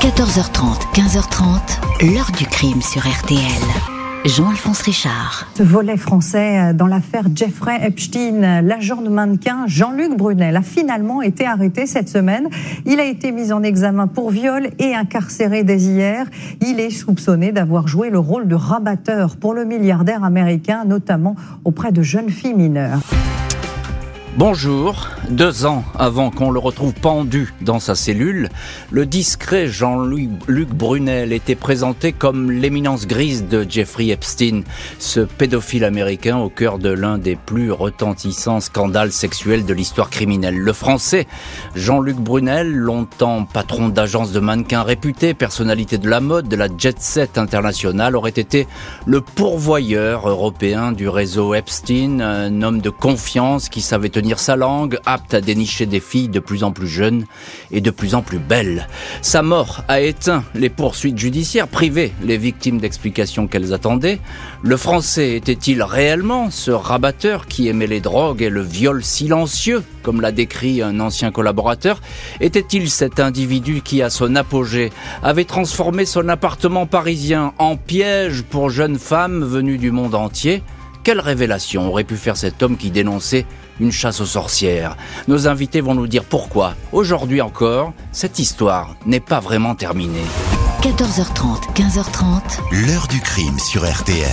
14h30, 0.00 0.94
15h30, 0.94 2.14
l'heure 2.14 2.30
du 2.38 2.46
crime 2.46 2.80
sur 2.80 3.00
RTL. 3.00 3.40
Jean-Alphonse 4.24 4.82
Richard. 4.82 5.48
Ce 5.56 5.64
volet 5.64 5.96
français 5.96 6.72
dans 6.72 6.86
l'affaire 6.86 7.24
Jeffrey 7.34 7.80
Epstein, 7.82 8.62
l'agent 8.62 9.02
de 9.02 9.08
mannequin 9.08 9.64
Jean-Luc 9.66 10.16
Brunel 10.16 10.56
a 10.56 10.62
finalement 10.62 11.20
été 11.20 11.44
arrêté 11.46 11.86
cette 11.86 12.08
semaine. 12.08 12.48
Il 12.86 13.00
a 13.00 13.04
été 13.06 13.32
mis 13.32 13.52
en 13.52 13.64
examen 13.64 14.06
pour 14.06 14.30
viol 14.30 14.68
et 14.78 14.94
incarcéré 14.94 15.64
dès 15.64 15.78
hier. 15.78 16.26
Il 16.60 16.78
est 16.78 16.90
soupçonné 16.90 17.50
d'avoir 17.50 17.88
joué 17.88 18.08
le 18.08 18.20
rôle 18.20 18.46
de 18.46 18.54
rabatteur 18.54 19.36
pour 19.36 19.52
le 19.52 19.64
milliardaire 19.64 20.22
américain, 20.22 20.84
notamment 20.84 21.34
auprès 21.64 21.90
de 21.90 22.02
jeunes 22.02 22.30
filles 22.30 22.54
mineures. 22.54 23.00
Bonjour. 24.36 25.08
Deux 25.30 25.66
ans 25.66 25.84
avant 25.98 26.30
qu'on 26.30 26.50
le 26.50 26.58
retrouve 26.58 26.94
pendu 26.94 27.52
dans 27.60 27.80
sa 27.80 27.94
cellule, 27.94 28.48
le 28.90 29.04
discret 29.04 29.68
Jean-Luc 29.68 30.70
Brunel 30.70 31.34
était 31.34 31.54
présenté 31.54 32.12
comme 32.12 32.50
l'éminence 32.50 33.06
grise 33.06 33.46
de 33.46 33.66
Jeffrey 33.68 34.08
Epstein, 34.08 34.62
ce 34.98 35.20
pédophile 35.20 35.84
américain 35.84 36.38
au 36.38 36.48
cœur 36.48 36.78
de 36.78 36.88
l'un 36.88 37.18
des 37.18 37.36
plus 37.36 37.70
retentissants 37.70 38.60
scandales 38.60 39.12
sexuels 39.12 39.66
de 39.66 39.74
l'histoire 39.74 40.08
criminelle. 40.08 40.56
Le 40.56 40.72
français 40.72 41.26
Jean-Luc 41.74 42.16
Brunel, 42.16 42.72
longtemps 42.72 43.44
patron 43.44 43.90
d'agence 43.90 44.32
de 44.32 44.40
mannequins 44.40 44.82
réputé, 44.82 45.34
personnalité 45.34 45.98
de 45.98 46.08
la 46.08 46.20
mode, 46.20 46.48
de 46.48 46.56
la 46.56 46.68
jet 46.74 46.98
set 47.02 47.36
internationale, 47.36 48.16
aurait 48.16 48.30
été 48.30 48.66
le 49.04 49.20
pourvoyeur 49.20 50.26
européen 50.26 50.90
du 50.92 51.06
réseau 51.06 51.52
Epstein, 51.52 52.20
un 52.20 52.62
homme 52.62 52.80
de 52.80 52.90
confiance 52.90 53.68
qui 53.68 53.82
savait 53.82 54.08
tenir 54.08 54.38
sa 54.38 54.56
langue, 54.56 54.98
apte 55.18 55.34
à 55.34 55.40
dénicher 55.40 55.86
des 55.86 55.98
filles 55.98 56.28
de 56.28 56.38
plus 56.38 56.62
en 56.62 56.70
plus 56.70 56.86
jeunes 56.86 57.24
et 57.72 57.80
de 57.80 57.90
plus 57.90 58.14
en 58.14 58.22
plus 58.22 58.38
belles. 58.38 58.86
Sa 59.20 59.42
mort 59.42 59.82
a 59.88 60.00
éteint 60.00 60.44
les 60.54 60.68
poursuites 60.68 61.18
judiciaires, 61.18 61.66
privé 61.66 62.12
les 62.22 62.38
victimes 62.38 62.78
d'explications 62.78 63.48
qu'elles 63.48 63.74
attendaient. 63.74 64.20
Le 64.62 64.76
français 64.76 65.34
était-il 65.34 65.82
réellement 65.82 66.50
ce 66.50 66.70
rabatteur 66.70 67.46
qui 67.46 67.66
aimait 67.66 67.88
les 67.88 68.00
drogues 68.00 68.42
et 68.42 68.48
le 68.48 68.62
viol 68.62 69.02
silencieux, 69.02 69.82
comme 70.04 70.20
l'a 70.20 70.30
décrit 70.30 70.82
un 70.82 71.00
ancien 71.00 71.32
collaborateur? 71.32 72.00
Était-il 72.40 72.88
cet 72.88 73.18
individu 73.18 73.82
qui, 73.82 74.02
à 74.02 74.10
son 74.10 74.36
apogée, 74.36 74.90
avait 75.24 75.44
transformé 75.44 76.04
son 76.04 76.28
appartement 76.28 76.86
parisien 76.86 77.54
en 77.58 77.76
piège 77.76 78.42
pour 78.42 78.70
jeunes 78.70 78.98
femmes 78.98 79.42
venues 79.42 79.78
du 79.78 79.90
monde 79.90 80.14
entier? 80.14 80.62
Quelle 81.02 81.20
révélation 81.20 81.88
aurait 81.88 82.04
pu 82.04 82.16
faire 82.16 82.36
cet 82.36 82.62
homme 82.62 82.76
qui 82.76 82.90
dénonçait 82.90 83.46
une 83.80 83.92
chasse 83.92 84.20
aux 84.20 84.26
sorcières 84.26 84.96
Nos 85.26 85.48
invités 85.48 85.80
vont 85.80 85.94
nous 85.94 86.06
dire 86.06 86.24
pourquoi, 86.24 86.74
aujourd'hui 86.92 87.40
encore, 87.40 87.92
cette 88.12 88.38
histoire 88.38 88.96
n'est 89.06 89.20
pas 89.20 89.40
vraiment 89.40 89.74
terminée. 89.74 90.24
14h30, 90.82 91.74
15h30. 91.74 92.86
L'heure 92.86 93.08
du 93.08 93.20
crime 93.20 93.58
sur 93.58 93.88
RTL. 93.88 94.28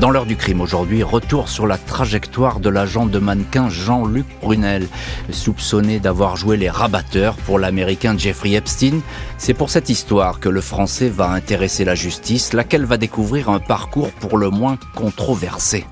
Dans 0.00 0.10
l'heure 0.10 0.26
du 0.26 0.36
crime 0.36 0.60
aujourd'hui, 0.60 1.02
retour 1.02 1.48
sur 1.48 1.66
la 1.66 1.76
trajectoire 1.76 2.60
de 2.60 2.68
l'agent 2.68 3.06
de 3.06 3.18
mannequin 3.18 3.68
Jean-Luc 3.68 4.26
Brunel, 4.40 4.86
soupçonné 5.30 5.98
d'avoir 5.98 6.36
joué 6.36 6.56
les 6.56 6.70
rabatteurs 6.70 7.34
pour 7.34 7.58
l'américain 7.58 8.16
Jeffrey 8.16 8.52
Epstein. 8.52 9.00
C'est 9.38 9.54
pour 9.54 9.70
cette 9.70 9.88
histoire 9.88 10.38
que 10.38 10.48
le 10.48 10.60
français 10.60 11.08
va 11.08 11.30
intéresser 11.30 11.84
la 11.84 11.96
justice, 11.96 12.52
laquelle 12.52 12.84
va 12.84 12.96
découvrir 12.96 13.48
un 13.48 13.58
parcours 13.58 14.12
pour 14.12 14.38
le 14.38 14.50
moins 14.50 14.78
controversé. 14.94 15.84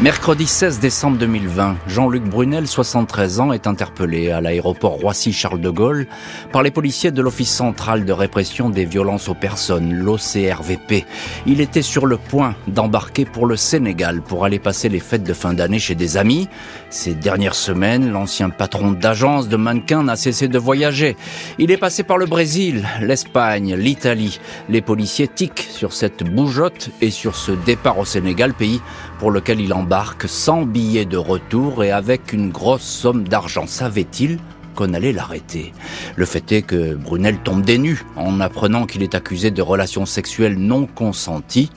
Mercredi 0.00 0.44
16 0.48 0.80
décembre 0.80 1.18
2020, 1.18 1.76
Jean-Luc 1.86 2.24
Brunel, 2.24 2.66
73 2.66 3.38
ans, 3.38 3.52
est 3.52 3.68
interpellé 3.68 4.32
à 4.32 4.40
l'aéroport 4.40 4.94
Roissy-Charles 4.94 5.60
de 5.60 5.70
Gaulle 5.70 6.08
par 6.52 6.64
les 6.64 6.72
policiers 6.72 7.12
de 7.12 7.22
l'Office 7.22 7.54
central 7.54 8.04
de 8.04 8.12
répression 8.12 8.70
des 8.70 8.86
violences 8.86 9.28
aux 9.28 9.34
personnes, 9.34 9.94
l'OCRVP. 9.94 11.06
Il 11.46 11.60
était 11.60 11.80
sur 11.80 12.06
le 12.06 12.16
point 12.16 12.56
d'embarquer 12.66 13.24
pour 13.24 13.46
le 13.46 13.54
Sénégal 13.54 14.20
pour 14.20 14.44
aller 14.44 14.58
passer 14.58 14.88
les 14.88 14.98
fêtes 14.98 15.22
de 15.22 15.32
fin 15.32 15.54
d'année 15.54 15.78
chez 15.78 15.94
des 15.94 16.16
amis. 16.16 16.48
Ces 16.90 17.14
dernières 17.14 17.54
semaines, 17.54 18.10
l'ancien 18.10 18.50
patron 18.50 18.90
d'agence 18.90 19.48
de 19.48 19.56
mannequins 19.56 20.02
n'a 20.02 20.16
cessé 20.16 20.48
de 20.48 20.58
voyager. 20.58 21.16
Il 21.58 21.70
est 21.70 21.76
passé 21.76 22.02
par 22.02 22.18
le 22.18 22.26
Brésil, 22.26 22.84
l'Espagne, 23.00 23.76
l'Italie. 23.76 24.40
Les 24.68 24.82
policiers 24.82 25.28
tiquent 25.28 25.68
sur 25.70 25.92
cette 25.92 26.24
bougeotte 26.24 26.90
et 27.00 27.12
sur 27.12 27.36
ce 27.36 27.52
départ 27.52 27.98
au 28.00 28.04
Sénégal, 28.04 28.54
pays 28.54 28.80
pour 29.24 29.30
lequel 29.30 29.62
il 29.62 29.72
embarque 29.72 30.28
sans 30.28 30.66
billet 30.66 31.06
de 31.06 31.16
retour 31.16 31.82
et 31.82 31.90
avec 31.90 32.34
une 32.34 32.50
grosse 32.50 32.82
somme 32.82 33.26
d'argent. 33.26 33.66
Savait-il 33.66 34.38
qu'on 34.74 34.92
allait 34.92 35.14
l'arrêter. 35.14 35.72
Le 36.14 36.26
fait 36.26 36.52
est 36.52 36.60
que 36.60 36.94
Brunel 36.94 37.38
tombe 37.38 37.62
des 37.62 37.78
nues 37.78 38.04
en 38.16 38.38
apprenant 38.40 38.84
qu'il 38.84 39.02
est 39.02 39.14
accusé 39.14 39.50
de 39.50 39.62
relations 39.62 40.04
sexuelles 40.04 40.58
non 40.58 40.84
consenties 40.84 41.70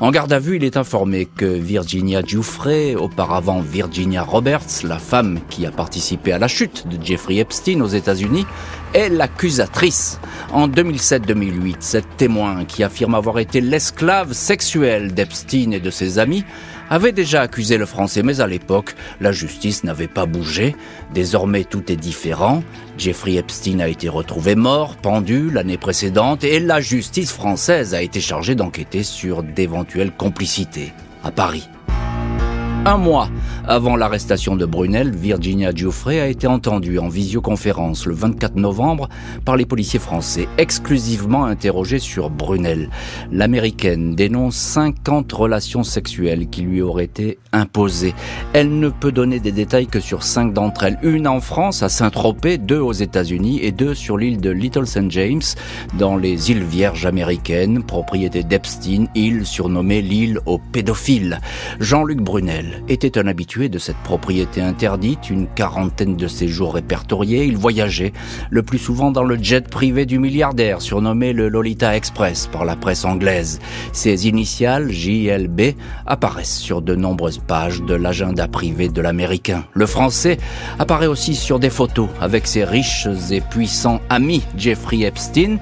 En 0.00 0.10
garde 0.10 0.32
à 0.32 0.38
vue, 0.38 0.56
il 0.56 0.64
est 0.64 0.76
informé 0.76 1.26
que 1.26 1.44
Virginia 1.44 2.22
Giuffre, 2.22 2.94
auparavant 2.96 3.60
Virginia 3.60 4.22
Roberts, 4.22 4.84
la 4.84 4.98
femme 4.98 5.40
qui 5.48 5.66
a 5.66 5.70
participé 5.70 6.32
à 6.32 6.38
la 6.38 6.48
chute 6.48 6.86
de 6.88 7.02
Jeffrey 7.02 7.36
Epstein 7.36 7.80
aux 7.80 7.88
États-Unis, 7.88 8.46
est 8.94 9.08
l'accusatrice. 9.08 10.20
En 10.52 10.68
2007-2008, 10.68 11.76
cette 11.80 12.16
témoin 12.16 12.64
qui 12.64 12.84
affirme 12.84 13.14
avoir 13.14 13.38
été 13.38 13.60
l'esclave 13.60 14.32
sexuelle 14.32 15.14
d'Epstein 15.14 15.72
et 15.72 15.80
de 15.80 15.90
ses 15.90 16.18
amis 16.18 16.44
avait 16.90 17.12
déjà 17.12 17.42
accusé 17.42 17.78
le 17.78 17.86
français, 17.86 18.22
mais 18.22 18.40
à 18.40 18.46
l'époque, 18.46 18.94
la 19.20 19.32
justice 19.32 19.84
n'avait 19.84 20.08
pas 20.08 20.26
bougé. 20.26 20.76
Désormais, 21.14 21.64
tout 21.64 21.90
est 21.90 21.96
différent. 21.96 22.62
Jeffrey 22.98 23.34
Epstein 23.34 23.80
a 23.80 23.88
été 23.88 24.08
retrouvé 24.08 24.54
mort, 24.54 24.96
pendu 24.96 25.50
l'année 25.50 25.78
précédente, 25.78 26.44
et 26.44 26.60
la 26.60 26.80
justice 26.80 27.32
française 27.32 27.94
a 27.94 28.02
été 28.02 28.20
chargée 28.20 28.54
d'enquêter 28.54 29.02
sur 29.02 29.42
d'éventuelles 29.42 30.12
complicités 30.12 30.92
à 31.24 31.30
Paris. 31.30 31.68
Un 32.84 32.96
mois 32.96 33.28
avant 33.68 33.94
l'arrestation 33.94 34.56
de 34.56 34.66
Brunel, 34.66 35.14
Virginia 35.14 35.72
Giuffre 35.72 36.08
a 36.08 36.26
été 36.26 36.48
entendue 36.48 36.98
en 36.98 37.08
visioconférence 37.08 38.06
le 38.06 38.14
24 38.14 38.56
novembre 38.56 39.08
par 39.44 39.56
les 39.56 39.66
policiers 39.66 40.00
français, 40.00 40.48
exclusivement 40.58 41.44
interrogés 41.44 42.00
sur 42.00 42.28
Brunel. 42.28 42.90
L'américaine 43.30 44.16
dénonce 44.16 44.56
50 44.56 45.32
relations 45.32 45.84
sexuelles 45.84 46.48
qui 46.48 46.62
lui 46.62 46.82
auraient 46.82 47.04
été 47.04 47.38
imposées. 47.52 48.14
Elle 48.52 48.80
ne 48.80 48.88
peut 48.88 49.12
donner 49.12 49.38
des 49.38 49.52
détails 49.52 49.86
que 49.86 50.00
sur 50.00 50.24
cinq 50.24 50.52
d'entre 50.52 50.82
elles. 50.82 50.98
Une 51.04 51.28
en 51.28 51.40
France, 51.40 51.84
à 51.84 51.88
Saint-Tropez, 51.88 52.58
deux 52.58 52.80
aux 52.80 52.92
États-Unis 52.92 53.60
et 53.62 53.70
deux 53.70 53.94
sur 53.94 54.18
l'île 54.18 54.40
de 54.40 54.50
Little 54.50 54.88
St. 54.88 55.08
James, 55.10 55.42
dans 55.98 56.16
les 56.16 56.50
îles 56.50 56.64
Vierges 56.64 57.06
américaines, 57.06 57.84
propriété 57.84 58.42
d'Epstein, 58.42 59.06
île 59.14 59.46
surnommée 59.46 60.02
l'île 60.02 60.40
aux 60.46 60.58
pédophiles. 60.58 61.40
Jean-Luc 61.78 62.20
Brunel 62.20 62.71
était 62.88 63.18
un 63.18 63.26
habitué 63.26 63.68
de 63.68 63.78
cette 63.78 63.96
propriété 63.98 64.60
interdite, 64.60 65.30
une 65.30 65.46
quarantaine 65.46 66.16
de 66.16 66.28
séjours 66.28 66.74
répertoriés. 66.74 67.44
Il 67.44 67.56
voyageait 67.56 68.12
le 68.50 68.62
plus 68.62 68.78
souvent 68.78 69.10
dans 69.10 69.24
le 69.24 69.36
jet 69.42 69.68
privé 69.68 70.06
du 70.06 70.18
milliardaire, 70.18 70.82
surnommé 70.82 71.32
le 71.32 71.48
Lolita 71.48 71.96
Express 71.96 72.48
par 72.50 72.64
la 72.64 72.76
presse 72.76 73.04
anglaise. 73.04 73.60
Ses 73.92 74.28
initiales, 74.28 74.90
JLB, 74.90 75.74
apparaissent 76.06 76.58
sur 76.58 76.82
de 76.82 76.94
nombreuses 76.94 77.38
pages 77.38 77.82
de 77.82 77.94
l'agenda 77.94 78.48
privé 78.48 78.88
de 78.88 79.00
l'américain. 79.00 79.64
Le 79.74 79.86
français 79.86 80.38
apparaît 80.78 81.06
aussi 81.06 81.34
sur 81.34 81.58
des 81.58 81.70
photos 81.70 82.08
avec 82.20 82.46
ses 82.46 82.64
riches 82.64 83.08
et 83.30 83.40
puissants 83.40 84.00
amis 84.08 84.42
Jeffrey 84.56 85.00
Epstein 85.00 85.58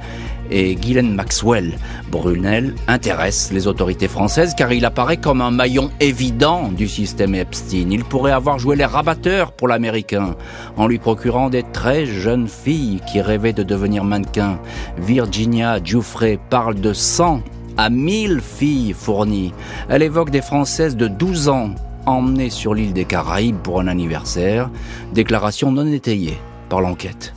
et 0.50 0.74
Ghislaine 0.74 1.14
Maxwell. 1.14 1.78
Brunel 2.10 2.74
intéresse 2.88 3.52
les 3.52 3.66
autorités 3.66 4.08
françaises 4.08 4.54
car 4.56 4.72
il 4.72 4.84
apparaît 4.84 5.16
comme 5.16 5.40
un 5.40 5.50
maillon 5.50 5.90
évident 6.00 6.68
du 6.68 6.88
système 6.88 7.34
Epstein. 7.34 7.90
Il 7.90 8.04
pourrait 8.04 8.32
avoir 8.32 8.58
joué 8.58 8.76
les 8.76 8.84
rabatteurs 8.84 9.52
pour 9.52 9.68
l'américain 9.68 10.34
en 10.76 10.86
lui 10.86 10.98
procurant 10.98 11.50
des 11.50 11.62
très 11.62 12.06
jeunes 12.06 12.48
filles 12.48 13.00
qui 13.10 13.20
rêvaient 13.20 13.52
de 13.52 13.62
devenir 13.62 14.04
mannequins. 14.04 14.58
Virginia 14.98 15.82
Giuffre 15.82 16.38
parle 16.48 16.80
de 16.80 16.92
100 16.92 17.42
à 17.76 17.90
1000 17.90 18.40
filles 18.40 18.92
fournies. 18.92 19.54
Elle 19.88 20.02
évoque 20.02 20.30
des 20.30 20.42
Françaises 20.42 20.96
de 20.96 21.08
12 21.08 21.48
ans 21.48 21.70
emmenées 22.06 22.50
sur 22.50 22.74
l'île 22.74 22.92
des 22.92 23.04
Caraïbes 23.04 23.58
pour 23.58 23.80
un 23.80 23.86
anniversaire. 23.86 24.70
Déclaration 25.12 25.72
non 25.72 25.86
étayée 25.86 26.38
par 26.68 26.80
l'enquête. 26.80 27.32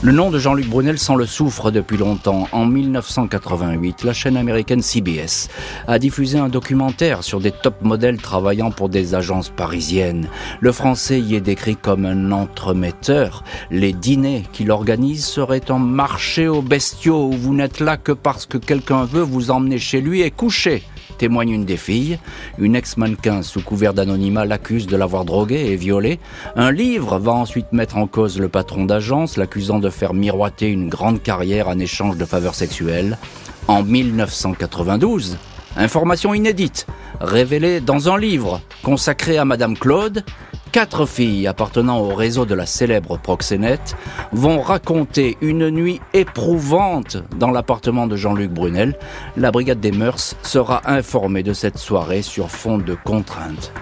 Le 0.00 0.12
nom 0.12 0.30
de 0.30 0.38
Jean-Luc 0.38 0.68
Brunel 0.68 0.96
sent 0.96 1.16
le 1.16 1.26
souffre 1.26 1.72
depuis 1.72 1.96
longtemps. 1.96 2.46
En 2.52 2.66
1988, 2.66 4.04
la 4.04 4.12
chaîne 4.12 4.36
américaine 4.36 4.80
CBS 4.80 5.48
a 5.88 5.98
diffusé 5.98 6.38
un 6.38 6.48
documentaire 6.48 7.24
sur 7.24 7.40
des 7.40 7.50
top 7.50 7.82
modèles 7.82 8.18
travaillant 8.18 8.70
pour 8.70 8.88
des 8.88 9.16
agences 9.16 9.48
parisiennes. 9.48 10.28
Le 10.60 10.70
français 10.70 11.18
y 11.18 11.34
est 11.34 11.40
décrit 11.40 11.74
comme 11.74 12.06
un 12.06 12.30
entremetteur. 12.30 13.42
Les 13.72 13.92
dîners 13.92 14.44
qu'il 14.52 14.70
organise 14.70 15.26
seraient 15.26 15.68
en 15.68 15.80
marché 15.80 16.46
aux 16.46 16.62
bestiaux 16.62 17.24
où 17.24 17.32
vous 17.32 17.54
n'êtes 17.54 17.80
là 17.80 17.96
que 17.96 18.12
parce 18.12 18.46
que 18.46 18.58
quelqu'un 18.58 19.04
veut 19.04 19.22
vous 19.22 19.50
emmener 19.50 19.78
chez 19.78 20.00
lui 20.00 20.20
et 20.20 20.30
coucher 20.30 20.84
témoigne 21.18 21.50
une 21.50 21.64
des 21.64 21.76
filles. 21.76 22.18
Une 22.58 22.76
ex-mannequin 22.76 23.42
sous 23.42 23.60
couvert 23.60 23.92
d'anonymat 23.92 24.46
l'accuse 24.46 24.86
de 24.86 24.96
l'avoir 24.96 25.24
drogué 25.24 25.56
et 25.56 25.76
violé. 25.76 26.18
Un 26.56 26.72
livre 26.72 27.18
va 27.18 27.32
ensuite 27.32 27.72
mettre 27.72 27.96
en 27.96 28.06
cause 28.06 28.38
le 28.38 28.48
patron 28.48 28.84
d'agence, 28.84 29.36
l'accusant 29.36 29.80
de 29.80 29.90
faire 29.90 30.14
miroiter 30.14 30.68
une 30.70 30.88
grande 30.88 31.22
carrière 31.22 31.68
en 31.68 31.78
échange 31.78 32.16
de 32.16 32.24
faveurs 32.24 32.54
sexuelles. 32.54 33.18
En 33.66 33.82
1992, 33.82 35.36
information 35.76 36.32
inédite, 36.32 36.86
révélée 37.20 37.80
dans 37.80 38.08
un 38.08 38.18
livre 38.18 38.60
consacré 38.82 39.36
à 39.36 39.44
Madame 39.44 39.76
Claude, 39.76 40.24
Quatre 40.72 41.06
filles 41.06 41.46
appartenant 41.46 41.98
au 41.98 42.14
réseau 42.14 42.44
de 42.44 42.54
la 42.54 42.66
célèbre 42.66 43.18
proxénète 43.18 43.96
vont 44.32 44.60
raconter 44.60 45.38
une 45.40 45.70
nuit 45.70 46.00
éprouvante 46.12 47.16
dans 47.36 47.50
l'appartement 47.50 48.06
de 48.06 48.16
Jean-Luc 48.16 48.50
Brunel. 48.50 48.98
La 49.38 49.50
brigade 49.50 49.80
des 49.80 49.92
mœurs 49.92 50.36
sera 50.42 50.82
informée 50.84 51.42
de 51.42 51.54
cette 51.54 51.78
soirée 51.78 52.22
sur 52.22 52.50
fond 52.50 52.76
de 52.76 52.94
contraintes 52.94 53.72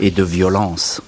et 0.00 0.12
de 0.12 0.22
violence. 0.22 1.02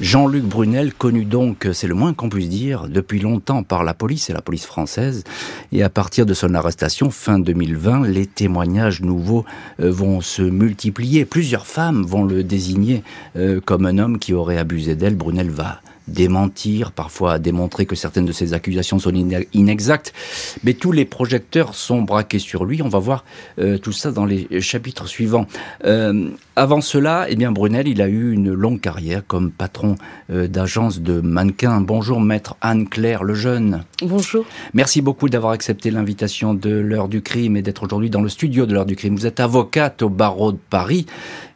Jean-Luc 0.00 0.44
Brunel, 0.44 0.94
connu 0.94 1.24
donc, 1.24 1.68
c'est 1.72 1.86
le 1.86 1.94
moins 1.94 2.14
qu'on 2.14 2.30
puisse 2.30 2.48
dire, 2.48 2.88
depuis 2.88 3.20
longtemps 3.20 3.62
par 3.62 3.84
la 3.84 3.92
police 3.92 4.30
et 4.30 4.32
la 4.32 4.40
police 4.40 4.64
française. 4.64 5.22
Et 5.70 5.82
à 5.82 5.90
partir 5.90 6.24
de 6.24 6.32
son 6.34 6.54
arrestation, 6.54 7.10
fin 7.10 7.38
2020, 7.38 8.08
les 8.08 8.26
témoignages 8.26 9.02
nouveaux 9.02 9.44
euh, 9.80 9.90
vont 9.92 10.20
se 10.22 10.42
multiplier. 10.42 11.24
Plusieurs 11.26 11.66
femmes 11.66 12.04
vont 12.04 12.24
le 12.24 12.42
désigner 12.42 13.02
euh, 13.36 13.60
comme 13.60 13.84
un 13.84 13.98
homme 13.98 14.18
qui 14.18 14.32
aurait 14.32 14.58
abusé 14.58 14.94
d'elle. 14.94 15.14
Brunel 15.14 15.50
va 15.50 15.80
démentir, 16.08 16.90
parfois 16.90 17.38
démontrer 17.38 17.86
que 17.86 17.94
certaines 17.94 18.24
de 18.24 18.32
ses 18.32 18.54
accusations 18.54 18.98
sont 18.98 19.12
inexactes. 19.52 20.12
Mais 20.64 20.74
tous 20.74 20.90
les 20.90 21.04
projecteurs 21.04 21.74
sont 21.74 22.02
braqués 22.02 22.40
sur 22.40 22.64
lui. 22.64 22.82
On 22.82 22.88
va 22.88 22.98
voir 22.98 23.24
euh, 23.58 23.78
tout 23.78 23.92
ça 23.92 24.10
dans 24.10 24.24
les 24.24 24.60
chapitres 24.60 25.06
suivants. 25.06 25.46
Avant 26.56 26.80
cela, 26.80 27.26
eh 27.28 27.36
bien 27.36 27.52
Brunel, 27.52 27.88
il 27.88 28.02
a 28.02 28.08
eu 28.08 28.32
une 28.32 28.52
longue 28.52 28.80
carrière 28.80 29.22
comme 29.26 29.50
patron 29.50 29.96
euh, 30.30 30.48
d'agence 30.48 31.00
de 31.00 31.20
mannequins. 31.20 31.80
Bonjour, 31.80 32.20
maître 32.20 32.56
Anne-Claire 32.60 33.24
Lejeune. 33.24 33.84
Bonjour. 34.02 34.44
Merci 34.74 35.00
beaucoup 35.02 35.28
d'avoir 35.28 35.52
accepté 35.52 35.90
l'invitation 35.90 36.54
de 36.54 36.70
l'heure 36.70 37.08
du 37.08 37.22
crime 37.22 37.56
et 37.56 37.62
d'être 37.62 37.84
aujourd'hui 37.84 38.10
dans 38.10 38.22
le 38.22 38.28
studio 38.28 38.66
de 38.66 38.74
l'heure 38.74 38.86
du 38.86 38.96
crime. 38.96 39.16
Vous 39.16 39.26
êtes 39.26 39.40
avocate 39.40 40.02
au 40.02 40.08
barreau 40.08 40.52
de 40.52 40.58
Paris 40.70 41.06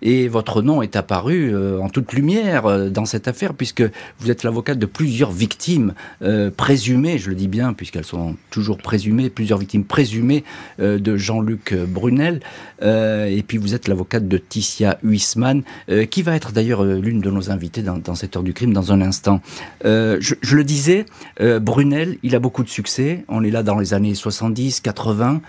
et 0.02 0.28
votre 0.28 0.62
nom 0.62 0.82
est 0.82 0.96
apparu 0.96 1.54
en 1.78 1.88
toute 1.88 2.12
lumière 2.12 2.90
dans 2.90 3.06
cette 3.06 3.28
affaire 3.28 3.54
puisque 3.54 3.82
vous 4.20 4.30
êtes 4.30 4.42
l'avocate 4.44 4.78
de 4.78 4.86
plusieurs 4.86 5.32
victimes 5.32 5.94
euh, 6.22 6.50
présumées, 6.50 7.18
je 7.18 7.30
le 7.30 7.36
dis 7.36 7.48
bien, 7.48 7.72
puisqu'elles 7.72 8.04
sont 8.04 8.36
toujours 8.50 8.78
présumées, 8.78 9.30
plusieurs 9.30 9.58
victimes 9.58 9.84
présumées 9.84 10.44
euh, 10.80 10.98
de 10.98 11.16
Jean-Luc 11.16 11.74
Brunel. 11.74 12.40
Euh, 12.82 13.26
et 13.26 13.42
puis 13.42 13.58
vous 13.58 13.74
êtes 13.74 13.88
l'avocate 13.88 14.28
de 14.28 14.38
Ticia 14.38 14.85
Huisman, 15.02 15.62
qui 16.10 16.22
va 16.22 16.36
être 16.36 16.52
d'ailleurs 16.52 16.84
l'une 16.84 17.20
de 17.20 17.30
nos 17.30 17.50
invitées 17.50 17.82
dans, 17.82 18.14
cette 18.14 18.36
heure 18.36 18.42
du 18.42 18.52
crime 18.52 18.72
dans 18.72 18.92
un 18.92 19.00
instant. 19.00 19.40
Je, 19.84 20.34
je, 20.40 20.56
le 20.56 20.64
disais, 20.64 21.06
Brunel, 21.60 22.18
il 22.22 22.34
a 22.34 22.38
beaucoup 22.38 22.62
de 22.62 22.68
succès. 22.68 23.24
On 23.28 23.44
est 23.44 23.50
là 23.50 23.62
dans 23.62 23.78
les 23.78 23.94
années 23.94 24.14
70, 24.14 24.80
80. 24.80 25.40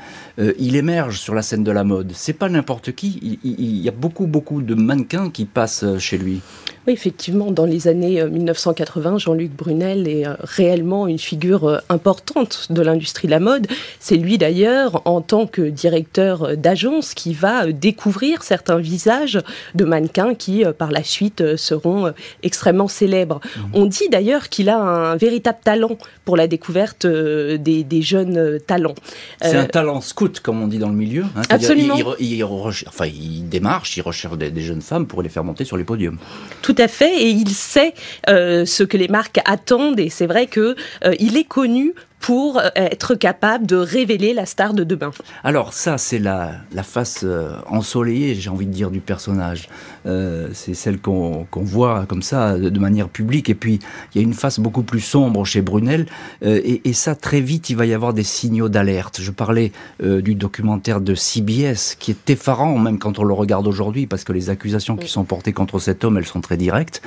il 0.59 0.75
émerge 0.75 1.19
sur 1.19 1.33
la 1.33 1.41
scène 1.41 1.63
de 1.63 1.71
la 1.71 1.83
mode. 1.83 2.11
C'est 2.13 2.33
pas 2.33 2.49
n'importe 2.49 2.93
qui. 2.93 3.39
Il 3.43 3.77
y 3.77 3.87
a 3.87 3.91
beaucoup, 3.91 4.27
beaucoup 4.27 4.61
de 4.61 4.75
mannequins 4.75 5.29
qui 5.29 5.45
passent 5.45 5.85
chez 5.99 6.17
lui. 6.17 6.41
Oui, 6.87 6.93
effectivement, 6.93 7.51
dans 7.51 7.65
les 7.65 7.89
années 7.89 8.23
1980, 8.23 9.15
euh, 9.15 9.17
Jean-Luc 9.17 9.51
Brunel 9.51 10.07
est 10.07 10.25
euh, 10.25 10.35
réellement 10.39 11.05
une 11.05 11.19
figure 11.19 11.65
euh, 11.65 11.79
importante 11.89 12.67
de 12.69 12.81
l'industrie 12.81 13.27
de 13.27 13.31
la 13.33 13.41
mode. 13.41 13.67
C'est 13.99 14.15
lui 14.15 14.37
d'ailleurs, 14.37 15.01
en 15.03 15.19
tant 15.19 15.47
que 15.47 15.63
directeur 15.63 16.55
d'agence, 16.55 17.13
qui 17.13 17.33
va 17.33 17.73
découvrir 17.73 18.41
certains 18.41 18.77
visages 18.77 19.41
de 19.75 19.83
mannequins 19.83 20.33
qui, 20.33 20.63
par 20.77 20.91
la 20.91 21.03
suite, 21.03 21.57
seront 21.57 22.13
extrêmement 22.41 22.87
célèbres. 22.87 23.41
Mmh. 23.43 23.61
On 23.73 23.85
dit 23.85 24.07
d'ailleurs 24.09 24.47
qu'il 24.47 24.69
a 24.69 24.77
un 24.77 25.17
véritable 25.17 25.59
talent 25.61 25.97
pour 26.23 26.37
la 26.37 26.47
découverte 26.47 27.05
des, 27.05 28.01
jeunes 28.01 28.59
talents. 28.65 28.95
C'est 29.41 29.57
un 29.57 29.65
talent 29.65 29.99
scout, 29.99 30.39
comme 30.39 30.61
on 30.61 30.67
dit 30.67 30.77
dans 30.77 30.89
le 30.89 30.95
milieu. 30.95 31.23
Hein, 31.35 31.41
Absolument. 31.49 31.95
Il, 32.19 32.41
enfin, 32.45 33.07
il 33.07 33.49
démarche, 33.49 33.97
il 33.97 34.01
recherche 34.01 34.37
des, 34.37 34.61
jeunes 34.61 34.81
femmes 34.81 35.05
pour 35.05 35.21
les 35.21 35.29
faire 35.29 35.43
monter 35.43 35.65
sur 35.65 35.75
les 35.75 35.83
podiums. 35.83 36.17
Tout 36.61 36.76
à 36.79 36.87
fait, 36.87 37.21
et 37.21 37.29
il 37.29 37.49
sait 37.49 37.93
euh, 38.29 38.65
ce 38.65 38.83
que 38.83 38.97
les 38.97 39.07
marques 39.07 39.39
attendent, 39.45 39.99
et 39.99 40.09
c'est 40.09 40.27
vrai 40.27 40.47
que 40.47 40.75
euh, 41.05 41.13
il 41.19 41.37
est 41.37 41.43
connu 41.43 41.93
pour 42.27 42.59
euh, 42.59 42.67
être 42.75 43.15
capable 43.15 43.65
de 43.65 43.77
révéler 43.77 44.33
la 44.33 44.45
star 44.45 44.73
de 44.73 44.83
demain. 44.83 45.11
Alors 45.45 45.71
ça, 45.71 45.97
c'est 45.97 46.19
la, 46.19 46.55
la 46.73 46.83
face 46.83 47.21
euh, 47.23 47.53
ensoleillée, 47.69 48.35
j'ai 48.35 48.49
envie 48.49 48.65
de 48.65 48.73
dire, 48.73 48.91
du 48.91 48.99
personnage. 48.99 49.69
Euh, 50.05 50.49
c'est 50.51 50.73
celle 50.73 50.99
qu'on 50.99 51.47
voit 51.53 52.05
comme 52.05 52.21
ça, 52.21 52.57
de, 52.57 52.79
manière 52.79 53.07
publique. 53.07 53.49
Et 53.49 53.55
puis, 53.55 53.79
il 54.13 54.17
y 54.17 54.21
a 54.21 54.27
une 54.27 54.33
face 54.33 54.59
beaucoup 54.59 54.83
plus 54.83 54.99
sombre 54.99 55.45
chez 55.45 55.61
Brunel. 55.61 56.05
et, 56.41 56.81
et, 56.83 56.91
ça, 56.91 57.15
très 57.15 57.39
vite, 57.39 57.69
il 57.69 57.77
va 57.77 57.85
y 57.85 57.93
avoir 57.93 58.13
des 58.13 58.23
signaux 58.23 58.67
d'alerte. 58.67 59.19
Je 59.21 59.31
parlais 59.31 59.71
du 60.03 60.35
documentaire 60.35 60.99
de 60.99 61.15
CBS, 61.15 61.95
qui 61.97 62.11
est 62.11 62.29
effarant, 62.29 62.77
même 62.77 62.99
quand 62.99 63.19
on 63.19 63.23
le 63.23 63.33
regarde 63.33 63.67
aujourd'hui, 63.67 64.05
parce 64.05 64.25
que 64.25 64.33
les 64.33 64.49
accusations 64.49 64.97
qui 64.97 65.07
sont 65.07 65.23
portées 65.23 65.53
contre 65.53 65.79
cet 65.79 66.03
homme, 66.03 66.17
elles 66.17 66.25
sont 66.25 66.41
très 66.41 66.57
directes. 66.57 67.01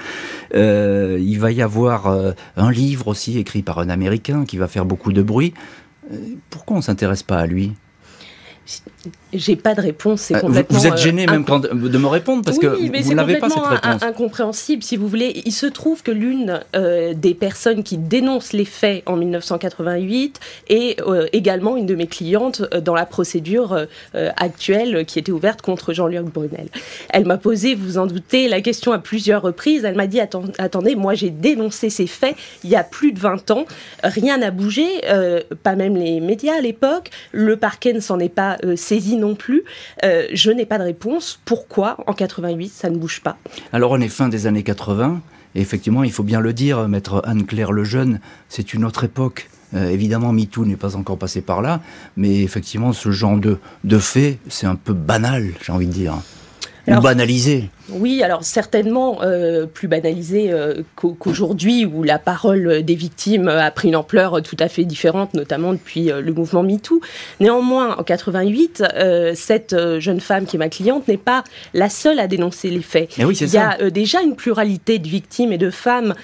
il 0.55 1.39
va 1.39 1.53
y 1.53 1.63
avoir 1.63 2.33
un 2.57 2.71
livre 2.71 3.09
aussi 3.09 3.39
écrit 3.39 3.63
par 3.63 3.79
un 3.79 3.91
Américain 3.91 4.45
qui 4.45 4.57
va 4.57 4.67
faire 4.67 4.85
beaucoup 4.85 5.10
de 5.13 5.23
bruit. 5.23 5.55
Euh, 6.13 6.17
pourquoi 6.51 6.77
on 6.77 6.83
s'intéresse 6.83 7.23
pas 7.23 7.39
à 7.39 7.47
lui? 7.47 7.73
J'ai 9.33 9.57
pas 9.57 9.75
de 9.75 9.81
réponse, 9.81 10.23
c'est 10.23 10.37
euh, 10.37 10.41
complètement. 10.41 10.79
Vous 10.79 10.87
êtes 10.87 10.97
gêné 10.97 11.27
même 11.27 11.45
de 11.45 11.99
me 11.99 12.07
répondre 12.07 12.43
parce 12.45 12.59
que 12.59 12.67
vous 12.67 13.15
n'avez 13.15 13.39
pas 13.39 13.49
cette 13.49 13.63
réponse. 13.63 14.03
incompréhensible, 14.03 14.83
si 14.83 14.97
vous 14.97 15.09
voulez. 15.09 15.43
Il 15.45 15.53
se 15.53 15.67
trouve 15.67 16.03
que 16.03 16.11
l'une 16.11 16.61
euh, 16.75 17.15
des 17.15 17.35
personnes 17.35 17.83
qui 17.83 17.97
dénonce 17.97 18.53
les 18.53 18.65
faits 18.65 19.03
en 19.07 19.17
1988 19.17 20.41
est 20.69 21.01
euh, 21.03 21.27
également 21.33 21.77
une 21.77 21.87
de 21.87 21.95
mes 21.95 22.07
clientes 22.07 22.63
dans 22.75 22.95
la 22.95 23.07
procédure 23.07 23.87
actuelle 24.15 25.05
qui 25.07 25.19
était 25.19 25.33
ouverte 25.33 25.63
contre 25.63 25.93
Jean-Luc 25.93 26.27
Brunel. 26.27 26.69
Elle 27.11 27.25
m'a 27.25 27.39
posé, 27.39 27.75
vous 27.75 27.99
en 27.99 28.07
doutez, 28.07 28.49
la 28.49 28.61
question 28.61 28.93
à 28.93 28.99
plusieurs 28.99 29.43
reprises. 29.43 29.85
Elle 29.85 29.97
m'a 29.97 30.07
dit 30.07 30.21
attendez, 30.21 30.97
moi 30.97 31.15
j'ai 31.15 31.31
dénoncé 31.31 31.91
ces 31.91 32.07
faits 32.07 32.37
il 32.65 32.71
y 32.71 32.77
a 32.77 32.85
plus 32.85 33.13
de 33.13 33.21
20 33.21 33.51
ans, 33.51 33.65
rien 34.03 34.39
n'a 34.39 34.51
bougé, 34.51 34.87
pas 35.63 35.77
même 35.77 35.97
les 35.97 36.21
médias 36.21 36.57
à 36.57 36.61
l'époque. 36.61 37.11
Le 37.33 37.57
parquet 37.57 37.93
ne 37.93 38.01
s'en 38.01 38.19
est 38.19 38.29
pas 38.29 38.57
saisi 38.77 39.17
non 39.17 39.35
plus. 39.35 39.65
Euh, 40.05 40.27
je 40.33 40.51
n'ai 40.51 40.67
pas 40.67 40.79
de 40.79 40.85
réponse. 40.85 41.41
Pourquoi 41.45 41.97
en 42.07 42.13
88 42.13 42.69
ça 42.69 42.91
ne 42.91 42.97
bouge 42.97 43.21
pas? 43.21 43.37
Alors 43.73 43.93
on 43.93 44.01
est 44.01 44.09
fin 44.09 44.29
des 44.29 44.47
années 44.47 44.63
80. 44.63 45.21
Et 45.55 45.61
effectivement, 45.61 46.05
il 46.05 46.13
faut 46.13 46.23
bien 46.23 46.41
le 46.41 46.53
dire, 46.53 46.89
maître 46.89 47.23
Anne-Claire 47.25 47.73
Lejeune, 47.73 48.21
c'est 48.49 48.73
une 48.73 48.85
autre 48.85 49.03
époque. 49.03 49.51
Euh, 49.75 49.91
évidemment, 49.91 50.33
MeToo 50.33 50.65
n'est 50.65 50.77
pas 50.77 50.97
encore 50.97 51.19
passé 51.19 51.41
par 51.41 51.61
là, 51.61 51.81
mais 52.17 52.43
effectivement, 52.43 52.93
ce 52.93 53.11
genre 53.11 53.37
de, 53.37 53.59
de 53.85 53.99
fait, 53.99 54.39
c'est 54.49 54.67
un 54.67 54.77
peu 54.77 54.93
banal, 54.93 55.49
j'ai 55.61 55.73
envie 55.73 55.87
de 55.87 55.93
dire. 55.93 56.15
Ou 56.87 57.01
banalisé. 57.01 57.71
Oui, 57.93 58.23
alors 58.23 58.45
certainement 58.45 59.23
euh, 59.23 59.67
plus 59.67 59.89
banalisé 59.89 60.53
euh, 60.53 60.83
qu'aujourd'hui, 60.97 61.85
où 61.85 62.03
la 62.03 62.19
parole 62.19 62.83
des 62.83 62.95
victimes 62.95 63.49
a 63.49 63.71
pris 63.71 63.89
une 63.89 63.97
ampleur 63.97 64.43
tout 64.43 64.57
à 64.59 64.69
fait 64.69 64.85
différente, 64.85 65.35
notamment 65.35 65.73
depuis 65.73 66.11
euh, 66.11 66.21
le 66.21 66.33
mouvement 66.33 66.63
MeToo. 66.63 67.01
Néanmoins, 67.41 67.97
en 67.97 68.03
88, 68.03 68.85
cette 69.35 69.77
jeune 69.99 70.21
femme 70.21 70.47
qui 70.47 70.57
est 70.57 70.59
ma 70.59 70.69
cliente 70.69 71.09
n'est 71.09 71.17
pas 71.17 71.45
la 71.75 71.89
seule 71.89 72.19
à 72.19 72.27
dénoncer 72.27 72.71
les 72.71 72.83
faits. 72.83 73.17
Il 73.19 73.53
y 73.53 73.57
a 73.57 73.91
déjà 73.91 74.23
une 74.23 74.37
pluralité 74.37 74.99
de 74.99 75.09
victimes 75.09 75.53
et 75.53 75.59
de 75.59 75.71
femmes 75.71 76.15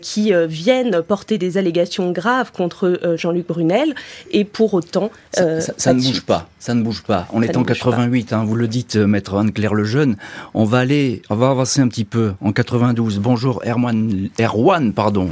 qui 0.00 0.32
viennent 0.46 1.02
porter 1.02 1.38
des 1.38 1.58
allégations 1.58 2.10
graves 2.10 2.52
contre 2.52 3.14
Jean-Luc 3.16 3.46
Brunel, 3.46 3.94
et 4.30 4.44
pour 4.44 4.74
autant... 4.74 5.10
Ça, 5.32 5.92
ne 5.92 6.00
bouge 6.00 6.22
pas, 6.22 6.48
ça 6.58 6.74
ne 6.74 6.82
bouge 6.82 7.02
pas. 7.02 7.26
On 7.32 7.42
est 7.42 7.56
en 7.56 7.62
88, 7.62 8.32
hein, 8.32 8.44
vous 8.44 8.56
le 8.56 8.68
dites, 8.68 8.96
maître 8.96 9.36
Anne-Claire 9.36 9.74
Lejeune, 9.74 10.16
on 10.54 10.64
va 10.64 10.78
aller 10.78 11.13
on 11.30 11.36
va 11.36 11.50
avancer 11.50 11.80
un 11.80 11.88
petit 11.88 12.04
peu. 12.04 12.32
En 12.40 12.52
92, 12.52 13.18
bonjour 13.18 13.62
Erwan, 13.64 14.28
Erwan 14.38 14.92
pardon. 14.92 15.30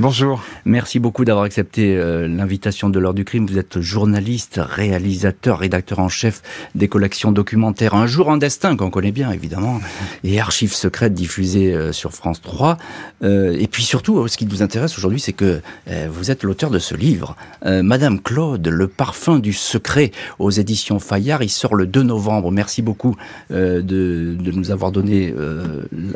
Bonjour. 0.00 0.44
Merci 0.64 1.00
beaucoup 1.00 1.24
d'avoir 1.24 1.44
accepté 1.44 1.96
euh, 1.96 2.28
l'invitation 2.28 2.88
de 2.88 3.00
l'heure 3.00 3.14
du 3.14 3.24
crime. 3.24 3.48
Vous 3.48 3.58
êtes 3.58 3.80
journaliste, 3.80 4.60
réalisateur, 4.62 5.58
rédacteur 5.58 5.98
en 5.98 6.08
chef 6.08 6.40
des 6.76 6.86
collections 6.86 7.32
documentaires 7.32 7.94
Un 7.94 8.06
jour 8.06 8.28
en 8.28 8.36
destin, 8.36 8.76
qu'on 8.76 8.90
connaît 8.90 9.10
bien 9.10 9.32
évidemment, 9.32 9.80
et 10.22 10.38
Archives 10.38 10.72
secrètes 10.72 11.14
diffusées 11.14 11.74
euh, 11.74 11.90
sur 11.90 12.12
France 12.12 12.40
3. 12.42 12.78
Euh, 13.24 13.56
et 13.58 13.66
puis 13.66 13.82
surtout, 13.82 14.28
ce 14.28 14.36
qui 14.36 14.46
nous 14.46 14.62
intéresse 14.62 14.96
aujourd'hui, 14.96 15.18
c'est 15.18 15.32
que 15.32 15.60
vous 16.08 16.30
êtes 16.30 16.44
l'auteur 16.44 16.70
de 16.70 16.78
ce 16.78 16.94
livre, 16.94 17.34
Madame 17.64 18.20
Claude, 18.20 18.68
le 18.68 18.86
parfum 18.86 19.38
du 19.38 19.52
secret, 19.52 20.12
aux 20.38 20.50
éditions 20.50 21.00
Fayard. 21.00 21.42
Il 21.42 21.48
sort 21.48 21.74
le 21.74 21.86
2 21.86 22.02
novembre. 22.02 22.52
Merci 22.52 22.82
beaucoup 22.82 23.16
de, 23.50 23.80
de, 23.80 24.50
nous 24.52 24.70
avoir 24.70 24.92
donné 24.92 25.34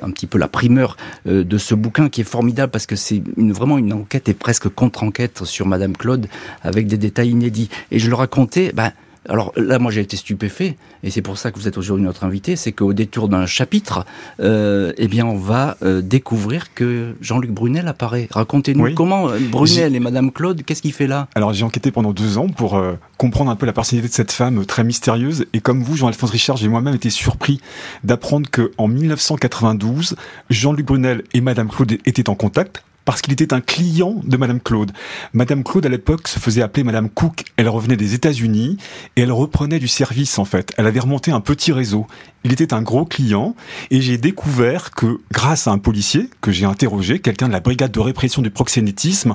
un 0.03 0.11
petit 0.11 0.27
peu 0.27 0.39
la 0.39 0.49
primeur 0.49 0.97
de 1.25 1.59
ce 1.59 1.75
bouquin 1.75 2.09
qui 2.09 2.21
est 2.21 2.25
formidable 2.25 2.71
parce 2.71 2.87
que 2.87 2.97
c'est 2.97 3.23
une 3.37 3.53
vraiment 3.53 3.72
une 3.79 3.93
enquête 3.93 4.29
et 4.29 4.35
presque 4.35 4.69
contre-enquête 4.69 5.45
sur 5.45 5.67
Madame 5.67 5.97
Claude 5.97 6.27
avec 6.63 6.87
des 6.87 6.99
détails 6.99 7.31
inédits. 7.31 7.71
Et 7.91 7.99
je 7.99 8.09
le 8.09 8.15
racontais, 8.15 8.73
bah, 8.75 8.93
alors 9.29 9.53
là, 9.57 9.79
moi 9.79 9.93
j'ai 9.93 10.01
été 10.01 10.17
stupéfait, 10.17 10.77
et 11.05 11.11
c'est 11.11 11.23
pour 11.23 11.39
ça 11.39 11.53
que 11.53 11.59
vous 11.59 11.69
êtes 11.69 11.79
aujourd'hui 11.79 12.05
notre 12.05 12.25
invité, 12.25 12.57
c'est 12.57 12.73
qu'au 12.73 12.93
détour 12.93 13.29
d'un 13.29 13.47
chapitre, 13.47 14.05
euh, 14.41 14.93
eh 14.97 15.07
bien 15.07 15.25
on 15.25 15.37
va 15.37 15.77
euh, 15.83 16.03
découvrir 16.03 16.75
que 16.75 17.15
Jean-Luc 17.21 17.53
Brunel 17.53 17.87
apparaît. 17.87 18.27
Racontez-nous 18.31 18.95
comment 18.95 19.31
euh, 19.31 19.39
Brunel 19.39 19.95
et 19.95 20.01
Madame 20.01 20.33
Claude, 20.33 20.63
qu'est-ce 20.65 20.83
qu'il 20.83 20.93
fait 20.93 21.07
là? 21.07 21.29
Alors 21.37 21.53
j'ai 21.53 21.65
enquêté 21.65 21.93
pendant 21.93 22.13
deux 22.13 22.37
ans 22.37 22.49
pour 22.49 22.77
euh, 22.77 22.95
comprendre 23.17 23.51
un 23.51 23.57
peu 23.57 23.65
la 23.67 23.73
personnalité 23.73 24.09
de 24.09 24.15
cette 24.15 24.33
femme 24.33 24.67
très 24.67 24.83
mystérieuse, 24.83 25.47
et 25.53 25.61
comme 25.61 25.85
vous, 25.85 25.97
Jean-Alphonse 25.97 26.31
Richard, 26.31 26.57
j'ai 26.57 26.69
moi-même 26.69 26.95
été 26.95 27.11
surpris 27.11 27.61
d'apprendre 28.03 28.51
que 28.51 28.73
en 28.77 28.89
1992, 28.89 30.17
Jean-Luc 30.51 30.87
Brunel 30.87 31.23
et 31.33 31.41
Madame 31.41 31.69
Claude 31.69 31.93
étaient 31.93 32.29
en 32.29 32.35
contact 32.35 32.83
parce 33.05 33.23
qu'il 33.23 33.33
était 33.33 33.53
un 33.53 33.61
client 33.61 34.21
de 34.25 34.37
Madame 34.37 34.61
Claude. 34.61 34.93
Madame 35.33 35.65
Claude, 35.65 35.87
à 35.87 35.89
l'époque, 35.89 36.29
se 36.29 36.39
faisait 36.39 36.63
appeler 36.63 36.85
Madame 36.85 37.09
Cook. 37.09 37.45
Elle 37.57 37.69
revenait 37.69 37.97
des 37.97 38.15
États-Unis 38.15 38.77
et 39.17 39.23
elle 39.23 39.33
reprenait 39.33 39.79
du 39.79 39.89
service, 39.89 40.39
en 40.39 40.45
fait. 40.45 40.73
Elle 40.77 40.87
avait 40.87 41.01
remonté 41.01 41.31
un 41.31 41.41
petit 41.41 41.73
réseau. 41.73 42.07
Il 42.45 42.53
était 42.53 42.75
un 42.75 42.83
gros 42.83 43.05
client 43.05 43.55
et 43.91 44.01
j'ai 44.01 44.19
découvert 44.19 44.91
que, 44.91 45.21
grâce 45.33 45.67
à 45.67 45.73
un 45.73 45.79
policier 45.79 46.29
que 46.41 46.53
j'ai 46.53 46.67
interrogé, 46.67 47.19
quelqu'un 47.19 47.49
de 47.49 47.53
la 47.53 47.61
brigade 47.61 47.93
de 47.93 48.01
répression 48.01 48.43
du 48.43 48.51
proxénétisme, 48.51 49.35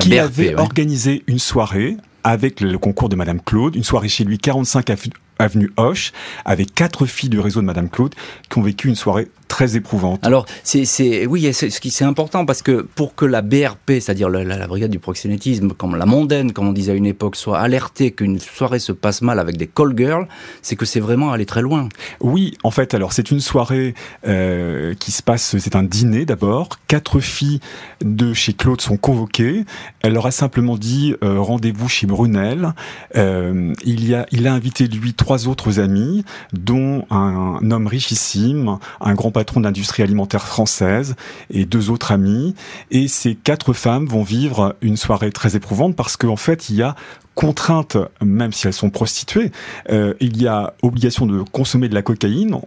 qui 0.00 0.18
avait 0.18 0.54
organisé 0.54 1.22
une 1.26 1.38
soirée 1.38 1.96
avec 2.24 2.60
le 2.60 2.78
concours 2.78 3.08
de 3.08 3.16
Madame 3.16 3.40
Claude, 3.40 3.76
une 3.76 3.84
soirée 3.84 4.08
chez 4.08 4.24
lui, 4.24 4.38
45 4.38 4.90
avenue 5.38 5.70
Hoche, 5.76 6.12
avec 6.44 6.74
quatre 6.74 7.06
filles 7.06 7.30
du 7.30 7.40
réseau 7.40 7.60
de 7.60 7.66
Madame 7.66 7.88
Claude 7.88 8.14
qui 8.48 8.58
ont 8.58 8.62
vécu 8.62 8.88
une 8.88 8.94
soirée 8.94 9.28
très 9.48 9.76
éprouvante. 9.76 10.26
Alors, 10.26 10.46
c'est, 10.62 11.26
oui, 11.26 11.52
c'est, 11.52 11.70
ce 11.70 11.80
qui 11.80 11.90
c'est 11.90 12.04
important 12.04 12.44
parce 12.44 12.62
que 12.62 12.82
pour 12.82 13.14
que 13.14 13.24
la 13.24 13.42
BRP, 13.42 14.00
c'est-à-dire 14.00 14.28
la, 14.28 14.66
brigade 14.66 14.90
du 14.90 14.98
proxénétisme, 14.98 15.70
comme 15.70 15.96
la 15.96 16.06
mondaine, 16.06 16.52
comme 16.52 16.68
on 16.68 16.72
disait 16.72 16.92
à 16.92 16.94
une 16.94 17.06
époque, 17.06 17.36
soit 17.36 17.58
alertée 17.58 18.10
qu'une 18.10 18.40
soirée 18.40 18.78
se 18.78 18.92
passe 18.92 19.22
mal 19.22 19.38
avec 19.38 19.56
des 19.56 19.66
call 19.66 19.96
girls, 19.96 20.26
c'est 20.62 20.76
que 20.76 20.86
c'est 20.86 21.00
vraiment 21.00 21.32
aller 21.32 21.46
très 21.46 21.62
loin. 21.62 21.88
Oui, 22.20 22.56
en 22.64 22.70
fait, 22.70 22.94
alors 22.94 23.12
c'est 23.12 23.30
une 23.30 23.40
soirée 23.40 23.94
euh, 24.26 24.94
qui 24.94 25.12
se 25.12 25.22
passe, 25.22 25.56
c'est 25.58 25.76
un 25.76 25.82
dîner 25.82 26.24
d'abord. 26.24 26.70
Quatre 26.88 27.20
filles 27.20 27.60
de 28.02 28.32
chez 28.32 28.54
Claude 28.54 28.80
sont 28.80 28.96
convoquées. 28.96 29.64
Elle 30.02 30.14
leur 30.14 30.26
a 30.26 30.30
simplement 30.30 30.76
dit 30.76 31.14
euh, 31.22 31.38
rendez-vous 31.38 31.88
chez 31.88 32.06
Brunel. 32.06 32.74
Euh, 33.16 33.72
il 33.84 34.08
y 34.08 34.14
a, 34.14 34.26
il 34.32 34.46
a 34.46 34.54
invité 34.54 34.88
lui 34.96 35.14
trois 35.24 35.48
autres 35.48 35.80
amis, 35.80 36.22
dont 36.52 37.06
un, 37.08 37.70
homme 37.70 37.86
richissime, 37.86 38.76
un 39.00 39.14
grand 39.14 39.30
patron 39.30 39.60
de 39.60 39.64
l'industrie 39.64 40.02
alimentaire 40.02 40.46
française 40.46 41.16
et 41.48 41.64
deux 41.64 41.88
autres 41.88 42.12
amis. 42.12 42.54
Et 42.90 43.08
ces 43.08 43.34
quatre 43.34 43.72
femmes 43.72 44.04
vont 44.04 44.22
vivre 44.22 44.76
une 44.82 44.98
soirée 44.98 45.32
très 45.32 45.56
éprouvante 45.56 45.96
parce 45.96 46.18
qu'en 46.18 46.36
fait, 46.36 46.68
il 46.68 46.76
y 46.76 46.82
a 46.82 46.94
contraintes, 47.34 47.96
même 48.22 48.52
si 48.52 48.66
elles 48.66 48.72
sont 48.72 48.90
prostituées, 48.90 49.50
euh, 49.90 50.14
il 50.20 50.40
y 50.40 50.46
a 50.46 50.74
obligation 50.82 51.26
de 51.26 51.42
consommer 51.42 51.88
de 51.88 51.94
la 51.94 52.02
cocaïne, 52.02 52.58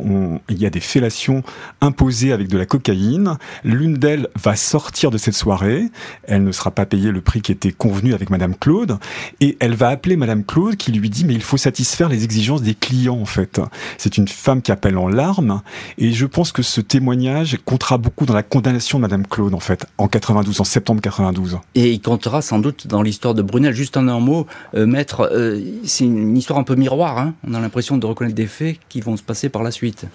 il 0.50 0.58
y 0.58 0.66
a 0.66 0.70
des 0.70 0.80
fellations 0.80 1.44
imposées 1.82 2.32
avec 2.32 2.48
de 2.48 2.58
la 2.58 2.66
cocaïne, 2.66 3.38
l'une 3.64 3.96
d'elles 3.96 4.28
va 4.36 4.56
sortir 4.56 5.12
de 5.12 5.18
cette 5.18 5.36
soirée, 5.36 5.86
elle 6.24 6.44
ne 6.44 6.52
sera 6.52 6.72
pas 6.72 6.86
payée 6.86 7.12
le 7.12 7.22
prix 7.22 7.42
qui 7.42 7.52
était 7.52 7.72
convenu 7.72 8.14
avec 8.14 8.30
Madame 8.30 8.56
Claude, 8.56 8.98
et 9.40 9.58
elle 9.60 9.76
va 9.76 9.90
appeler 9.90 10.16
Madame 10.16 10.44
Claude 10.44 10.76
qui 10.76 10.92
lui 10.92 11.10
dit 11.10 11.26
mais 11.26 11.34
il 11.34 11.44
faut 11.44 11.58
satisfaire 11.58 12.10
les 12.10 12.24
exigences 12.24 12.62
des 12.62 12.76
clients 12.76 13.20
en 13.20 13.26
fait. 13.26 13.62
C'est 13.98 14.18
une 14.18 14.28
femme 14.28 14.62
qui 14.62 14.72
appelle 14.72 14.98
en 14.98 15.08
larmes, 15.08 15.62
et 15.98 16.12
je 16.12 16.26
pense 16.26 16.52
que 16.52 16.62
ce 16.62 16.82
témoignage 16.82 17.58
comptera 17.66 17.98
beaucoup 17.98 18.26
dans 18.26 18.34
la 18.34 18.44
condamnation 18.44 18.98
de 18.98 19.04
Madame 19.04 19.26
Claude 19.26 19.54
en 19.54 19.60
fait, 19.60 19.86
en 19.98 20.08
92, 20.08 20.60
en 20.60 20.64
septembre 20.64 21.02
92. 21.02 21.60
Et 21.76 21.92
il 21.92 22.02
comptera 22.02 22.42
sans 22.42 22.60
doute 22.60 22.88
dans 22.88 23.02
l'histoire 23.02 23.34
de 23.34 23.42
Brunel, 23.42 23.74
juste 23.74 23.98
en 23.98 24.08
un 24.08 24.20
mot, 24.20 24.48
euh, 24.76 25.04
euh, 25.20 25.62
c'est 25.84 26.04
une 26.06 26.38
histoire 26.38 26.60
un 26.60 26.64
peu 26.64 26.76
miroir. 26.76 27.18
Hein. 27.18 27.34
On 27.48 27.54
a 27.54 27.60
l'impression 27.60 27.98
de 27.98 28.06
reconnaître 28.06 28.36
des 28.36 28.48
faits 28.48 28.78
qui 28.90 29.02
vont 29.02 29.18
se 29.18 29.24
passer 29.24 29.50
par 29.50 29.64
la 29.64 29.72
suite. 29.72 30.06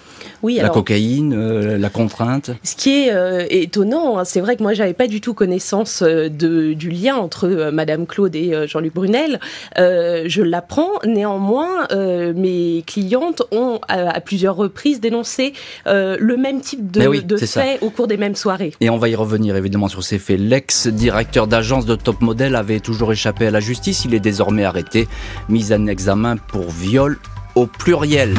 Oui, 0.42 0.58
la 0.60 0.68
cocaïne, 0.68 1.34
euh, 1.34 1.78
la 1.78 1.88
contrainte. 1.88 2.50
Ce 2.62 2.76
qui 2.76 2.90
est 2.90 3.62
étonnant, 3.62 4.18
hein, 4.18 4.24
c'est 4.24 4.40
vrai 4.40 4.56
que 4.56 4.62
moi 4.62 4.74
j'avais 4.74 4.92
pas 4.92 5.06
du 5.06 5.20
tout 5.20 5.34
connaissance 5.34 6.02
de, 6.02 6.72
du 6.72 6.90
lien 6.90 7.16
entre 7.16 7.70
Madame 7.72 8.06
Claude 8.06 8.34
et 8.34 8.66
Jean-Luc 8.66 8.94
Brunel. 8.94 9.40
je 9.76 10.42
l'apprends. 10.42 10.90
Néanmoins, 11.04 11.86
mes 12.34 12.84
clientes 12.86 13.42
ont 13.50 13.80
à, 13.88 14.20
plusieurs 14.20 14.56
reprises 14.56 15.00
dénoncé 15.00 15.52
le 15.86 16.36
même 16.36 16.60
type 16.60 16.90
de, 16.90 17.20
de 17.20 17.36
faits 17.36 17.82
au 17.82 17.90
cours 17.90 18.06
des 18.06 18.16
mêmes 18.16 18.36
soirées. 18.36 18.72
Et 18.80 18.90
on 18.90 18.98
va 18.98 19.08
y 19.08 19.14
revenir 19.14 19.56
évidemment 19.56 19.88
sur 19.88 20.02
ces 20.02 20.18
faits. 20.18 20.38
L'ex-directeur 20.38 21.46
d'agence 21.46 21.86
de 21.86 21.94
top 21.94 22.20
modèle 22.20 22.56
avait 22.56 22.80
toujours 22.80 23.12
échappé 23.12 23.46
à 23.46 23.50
la 23.50 23.60
justice. 23.60 24.04
Il 24.04 24.14
est 24.14 24.20
désormais 24.32 24.64
arrêté, 24.64 25.08
mis 25.50 25.74
en 25.74 25.86
examen 25.86 26.38
pour 26.38 26.70
viol 26.70 27.18
au 27.54 27.66
pluriel. 27.66 28.34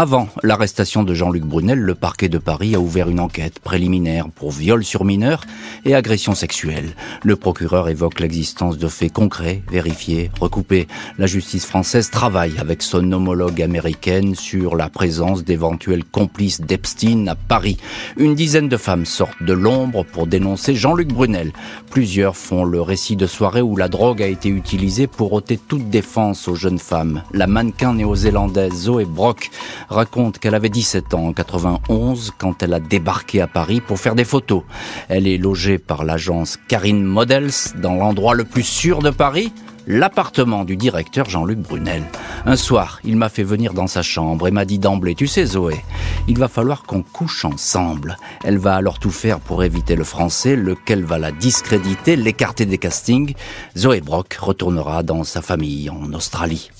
Avant 0.00 0.28
l'arrestation 0.44 1.02
de 1.02 1.12
Jean-Luc 1.12 1.42
Brunel, 1.42 1.80
le 1.80 1.96
parquet 1.96 2.28
de 2.28 2.38
Paris 2.38 2.76
a 2.76 2.78
ouvert 2.78 3.08
une 3.08 3.18
enquête 3.18 3.58
préliminaire 3.58 4.28
pour 4.32 4.52
viol 4.52 4.84
sur 4.84 5.04
mineur 5.04 5.42
et 5.84 5.96
agression 5.96 6.36
sexuelle. 6.36 6.94
Le 7.24 7.34
procureur 7.34 7.88
évoque 7.88 8.20
l'existence 8.20 8.78
de 8.78 8.86
faits 8.86 9.12
concrets, 9.12 9.64
vérifiés, 9.68 10.30
recoupés. 10.40 10.86
La 11.18 11.26
justice 11.26 11.66
française 11.66 12.10
travaille 12.10 12.60
avec 12.60 12.82
son 12.82 13.10
homologue 13.10 13.60
américaine 13.60 14.36
sur 14.36 14.76
la 14.76 14.88
présence 14.88 15.42
d'éventuels 15.42 16.04
complices 16.04 16.60
d'Epstein 16.60 17.26
à 17.26 17.34
Paris. 17.34 17.76
Une 18.16 18.36
dizaine 18.36 18.68
de 18.68 18.76
femmes 18.76 19.04
sortent 19.04 19.42
de 19.42 19.52
l'ombre 19.52 20.04
pour 20.04 20.28
dénoncer 20.28 20.76
Jean-Luc 20.76 21.08
Brunel. 21.08 21.50
Plusieurs 21.90 22.36
font 22.36 22.62
le 22.62 22.80
récit 22.80 23.16
de 23.16 23.26
soirée 23.26 23.62
où 23.62 23.74
la 23.74 23.88
drogue 23.88 24.22
a 24.22 24.28
été 24.28 24.48
utilisée 24.48 25.08
pour 25.08 25.32
ôter 25.32 25.58
toute 25.58 25.90
défense 25.90 26.46
aux 26.46 26.54
jeunes 26.54 26.78
femmes. 26.78 27.24
La 27.32 27.48
mannequin 27.48 27.94
néo-zélandaise 27.94 28.74
Zoé 28.74 29.04
Brock 29.04 29.50
raconte 29.88 30.38
qu'elle 30.38 30.54
avait 30.54 30.68
17 30.68 31.14
ans 31.14 31.28
en 31.28 31.32
91 31.32 32.32
quand 32.38 32.62
elle 32.62 32.74
a 32.74 32.80
débarqué 32.80 33.40
à 33.40 33.46
Paris 33.46 33.80
pour 33.80 33.98
faire 33.98 34.14
des 34.14 34.24
photos. 34.24 34.62
Elle 35.08 35.26
est 35.26 35.38
logée 35.38 35.78
par 35.78 36.04
l'agence 36.04 36.58
Karine 36.68 37.04
Models 37.04 37.50
dans 37.76 37.94
l'endroit 37.94 38.34
le 38.34 38.44
plus 38.44 38.62
sûr 38.62 39.00
de 39.00 39.10
Paris, 39.10 39.52
l'appartement 39.86 40.64
du 40.64 40.76
directeur 40.76 41.28
Jean-Luc 41.30 41.58
Brunel. 41.58 42.02
Un 42.44 42.56
soir, 42.56 43.00
il 43.04 43.16
m'a 43.16 43.30
fait 43.30 43.42
venir 43.42 43.72
dans 43.72 43.86
sa 43.86 44.02
chambre 44.02 44.46
et 44.46 44.50
m'a 44.50 44.66
dit 44.66 44.78
d'emblée, 44.78 45.14
tu 45.14 45.26
sais 45.26 45.46
Zoé, 45.46 45.82
il 46.28 46.38
va 46.38 46.48
falloir 46.48 46.82
qu'on 46.82 47.02
couche 47.02 47.44
ensemble. 47.44 48.18
Elle 48.44 48.58
va 48.58 48.76
alors 48.76 48.98
tout 48.98 49.10
faire 49.10 49.40
pour 49.40 49.64
éviter 49.64 49.96
le 49.96 50.04
français, 50.04 50.56
lequel 50.56 51.04
va 51.04 51.18
la 51.18 51.32
discréditer, 51.32 52.16
l'écarter 52.16 52.66
des 52.66 52.78
castings. 52.78 53.34
Zoé 53.76 54.00
Brock 54.00 54.34
retournera 54.34 55.02
dans 55.02 55.24
sa 55.24 55.40
famille 55.40 55.88
en 55.88 56.12
Australie. 56.12 56.70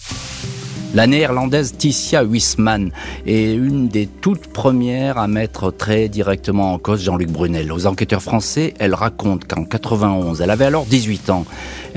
La 0.94 1.06
néerlandaise 1.06 1.74
Ticia 1.76 2.22
Huisman 2.22 2.90
est 3.26 3.52
une 3.52 3.88
des 3.88 4.06
toutes 4.06 4.46
premières 4.46 5.18
à 5.18 5.28
mettre 5.28 5.70
très 5.70 6.08
directement 6.08 6.72
en 6.72 6.78
cause 6.78 7.02
Jean-Luc 7.02 7.30
Brunel. 7.30 7.70
Aux 7.72 7.86
enquêteurs 7.86 8.22
français, 8.22 8.72
elle 8.78 8.94
raconte 8.94 9.46
qu'en 9.46 9.64
91, 9.64 10.40
elle 10.40 10.50
avait 10.50 10.64
alors 10.64 10.86
18 10.86 11.28
ans. 11.28 11.44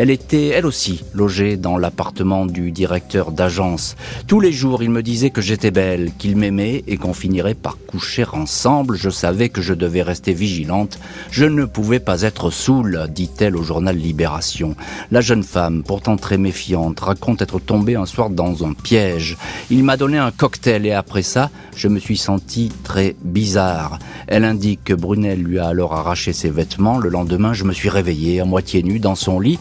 Elle 0.02 0.10
était, 0.10 0.48
elle 0.48 0.66
aussi, 0.66 1.04
logée 1.14 1.58
dans 1.58 1.78
l'appartement 1.78 2.48
du 2.48 2.72
directeur 2.72 3.32
d'agence. 3.32 3.96
Tous 4.26 4.40
les 4.40 4.52
jours, 4.52 4.82
il 4.82 4.90
me 4.90 5.04
disait 5.04 5.30
que 5.30 5.42
j'étais 5.42 5.70
belle, 5.70 6.12
qu'il 6.18 6.38
m'aimait 6.38 6.84
et 6.88 6.98
qu'on 6.98 7.14
finirait 7.14 7.54
par 7.54 7.78
coucher 7.86 8.26
ensemble. 8.34 8.98
Je 8.98 9.12
savais 9.12 9.50
que 9.50 9.62
je 9.62 9.76
devais 9.76 10.02
rester 10.02 10.34
vigilante. 10.34 10.98
Je 11.30 11.46
ne 11.46 11.66
pouvais 11.66 12.00
pas 12.00 12.24
être 12.24 12.50
saoule, 12.50 13.10
dit-elle 13.14 13.56
au 13.56 13.62
journal 13.62 13.96
Libération. 13.96 14.76
La 15.12 15.22
jeune 15.22 15.44
femme, 15.44 15.84
pourtant 15.84 16.18
très 16.18 16.40
méfiante, 16.40 17.00
raconte 17.00 17.44
être 17.44 17.60
tombée 17.60 17.94
un 17.96 18.08
soir 18.08 18.32
dans 18.32 18.66
un 18.66 18.74
piège. 18.74 19.38
Il 19.70 19.84
m'a 19.84 19.98
donné 19.98 20.18
un 20.18 20.32
cocktail 20.32 20.88
et 20.88 20.94
après 20.94 21.22
ça, 21.22 21.52
je 21.76 21.88
me 21.88 22.00
suis 22.00 22.18
senti 22.18 22.72
très 22.84 23.16
bizarre. 23.24 24.00
Elle 24.26 24.46
indique 24.46 24.84
que 24.84 24.94
Brunel 24.96 25.44
lui 25.44 25.60
a 25.60 25.68
alors 25.68 25.94
arraché 25.94 26.34
ses 26.34 26.50
vêtements. 26.50 26.98
Le 26.98 27.10
lendemain, 27.10 27.54
je 27.54 27.66
me 27.66 27.74
suis 27.74 27.90
réveillée 27.90 28.40
à 28.40 28.46
moitié 28.46 28.82
nue 28.82 29.00
dans 29.00 29.16
son 29.16 29.40
lit, 29.40 29.60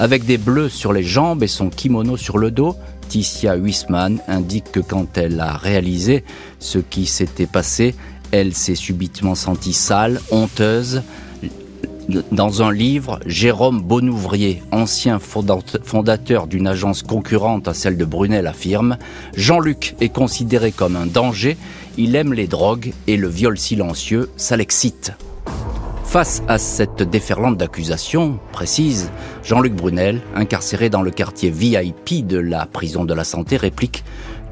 avec 0.00 0.24
des 0.24 0.38
bleus 0.38 0.70
sur 0.70 0.94
les 0.94 1.02
jambes 1.02 1.42
et 1.42 1.46
son 1.46 1.68
kimono 1.68 2.16
sur 2.16 2.38
le 2.38 2.50
dos. 2.50 2.74
Ticia 3.10 3.54
Huisman 3.54 4.18
indique 4.28 4.72
que 4.72 4.80
quand 4.80 5.18
elle 5.18 5.38
a 5.38 5.58
réalisé 5.58 6.24
ce 6.58 6.78
qui 6.78 7.04
s'était 7.04 7.46
passé, 7.46 7.94
elle 8.30 8.54
s'est 8.54 8.74
subitement 8.74 9.34
sentie 9.34 9.74
sale, 9.74 10.18
honteuse, 10.30 11.02
dans 12.32 12.62
un 12.62 12.72
livre, 12.72 13.20
Jérôme 13.26 13.82
Bonouvrier, 13.82 14.62
ancien 14.72 15.18
fondateur 15.18 16.46
d'une 16.46 16.66
agence 16.66 17.02
concurrente 17.02 17.68
à 17.68 17.74
celle 17.74 17.98
de 17.98 18.04
Brunel, 18.06 18.46
affirme 18.46 18.96
Jean-Luc 19.36 19.96
est 20.00 20.08
considéré 20.08 20.72
comme 20.72 20.96
un 20.96 21.06
danger, 21.06 21.58
il 21.98 22.16
aime 22.16 22.32
les 22.32 22.46
drogues 22.46 22.94
et 23.06 23.18
le 23.18 23.28
viol 23.28 23.58
silencieux, 23.58 24.30
ça 24.38 24.56
l'excite. 24.56 25.12
Face 26.10 26.42
à 26.48 26.58
cette 26.58 27.04
déferlante 27.04 27.56
d'accusations 27.56 28.40
précises, 28.50 29.12
Jean-Luc 29.44 29.74
Brunel, 29.74 30.20
incarcéré 30.34 30.90
dans 30.90 31.02
le 31.02 31.12
quartier 31.12 31.50
VIP 31.50 32.26
de 32.26 32.36
la 32.36 32.66
prison 32.66 33.04
de 33.04 33.14
la 33.14 33.22
santé, 33.22 33.56
réplique 33.56 34.02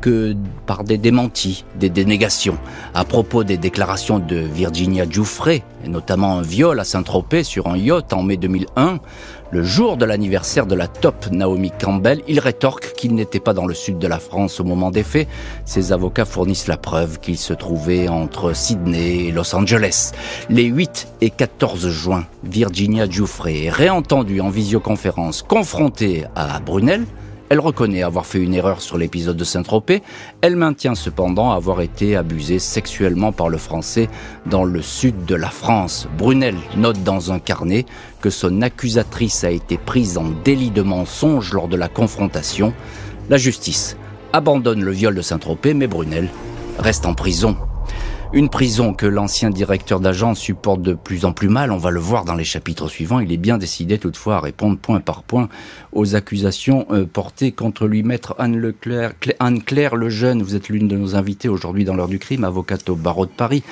que 0.00 0.34
par 0.66 0.84
des 0.84 0.98
démentis, 0.98 1.64
des 1.78 1.90
dénégations. 1.90 2.58
À 2.94 3.04
propos 3.04 3.44
des 3.44 3.56
déclarations 3.56 4.18
de 4.18 4.36
Virginia 4.36 5.04
Giuffre, 5.08 5.48
et 5.48 5.62
notamment 5.86 6.38
un 6.38 6.42
viol 6.42 6.78
à 6.80 6.84
Saint-Tropez 6.84 7.44
sur 7.44 7.66
un 7.66 7.76
yacht 7.76 8.12
en 8.12 8.22
mai 8.22 8.36
2001, 8.36 8.98
le 9.50 9.62
jour 9.62 9.96
de 9.96 10.04
l'anniversaire 10.04 10.66
de 10.66 10.74
la 10.74 10.88
top 10.88 11.28
Naomi 11.32 11.70
Campbell, 11.70 12.22
il 12.28 12.38
rétorque 12.38 12.92
qu'il 12.92 13.14
n'était 13.14 13.40
pas 13.40 13.54
dans 13.54 13.64
le 13.64 13.72
sud 13.72 13.98
de 13.98 14.06
la 14.06 14.18
France 14.18 14.60
au 14.60 14.64
moment 14.64 14.90
des 14.90 15.02
faits. 15.02 15.26
Ses 15.64 15.92
avocats 15.92 16.26
fournissent 16.26 16.66
la 16.66 16.76
preuve 16.76 17.18
qu'il 17.18 17.38
se 17.38 17.54
trouvait 17.54 18.08
entre 18.08 18.54
Sydney 18.54 19.28
et 19.28 19.32
Los 19.32 19.54
Angeles. 19.54 20.12
Les 20.50 20.64
8 20.64 21.08
et 21.22 21.30
14 21.30 21.88
juin, 21.88 22.26
Virginia 22.44 23.08
Giuffre 23.08 23.46
est 23.48 23.70
réentendue 23.70 24.42
en 24.42 24.50
visioconférence, 24.50 25.42
confrontée 25.42 26.24
à 26.36 26.60
Brunel, 26.60 27.06
elle 27.50 27.60
reconnaît 27.60 28.02
avoir 28.02 28.26
fait 28.26 28.38
une 28.38 28.54
erreur 28.54 28.80
sur 28.80 28.98
l'épisode 28.98 29.36
de 29.36 29.44
Saint-Tropez. 29.44 30.02
Elle 30.40 30.56
maintient 30.56 30.94
cependant 30.94 31.52
avoir 31.52 31.80
été 31.80 32.16
abusée 32.16 32.58
sexuellement 32.58 33.32
par 33.32 33.48
le 33.48 33.58
Français 33.58 34.08
dans 34.46 34.64
le 34.64 34.82
sud 34.82 35.24
de 35.24 35.34
la 35.34 35.50
France. 35.50 36.08
Brunel 36.18 36.56
note 36.76 37.02
dans 37.04 37.32
un 37.32 37.38
carnet 37.38 37.86
que 38.20 38.30
son 38.30 38.62
accusatrice 38.62 39.44
a 39.44 39.50
été 39.50 39.78
prise 39.78 40.18
en 40.18 40.30
délit 40.44 40.70
de 40.70 40.82
mensonge 40.82 41.52
lors 41.52 41.68
de 41.68 41.76
la 41.76 41.88
confrontation. 41.88 42.72
La 43.30 43.38
justice 43.38 43.96
abandonne 44.32 44.82
le 44.82 44.92
viol 44.92 45.14
de 45.14 45.22
Saint-Tropez, 45.22 45.74
mais 45.74 45.86
Brunel 45.86 46.28
reste 46.78 47.06
en 47.06 47.14
prison. 47.14 47.56
Une 48.34 48.50
prison 48.50 48.92
que 48.92 49.06
l'ancien 49.06 49.48
directeur 49.48 50.00
d'agence 50.00 50.38
supporte 50.38 50.82
de 50.82 50.92
plus 50.92 51.24
en 51.24 51.32
plus 51.32 51.48
mal, 51.48 51.72
on 51.72 51.78
va 51.78 51.90
le 51.90 51.98
voir 51.98 52.26
dans 52.26 52.34
les 52.34 52.44
chapitres 52.44 52.86
suivants. 52.86 53.20
Il 53.20 53.32
est 53.32 53.38
bien 53.38 53.56
décidé 53.56 53.96
toutefois 53.96 54.36
à 54.36 54.40
répondre 54.40 54.76
point 54.76 55.00
par 55.00 55.22
point 55.22 55.48
aux 55.92 56.14
accusations 56.14 56.86
euh, 56.90 57.06
portées 57.06 57.52
contre 57.52 57.86
lui. 57.86 58.02
Maître 58.02 58.34
Anne 58.38 58.58
Leclerc, 58.58 59.14
Anne-Claire 59.40 59.96
Lejeune, 59.96 60.42
vous 60.42 60.56
êtes 60.56 60.68
l'une 60.68 60.88
de 60.88 60.96
nos 60.98 61.16
invités 61.16 61.48
aujourd'hui 61.48 61.86
dans 61.86 61.94
l'heure 61.94 62.06
du 62.06 62.18
crime, 62.18 62.44
avocate 62.44 62.90
au 62.90 62.96
barreau 62.96 63.24
de 63.24 63.30
Paris. 63.30 63.62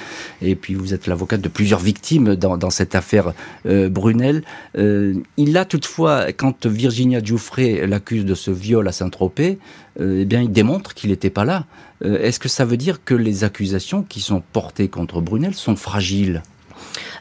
Et 0.40 0.54
puis 0.54 0.72
vous 0.72 0.94
êtes 0.94 1.06
l'avocate 1.06 1.42
de 1.42 1.48
plusieurs 1.48 1.80
victimes 1.80 2.34
dans, 2.34 2.70
cette 2.70 2.94
affaire 2.94 3.34
euh, 3.66 3.90
Brunel. 3.90 4.42
Euh, 4.78 5.12
il 5.36 5.58
a 5.58 5.66
toutefois, 5.66 6.32
quand 6.32 6.64
Virginia 6.64 7.22
Giuffre 7.22 7.60
l'accuse 7.86 8.24
de 8.24 8.34
ce 8.34 8.50
viol 8.50 8.88
à 8.88 8.92
Saint-Tropez, 8.92 9.58
eh 10.00 10.24
bien 10.24 10.42
il 10.42 10.52
démontre 10.52 10.94
qu'il 10.94 11.10
n'était 11.10 11.30
pas 11.30 11.44
là. 11.44 11.64
Euh, 12.04 12.20
est-ce 12.20 12.38
que 12.38 12.48
ça 12.48 12.64
veut 12.64 12.76
dire 12.76 13.04
que 13.04 13.14
les 13.14 13.44
accusations 13.44 14.02
qui 14.02 14.20
sont 14.20 14.42
portées 14.52 14.88
contre 14.88 15.20
Brunel 15.20 15.54
sont 15.54 15.76
fragiles? 15.76 16.42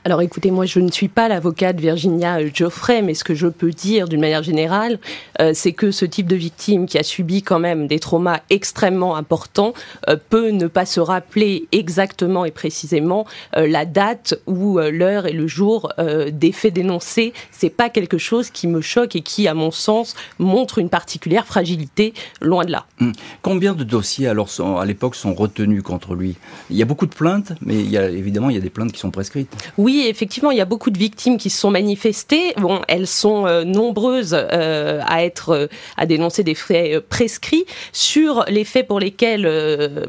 Alors 0.05 0.21
écoutez, 0.21 0.51
moi 0.51 0.67
je 0.67 0.79
ne 0.79 0.91
suis 0.91 1.07
pas 1.07 1.27
l'avocate 1.27 1.79
Virginia 1.79 2.37
Geoffrey, 2.53 3.01
mais 3.01 3.15
ce 3.15 3.23
que 3.23 3.33
je 3.33 3.47
peux 3.47 3.71
dire 3.71 4.07
d'une 4.07 4.21
manière 4.21 4.43
générale, 4.43 4.99
euh, 5.41 5.49
c'est 5.55 5.71
que 5.71 5.89
ce 5.89 6.05
type 6.05 6.27
de 6.27 6.35
victime 6.35 6.85
qui 6.85 6.99
a 6.99 7.03
subi 7.03 7.41
quand 7.41 7.57
même 7.57 7.87
des 7.87 7.97
traumas 7.97 8.41
extrêmement 8.51 9.15
importants 9.15 9.73
euh, 10.07 10.15
peut 10.29 10.49
ne 10.49 10.67
pas 10.67 10.85
se 10.85 10.99
rappeler 10.99 11.67
exactement 11.71 12.45
et 12.45 12.51
précisément 12.51 13.25
euh, 13.57 13.67
la 13.67 13.87
date 13.87 14.39
ou 14.45 14.77
l'heure 14.77 15.25
et 15.25 15.33
le 15.33 15.47
jour 15.47 15.91
des 15.97 16.51
faits 16.51 16.73
dénoncés. 16.73 17.33
C'est 17.51 17.71
pas 17.71 17.89
quelque 17.89 18.19
chose 18.19 18.51
qui 18.51 18.67
me 18.67 18.81
choque 18.81 19.15
et 19.15 19.21
qui, 19.21 19.47
à 19.47 19.55
mon 19.55 19.71
sens, 19.71 20.15
montre 20.37 20.77
une 20.77 20.89
particulière 20.89 21.47
fragilité, 21.47 22.13
loin 22.41 22.63
de 22.63 22.71
là. 22.71 22.85
Hum. 23.01 23.13
Combien 23.41 23.73
de 23.73 23.83
dossiers 23.83 24.27
alors 24.27 24.49
à 24.79 24.85
l'époque 24.85 25.15
sont 25.15 25.33
retenus 25.33 25.81
contre 25.81 26.13
lui? 26.13 26.35
Il 26.69 26.77
y 26.77 26.83
a 26.83 26.85
beaucoup 26.85 27.07
de 27.07 27.15
plaintes, 27.15 27.53
mais 27.61 27.75
il 27.75 27.89
y 27.89 27.97
a, 27.97 28.07
évidemment 28.07 28.51
il 28.51 28.55
y 28.55 28.59
a 28.59 28.61
des 28.61 28.69
plaintes 28.69 28.91
qui 28.91 28.99
sont 28.99 29.11
prescrites. 29.11 29.51
Oui, 29.77 29.94
effectivement, 30.01 30.51
il 30.51 30.57
y 30.57 30.61
a 30.61 30.65
beaucoup 30.65 30.89
de 30.89 30.97
victimes 30.97 31.37
qui 31.37 31.49
se 31.49 31.59
sont 31.59 31.71
manifestées. 31.71 32.53
Elles 32.87 33.07
sont 33.07 33.45
euh, 33.45 33.63
nombreuses 33.63 34.33
euh, 34.33 35.01
euh, 35.01 35.67
à 35.97 36.05
dénoncer 36.05 36.43
des 36.43 36.55
faits 36.55 36.99
prescrits 37.07 37.65
sur 37.91 38.45
les 38.47 38.63
faits 38.63 38.87
pour 38.87 38.99
lesquels 38.99 39.45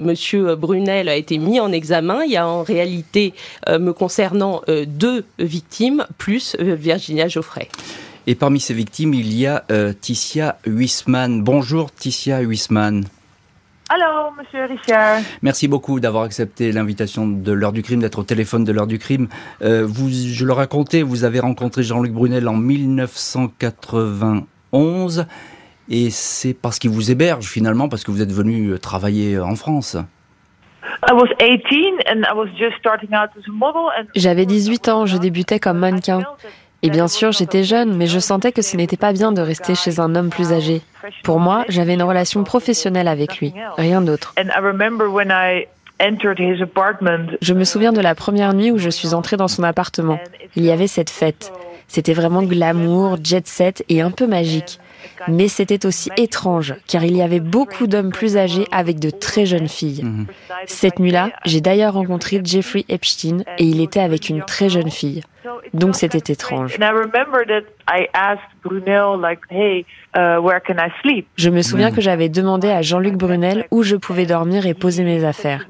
Monsieur 0.01 0.55
Brunel 0.57 1.09
a 1.09 1.17
été 1.17 1.39
mis 1.39 1.61
en 1.61 1.73
examen. 1.73 2.23
Il 2.25 2.33
y 2.33 2.37
a 2.37 2.47
en 2.47 2.63
réalité, 2.63 3.35
me 3.69 3.93
concernant, 3.93 4.63
deux 4.87 5.25
victimes 5.39 6.07
plus 6.19 6.57
Virginia 6.59 7.29
Geoffrey. 7.29 7.69
Et 8.27 8.35
parmi 8.35 8.61
ces 8.61 8.75
victimes, 8.75 9.15
il 9.15 9.35
y 9.35 9.47
a 9.47 9.65
Ticia 10.01 10.59
Huisman. 10.67 11.43
Bonjour 11.43 11.91
Ticia 11.93 12.41
Huisman. 12.41 13.05
Alors, 13.89 14.35
monsieur 14.37 14.65
Richard. 14.65 15.21
Merci 15.43 15.69
beaucoup 15.69 16.01
d'avoir 16.01 16.25
accepté 16.25 16.73
l'invitation 16.73 17.29
de 17.29 17.53
l'heure 17.53 17.71
du 17.73 17.83
crime, 17.83 18.01
d'être 18.01 18.19
au 18.19 18.25
téléphone 18.25 18.65
de 18.65 18.73
l'heure 18.73 18.89
du 18.89 18.99
crime. 18.99 19.29
Euh, 19.63 19.87
vous, 19.87 20.09
je 20.11 20.45
le 20.45 20.53
racontais, 20.53 21.03
vous 21.03 21.23
avez 21.23 21.39
rencontré 21.39 21.85
Jean-Luc 21.85 22.13
Brunel 22.13 22.49
en 22.49 22.57
1991 22.57 25.27
et 25.89 26.11
c'est 26.11 26.53
parce 26.53 26.81
qu'il 26.81 26.91
vous 26.91 27.13
héberge 27.13 27.47
finalement, 27.47 27.89
parce 27.89 28.03
que 28.03 28.11
vous 28.11 28.23
êtes 28.23 28.33
venu 28.33 28.71
euh, 28.71 28.79
travailler 28.79 29.39
en 29.39 29.55
France. 29.55 29.97
J'avais 34.17 34.47
18 34.47 34.89
ans, 34.89 35.07
je 35.07 35.17
débutais 35.17 35.61
comme 35.61 35.79
mannequin. 35.79 36.25
Et 36.87 36.91
bien 36.91 37.09
sûr, 37.09 37.33
j'étais 37.33 37.65
jeune, 37.65 37.97
mais 37.97 38.07
je 38.07 38.21
sentais 38.21 38.53
que 38.53 38.63
ce 38.63 38.77
n'était 38.77 38.97
pas 38.97 39.13
bien 39.13 39.33
de 39.33 39.41
rester 39.41 39.75
chez 39.75 39.99
un 39.99 40.15
homme 40.15 40.31
plus 40.31 40.53
âgé. 40.53 40.83
Pour 41.25 41.41
moi, 41.41 41.65
j'avais 41.69 41.95
une 41.95 42.03
relation 42.05 42.45
professionnelle 42.45 43.09
avec 43.09 43.41
lui, 43.41 43.53
rien 43.77 44.01
d'autre. 44.01 44.37
Je 47.43 47.55
me 47.55 47.65
souviens 47.65 47.93
de 47.93 48.01
la 48.01 48.15
première 48.15 48.55
nuit 48.55 48.71
où 48.71 48.79
je 48.79 48.89
suis 48.89 49.15
entrée 49.15 49.37
dans 49.37 49.49
son 49.49 49.65
appartement. 49.65 50.21
Il 50.55 50.65
y 50.65 50.71
avait 50.71 50.87
cette 50.87 51.11
fête. 51.11 51.53
C'était 51.89 52.13
vraiment 52.15 52.45
glamour, 52.45 53.17
jet 53.21 53.49
set 53.49 53.85
et 53.89 54.01
un 54.01 54.13
peu 54.13 54.29
magique. 54.29 54.79
Mais 55.29 55.49
c'était 55.49 55.87
aussi 55.87 56.11
étrange, 56.17 56.75
car 56.87 57.05
il 57.05 57.17
y 57.17 57.23
avait 57.23 57.41
beaucoup 57.41 57.87
d'hommes 57.87 58.13
plus 58.13 58.37
âgés 58.37 58.67
avec 58.71 58.99
de 58.99 59.11
très 59.11 59.47
jeunes 59.47 59.69
filles. 59.69 60.05
Mhm. 60.05 60.27
Cette 60.67 60.99
nuit-là, 60.99 61.31
j'ai 61.45 61.61
d'ailleurs 61.61 61.95
rencontré 61.95 62.41
Jeffrey 62.43 62.85
Epstein 62.89 63.45
et 63.59 63.65
il 63.65 63.81
était 63.81 64.01
avec 64.01 64.29
une 64.29 64.43
très 64.45 64.69
jeune 64.69 64.91
fille. 64.91 65.23
Donc 65.75 65.95
c'était 65.95 66.33
étrange. 66.33 66.77
Je 71.37 71.51
me 71.51 71.63
souviens 71.63 71.91
que 71.91 72.01
j'avais 72.01 72.29
demandé 72.29 72.69
à 72.69 72.83
Jean-Luc 72.83 73.15
Brunel 73.15 73.67
où 73.71 73.83
je 73.83 73.97
pouvais 73.97 74.27
dormir 74.27 74.67
et 74.67 74.75
poser 74.75 75.05
mes 75.05 75.25
affaires. 75.25 75.67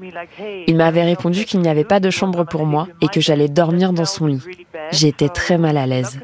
Il 0.67 0.75
m'avait 0.77 1.03
répondu 1.03 1.45
qu'il 1.45 1.59
n'y 1.61 1.69
avait 1.69 1.83
pas 1.83 1.99
de 1.99 2.09
chambre 2.09 2.45
pour 2.45 2.65
moi 2.65 2.87
et 3.01 3.07
que 3.07 3.21
j'allais 3.21 3.49
dormir 3.49 3.93
dans 3.93 4.05
son 4.05 4.27
lit. 4.27 4.43
J'étais 4.91 5.29
très 5.29 5.57
mal 5.57 5.77
à 5.77 5.85
l'aise. 5.85 6.19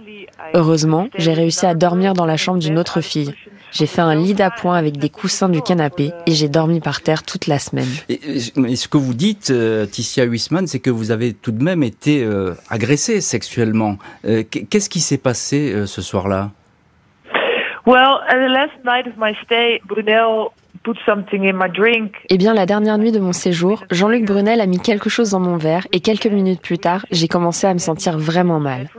Heureusement, 0.53 1.07
j'ai 1.17 1.33
réussi 1.33 1.65
à 1.65 1.73
dormir 1.73 2.13
dans 2.13 2.25
la 2.25 2.37
chambre 2.37 2.59
d'une 2.59 2.77
autre 2.77 3.01
fille. 3.01 3.33
J'ai 3.71 3.87
fait 3.87 4.01
un 4.01 4.13
lit 4.13 4.35
d'appoint 4.35 4.75
avec 4.75 4.97
des 4.97 5.09
coussins 5.09 5.49
du 5.49 5.63
canapé 5.63 6.11
et 6.27 6.31
j'ai 6.31 6.47
dormi 6.47 6.79
par 6.79 7.01
terre 7.01 7.23
toute 7.23 7.47
la 7.47 7.57
semaine. 7.57 7.87
Et, 8.07 8.39
ce 8.39 8.87
que 8.87 8.97
vous 8.97 9.15
dites, 9.15 9.49
euh, 9.49 9.87
Ticia 9.87 10.25
Huisman, 10.25 10.67
c'est 10.67 10.79
que 10.79 10.91
vous 10.91 11.09
avez 11.09 11.33
tout 11.33 11.51
de 11.51 11.63
même 11.63 11.81
été 11.81 12.23
euh, 12.23 12.53
agressée 12.69 13.19
sexuellement. 13.19 13.97
Euh, 14.25 14.43
qu'est-ce 14.43 14.89
qui 14.91 14.99
s'est 14.99 15.17
passé 15.17 15.87
ce 15.87 16.01
soir-là? 16.03 16.51
Well, 17.85 18.19
the 18.29 18.47
last 18.47 18.73
night 18.85 19.07
of 19.07 19.13
my 19.17 19.35
stay, 19.43 19.81
Brunel 19.85 20.51
eh 22.29 22.37
bien, 22.37 22.53
la 22.53 22.65
dernière 22.65 22.97
nuit 22.97 23.11
de 23.11 23.19
mon 23.19 23.31
séjour, 23.31 23.83
Jean-Luc 23.89 24.25
Brunel 24.25 24.59
a 24.59 24.65
mis 24.65 24.79
quelque 24.79 25.09
chose 25.09 25.31
dans 25.31 25.39
mon 25.39 25.57
verre 25.57 25.87
et 25.91 26.01
quelques 26.01 26.27
minutes 26.27 26.61
plus 26.61 26.77
tard, 26.77 27.05
j'ai 27.11 27.27
commencé 27.27 27.67
à 27.67 27.73
me 27.73 27.79
sentir 27.79 28.17
vraiment 28.17 28.59
mal. 28.59 28.89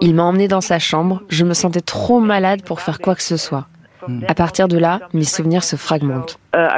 Il 0.00 0.14
m'a 0.14 0.22
emmené 0.22 0.48
dans 0.48 0.60
sa 0.60 0.78
chambre, 0.78 1.22
je 1.28 1.44
me 1.44 1.54
sentais 1.54 1.80
trop 1.80 2.20
malade 2.20 2.62
pour 2.62 2.80
faire 2.80 2.98
quoi 2.98 3.14
que 3.14 3.22
ce 3.22 3.36
soit. 3.36 3.66
À 4.26 4.34
partir 4.34 4.68
de 4.68 4.78
là, 4.78 5.00
mes 5.12 5.24
souvenirs 5.24 5.64
se 5.64 5.76
fragmentent. 5.76 6.38
Uh, 6.56 6.68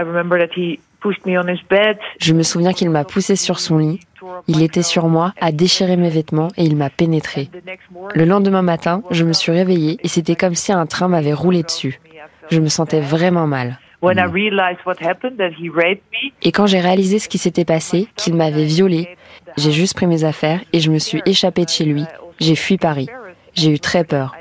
je 2.18 2.34
me 2.34 2.42
souviens 2.42 2.72
qu'il 2.72 2.90
m'a 2.90 3.04
poussé 3.04 3.36
sur 3.36 3.60
son 3.60 3.78
lit. 3.78 4.00
Il 4.48 4.62
était 4.62 4.82
sur 4.82 5.08
moi, 5.08 5.32
a 5.40 5.52
déchiré 5.52 5.96
mes 5.96 6.10
vêtements 6.10 6.48
et 6.56 6.64
il 6.64 6.76
m'a 6.76 6.90
pénétré. 6.90 7.48
Le 8.14 8.24
lendemain 8.24 8.62
matin, 8.62 9.02
je 9.10 9.24
me 9.24 9.32
suis 9.32 9.52
réveillée 9.52 9.98
et 10.02 10.08
c'était 10.08 10.36
comme 10.36 10.54
si 10.54 10.72
un 10.72 10.86
train 10.86 11.08
m'avait 11.08 11.32
roulé 11.32 11.62
dessus. 11.62 12.00
Je 12.50 12.60
me 12.60 12.68
sentais 12.68 13.00
vraiment 13.00 13.46
mal. 13.46 13.78
Et 16.42 16.52
quand 16.52 16.66
j'ai 16.66 16.80
réalisé 16.80 17.18
ce 17.18 17.28
qui 17.28 17.38
s'était 17.38 17.64
passé, 17.64 18.08
qu'il 18.16 18.34
m'avait 18.34 18.64
violée, 18.64 19.16
j'ai 19.56 19.72
juste 19.72 19.94
pris 19.94 20.06
mes 20.06 20.24
affaires 20.24 20.60
et 20.72 20.80
je 20.80 20.90
me 20.90 20.98
suis 20.98 21.22
échappée 21.26 21.64
de 21.64 21.70
chez 21.70 21.84
lui. 21.84 22.04
J'ai 22.38 22.54
fui 22.54 22.78
Paris. 22.78 23.08
J'ai 23.54 23.70
eu 23.70 23.80
très 23.80 24.04
peur. 24.04 24.34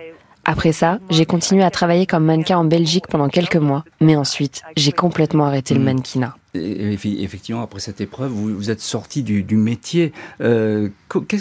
Après 0.46 0.72
ça, 0.72 1.00
j'ai 1.10 1.26
continué 1.26 1.64
à 1.64 1.70
travailler 1.70 2.06
comme 2.06 2.26
mannequin 2.26 2.58
en 2.58 2.66
Belgique 2.66 3.08
pendant 3.08 3.28
quelques 3.28 3.58
mois, 3.58 3.84
mais 4.02 4.16
ensuite, 4.16 4.64
j'ai 4.76 4.92
complètement 4.92 5.46
arrêté 5.46 5.74
le 5.74 5.80
mm. 5.80 5.84
mannequinat. 5.84 6.36
effectivement, 6.56 7.62
après 7.62 7.80
cette 7.80 8.02
épreuve, 8.02 8.32
vous, 8.32 8.72
êtes 8.72 8.80
sorti 8.80 9.22
du, 9.22 9.58
métier. 9.58 10.12
Euh, 10.42 10.90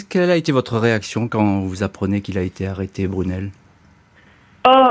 quelle 0.09 0.29
a 0.29 0.35
été 0.35 0.51
votre 0.51 0.77
réaction 0.77 1.27
quand 1.27 1.61
vous 1.61 1.81
apprenez 1.81 2.21
qu'il 2.21 2.37
a 2.37 2.43
été 2.43 2.67
arrêté, 2.67 3.07
Brunel? 3.07 3.49
Oh, 4.67 4.89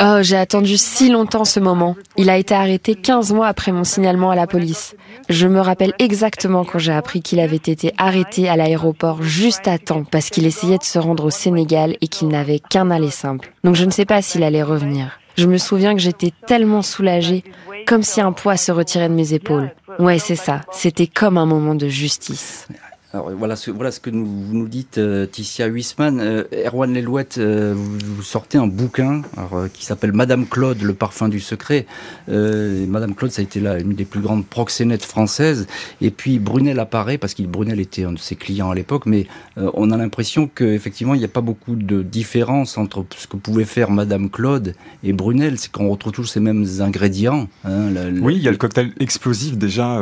oh, 0.00 0.18
j'ai 0.20 0.36
attendu 0.36 0.76
si 0.76 1.10
longtemps 1.10 1.44
ce 1.44 1.58
moment. 1.60 1.96
Il 2.16 2.30
a 2.30 2.36
été 2.36 2.54
arrêté 2.54 2.94
15 2.94 3.32
mois 3.32 3.48
après 3.48 3.72
mon 3.72 3.84
signalement 3.84 4.30
à 4.30 4.36
la 4.36 4.46
police. 4.46 4.94
Je 5.28 5.48
me 5.48 5.60
rappelle 5.60 5.92
exactement 5.98 6.64
quand 6.64 6.78
j'ai 6.78 6.92
appris 6.92 7.22
qu'il 7.22 7.40
avait 7.40 7.56
été 7.56 7.92
arrêté 7.98 8.48
à 8.48 8.56
l'aéroport 8.56 9.22
juste 9.22 9.66
à 9.66 9.78
temps 9.78 10.04
parce 10.04 10.30
qu'il 10.30 10.46
essayait 10.46 10.78
de 10.78 10.84
se 10.84 10.98
rendre 10.98 11.24
au 11.24 11.30
Sénégal 11.30 11.96
et 12.00 12.08
qu'il 12.08 12.28
n'avait 12.28 12.60
qu'un 12.60 12.90
aller 12.90 13.10
simple. 13.10 13.52
Donc 13.64 13.74
je 13.74 13.84
ne 13.84 13.90
sais 13.90 14.06
pas 14.06 14.22
s'il 14.22 14.44
allait 14.44 14.62
revenir. 14.62 15.18
Je 15.36 15.46
me 15.46 15.58
souviens 15.58 15.94
que 15.94 16.00
j'étais 16.00 16.32
tellement 16.46 16.82
soulagée, 16.82 17.42
comme 17.86 18.02
si 18.02 18.20
un 18.20 18.32
poids 18.32 18.56
se 18.56 18.70
retirait 18.70 19.08
de 19.08 19.14
mes 19.14 19.32
épaules. 19.32 19.72
Ouais, 19.98 20.18
c'est 20.18 20.36
ça. 20.36 20.60
C'était 20.70 21.06
comme 21.06 21.38
un 21.38 21.46
moment 21.46 21.74
de 21.74 21.88
justice. 21.88 22.68
Alors, 23.14 23.30
voilà 23.32 23.56
ce, 23.56 23.70
voilà 23.70 23.90
ce 23.90 24.00
que 24.00 24.08
nous, 24.08 24.24
vous 24.24 24.54
nous 24.54 24.68
dites, 24.68 24.96
euh, 24.96 25.26
Ticia 25.26 25.66
Huisman. 25.66 26.18
Euh, 26.18 26.44
Erwan 26.64 26.94
Lelouette, 26.94 27.36
euh, 27.36 27.74
vous, 27.76 28.22
sortez 28.22 28.56
un 28.56 28.66
bouquin 28.66 29.20
alors, 29.36 29.66
qui 29.70 29.84
s'appelle 29.84 30.12
Madame 30.12 30.46
Claude, 30.46 30.80
le 30.80 30.94
parfum 30.94 31.28
du 31.28 31.38
secret. 31.38 31.86
Madame 32.28 33.14
Claude, 33.14 33.30
ça 33.30 33.40
a 33.40 33.42
été 33.42 33.60
là 33.60 33.78
une 33.78 33.94
des 33.94 34.06
plus 34.06 34.20
grandes 34.20 34.46
proxénètes 34.46 35.04
françaises. 35.04 35.66
Et 36.00 36.10
puis 36.10 36.38
Brunel 36.38 36.78
apparaît, 36.80 37.18
parce 37.18 37.34
que 37.34 37.42
Brunel 37.42 37.80
était 37.80 38.04
un 38.04 38.12
de 38.12 38.18
ses 38.18 38.36
clients 38.36 38.70
à 38.70 38.74
l'époque, 38.74 39.04
mais 39.06 39.26
on 39.56 39.90
a 39.90 39.96
l'impression 39.96 40.48
qu'effectivement, 40.52 41.14
il 41.14 41.18
n'y 41.18 41.24
a 41.24 41.28
pas 41.28 41.40
beaucoup 41.40 41.74
de 41.74 42.02
différence 42.02 42.78
entre 42.78 43.04
ce 43.16 43.26
que 43.26 43.36
pouvait 43.36 43.64
faire 43.64 43.90
Madame 43.90 44.30
Claude 44.30 44.74
et 45.04 45.12
Brunel. 45.12 45.58
C'est 45.58 45.70
qu'on 45.70 45.88
retrouve 45.88 46.12
tous 46.12 46.24
ces 46.24 46.40
mêmes 46.40 46.66
ingrédients. 46.80 47.48
Hein, 47.64 47.90
oui, 48.22 48.36
il 48.36 48.42
y 48.42 48.48
a 48.48 48.50
le 48.50 48.56
cocktail 48.56 48.92
explosif 49.00 49.58
déjà 49.58 50.00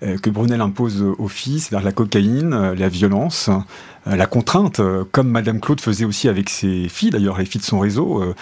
que 0.00 0.30
Brunel 0.30 0.60
impose 0.60 1.02
aux 1.02 1.28
filles, 1.28 1.60
c'est-à-dire 1.60 1.84
la 1.84 1.92
cocaïne 1.92 2.54
euh, 2.54 2.74
la 2.74 2.88
violence, 2.88 3.48
euh, 3.48 3.58
la 4.06 4.26
contrainte, 4.26 4.80
euh, 4.80 5.04
comme 5.10 5.28
Madame 5.28 5.60
Claude 5.60 5.80
faisait 5.80 6.04
aussi 6.04 6.28
avec 6.28 6.48
ses 6.48 6.88
filles, 6.88 7.10
d'ailleurs 7.10 7.38
les 7.38 7.44
filles 7.44 7.60
de 7.60 7.66
son 7.66 7.78
réseau, 7.78 8.34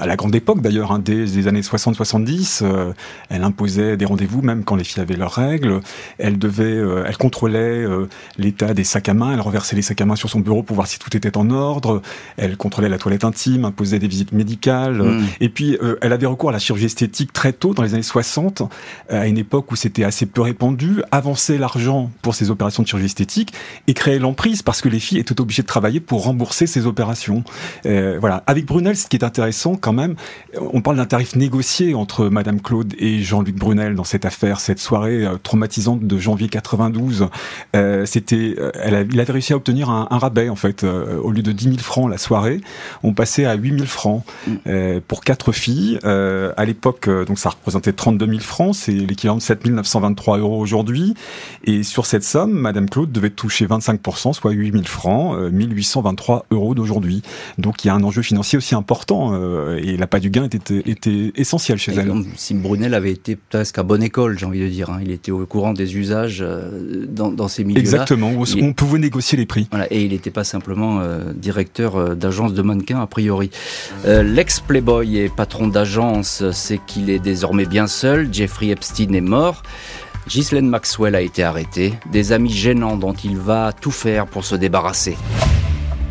à 0.00 0.06
la 0.06 0.16
grande 0.16 0.34
époque 0.34 0.60
d'ailleurs, 0.60 0.92
hein, 0.92 1.00
dès 1.02 1.26
les 1.26 1.48
années 1.48 1.60
60-70, 1.60 2.60
euh, 2.62 2.92
elle 3.28 3.44
imposait 3.44 3.96
des 3.96 4.04
rendez-vous 4.04 4.42
même 4.42 4.64
quand 4.64 4.76
les 4.76 4.84
filles 4.84 5.02
avaient 5.02 5.16
leurs 5.16 5.32
règles. 5.32 5.80
Elle 6.18 6.38
devait, 6.38 6.64
euh, 6.64 7.04
elle 7.06 7.16
contrôlait 7.16 7.58
euh, 7.58 8.08
l'état 8.36 8.74
des 8.74 8.84
sacs 8.84 9.08
à 9.08 9.14
main. 9.14 9.32
Elle 9.32 9.40
renversait 9.40 9.76
les 9.76 9.82
sacs 9.82 10.00
à 10.00 10.06
main 10.06 10.16
sur 10.16 10.28
son 10.28 10.40
bureau 10.40 10.62
pour 10.62 10.74
voir 10.74 10.86
si 10.86 10.98
tout 10.98 11.14
était 11.16 11.36
en 11.36 11.50
ordre. 11.50 12.02
Elle 12.36 12.56
contrôlait 12.56 12.88
la 12.88 12.98
toilette 12.98 13.24
intime, 13.24 13.64
imposait 13.64 13.98
des 13.98 14.08
visites 14.08 14.32
médicales. 14.32 15.02
Mm. 15.02 15.26
Et 15.40 15.48
puis, 15.48 15.78
elle 16.00 16.12
avait 16.12 16.26
recours 16.26 16.50
à 16.50 16.52
la 16.52 16.58
chirurgie 16.58 16.86
esthétique 16.86 17.32
très 17.32 17.52
tôt, 17.52 17.74
dans 17.74 17.82
les 17.82 17.94
années 17.94 18.02
60, 18.02 18.62
à 19.08 19.26
une 19.26 19.38
époque 19.38 19.70
où 19.72 19.76
c'était 19.76 20.04
assez 20.04 20.26
peu 20.26 20.42
répandu. 20.42 21.02
Avançait 21.10 21.58
l'argent 21.58 22.10
pour 22.22 22.34
ces 22.34 22.50
opérations 22.50 22.82
de 22.82 22.88
chirurgie 22.88 23.06
esthétique 23.06 23.52
et 23.86 23.94
créait 23.94 24.18
l'emprise 24.18 24.62
parce 24.62 24.80
que 24.80 24.88
les 24.90 25.00
filles 25.00 25.18
étaient 25.18 25.40
obligées 25.40 25.62
de 25.62 25.66
travailler 25.66 26.00
pour 26.00 26.24
rembourser 26.24 26.66
ces 26.66 26.86
opérations. 26.86 27.44
voilà. 27.84 28.42
Avec 28.46 28.66
Brunel, 28.66 28.96
ce 28.96 29.06
qui 29.06 29.16
est 29.16 29.24
intéressant 29.24 29.76
quand 29.76 29.92
même. 29.92 30.14
On 30.72 30.80
parle 30.80 30.96
d'un 30.96 31.06
tarif 31.06 31.36
négocié 31.36 31.94
entre 31.94 32.28
Madame 32.28 32.60
Claude 32.60 32.94
et 32.98 33.22
Jean-Luc 33.22 33.56
Brunel 33.56 33.94
dans 33.94 34.04
cette 34.04 34.24
affaire, 34.24 34.60
cette 34.60 34.78
soirée 34.78 35.24
euh, 35.24 35.36
traumatisante 35.42 36.06
de 36.06 36.18
janvier 36.18 36.48
92. 36.48 37.28
Euh, 37.76 38.06
c'était, 38.06 38.54
euh, 38.58 38.70
il 39.10 39.20
avait 39.20 39.32
réussi 39.32 39.52
à 39.52 39.56
obtenir 39.56 39.90
un, 39.90 40.06
rabais 40.10 40.48
en 40.48 40.56
fait. 40.56 40.84
au 40.84 41.30
lieu 41.30 41.42
de 41.42 41.52
10 41.52 41.64
000 41.64 41.76
francs 41.78 42.10
la 42.10 42.18
soirée, 42.18 42.60
on 43.02 43.14
passait 43.14 43.46
à 43.46 43.54
8 43.54 43.74
000 43.74 43.86
francs 43.86 44.24
mm. 44.46 45.00
pour 45.06 45.22
quatre 45.22 45.52
filles. 45.52 45.98
à 46.04 46.64
l'époque, 46.64 47.08
donc 47.26 47.38
ça 47.38 47.50
représentait 47.50 47.92
32 47.92 48.26
000 48.26 48.38
francs, 48.40 48.74
c'est 48.74 48.92
l'équivalent 48.92 49.36
de 49.36 49.42
7 49.42 49.66
923 49.66 50.38
euros 50.38 50.60
aujourd'hui. 50.60 51.14
Et 51.64 51.82
sur 51.82 52.06
cette 52.06 52.24
somme, 52.24 52.52
Madame 52.52 52.88
Claude 52.90 53.12
devait 53.12 53.30
toucher 53.30 53.66
25%, 53.66 54.34
soit 54.34 54.50
8 54.50 54.72
000 54.72 54.79
francs, 54.88 55.36
1823 55.50 56.46
euros 56.50 56.74
d'aujourd'hui. 56.74 57.22
Donc 57.58 57.84
il 57.84 57.88
y 57.88 57.90
a 57.90 57.94
un 57.94 58.02
enjeu 58.02 58.22
financier 58.22 58.58
aussi 58.58 58.74
important 58.74 59.32
euh, 59.32 59.80
et 59.82 59.96
l'appât 59.96 60.20
du 60.20 60.30
gain 60.30 60.44
était, 60.44 60.82
était 60.86 61.32
essentiel 61.36 61.78
chez 61.78 61.92
elle. 61.92 62.12
si 62.36 62.54
Brunel 62.54 62.94
avait 62.94 63.12
été 63.12 63.36
presque 63.36 63.78
à 63.78 63.82
bonne 63.82 64.02
école, 64.02 64.38
j'ai 64.38 64.46
envie 64.46 64.60
de 64.60 64.68
dire. 64.68 64.90
Hein. 64.90 65.00
Il 65.02 65.10
était 65.10 65.32
au 65.32 65.44
courant 65.46 65.72
des 65.72 65.96
usages 65.96 66.40
euh, 66.42 67.06
dans, 67.08 67.30
dans 67.30 67.48
ces 67.48 67.64
milieux-là. 67.64 67.80
Exactement, 67.80 68.32
on 68.60 68.72
pouvait 68.72 68.98
négocier 68.98 69.36
les 69.38 69.46
prix. 69.46 69.68
Voilà, 69.70 69.92
et 69.92 70.02
il 70.04 70.10
n'était 70.10 70.30
pas 70.30 70.44
simplement 70.44 71.00
euh, 71.00 71.32
directeur 71.34 72.16
d'agence 72.16 72.54
de 72.54 72.62
mannequins, 72.62 73.00
a 73.00 73.06
priori. 73.06 73.50
L'ex-playboy 74.04 75.18
et 75.18 75.28
patron 75.28 75.68
d'agence, 75.68 76.44
c'est 76.52 76.78
qu'il 76.86 77.10
est 77.10 77.18
désormais 77.18 77.66
bien 77.66 77.86
seul. 77.86 78.32
Jeffrey 78.32 78.68
Epstein 78.68 79.12
est 79.14 79.20
mort. 79.20 79.62
Ghislaine 80.30 80.68
Maxwell 80.68 81.16
a 81.16 81.22
été 81.22 81.42
arrêtée. 81.42 81.94
Des 82.06 82.30
amis 82.30 82.52
gênants 82.52 82.96
dont 82.96 83.14
il 83.14 83.36
va 83.36 83.72
tout 83.72 83.90
faire 83.90 84.28
pour 84.28 84.44
se 84.44 84.54
débarrasser. 84.54 85.16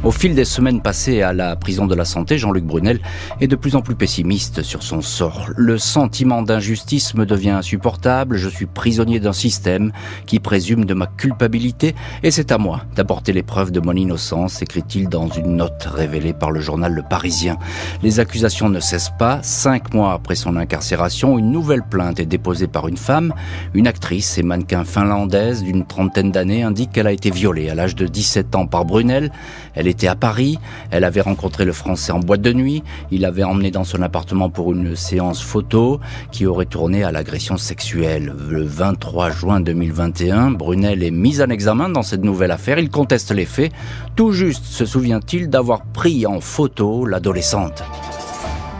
Au 0.01 0.11
fil 0.11 0.33
des 0.33 0.45
semaines 0.45 0.81
passées 0.81 1.23
à 1.23 1.33
la 1.33 1.57
prison 1.57 1.85
de 1.85 1.93
la 1.93 2.05
santé, 2.05 2.37
Jean-Luc 2.37 2.63
Brunel 2.63 3.01
est 3.41 3.47
de 3.47 3.57
plus 3.57 3.75
en 3.75 3.81
plus 3.81 3.95
pessimiste 3.95 4.63
sur 4.63 4.81
son 4.81 5.01
sort. 5.01 5.49
Le 5.57 5.77
sentiment 5.77 6.41
d'injustice 6.41 7.15
me 7.15 7.25
devient 7.25 7.49
insupportable, 7.49 8.37
je 8.37 8.47
suis 8.47 8.65
prisonnier 8.65 9.19
d'un 9.19 9.33
système 9.33 9.91
qui 10.25 10.39
présume 10.39 10.85
de 10.85 10.93
ma 10.93 11.05
culpabilité 11.05 11.95
et 12.23 12.31
c'est 12.31 12.53
à 12.53 12.57
moi 12.57 12.85
d'apporter 12.95 13.33
les 13.33 13.43
preuves 13.43 13.71
de 13.71 13.81
mon 13.81 13.91
innocence, 13.91 14.61
écrit-il 14.61 15.09
dans 15.09 15.27
une 15.27 15.57
note 15.57 15.89
révélée 15.93 16.31
par 16.31 16.51
le 16.51 16.61
journal 16.61 16.93
Le 16.93 17.03
Parisien. 17.03 17.57
Les 18.01 18.21
accusations 18.21 18.69
ne 18.69 18.79
cessent 18.79 19.11
pas. 19.19 19.39
Cinq 19.43 19.93
mois 19.93 20.13
après 20.13 20.35
son 20.35 20.55
incarcération, 20.55 21.37
une 21.37 21.51
nouvelle 21.51 21.83
plainte 21.83 22.21
est 22.21 22.25
déposée 22.25 22.67
par 22.67 22.87
une 22.87 22.95
femme. 22.95 23.33
Une 23.73 23.85
actrice 23.85 24.37
et 24.37 24.43
mannequin 24.43 24.85
finlandaise 24.85 25.61
d'une 25.61 25.85
trentaine 25.85 26.31
d'années 26.31 26.63
indique 26.63 26.93
qu'elle 26.93 27.07
a 27.07 27.11
été 27.11 27.31
violée 27.31 27.69
à 27.69 27.75
l'âge 27.75 27.95
de 27.95 28.07
17 28.07 28.55
ans 28.55 28.65
par 28.65 28.85
Brunel. 28.85 29.29
Elle 29.75 29.88
était 29.89 30.07
à 30.07 30.15
Paris, 30.15 30.59
elle 30.91 31.03
avait 31.03 31.21
rencontré 31.21 31.65
le 31.65 31.73
Français 31.73 32.11
en 32.11 32.19
boîte 32.19 32.41
de 32.41 32.53
nuit, 32.53 32.83
il 33.11 33.21
l'avait 33.21 33.43
emmené 33.43 33.71
dans 33.71 33.83
son 33.83 34.01
appartement 34.01 34.49
pour 34.49 34.71
une 34.73 34.95
séance 34.95 35.41
photo 35.41 35.99
qui 36.31 36.45
aurait 36.45 36.65
tourné 36.65 37.03
à 37.03 37.11
l'agression 37.11 37.57
sexuelle. 37.57 38.33
Le 38.49 38.63
23 38.63 39.31
juin 39.31 39.59
2021, 39.59 40.51
Brunel 40.51 41.03
est 41.03 41.11
mis 41.11 41.41
en 41.41 41.49
examen 41.49 41.89
dans 41.89 42.03
cette 42.03 42.23
nouvelle 42.23 42.51
affaire, 42.51 42.79
il 42.79 42.89
conteste 42.89 43.31
les 43.31 43.45
faits, 43.45 43.71
tout 44.15 44.31
juste 44.31 44.65
se 44.65 44.85
souvient-il 44.85 45.49
d'avoir 45.49 45.81
pris 45.85 46.25
en 46.25 46.39
photo 46.39 47.05
l'adolescente. 47.05 47.83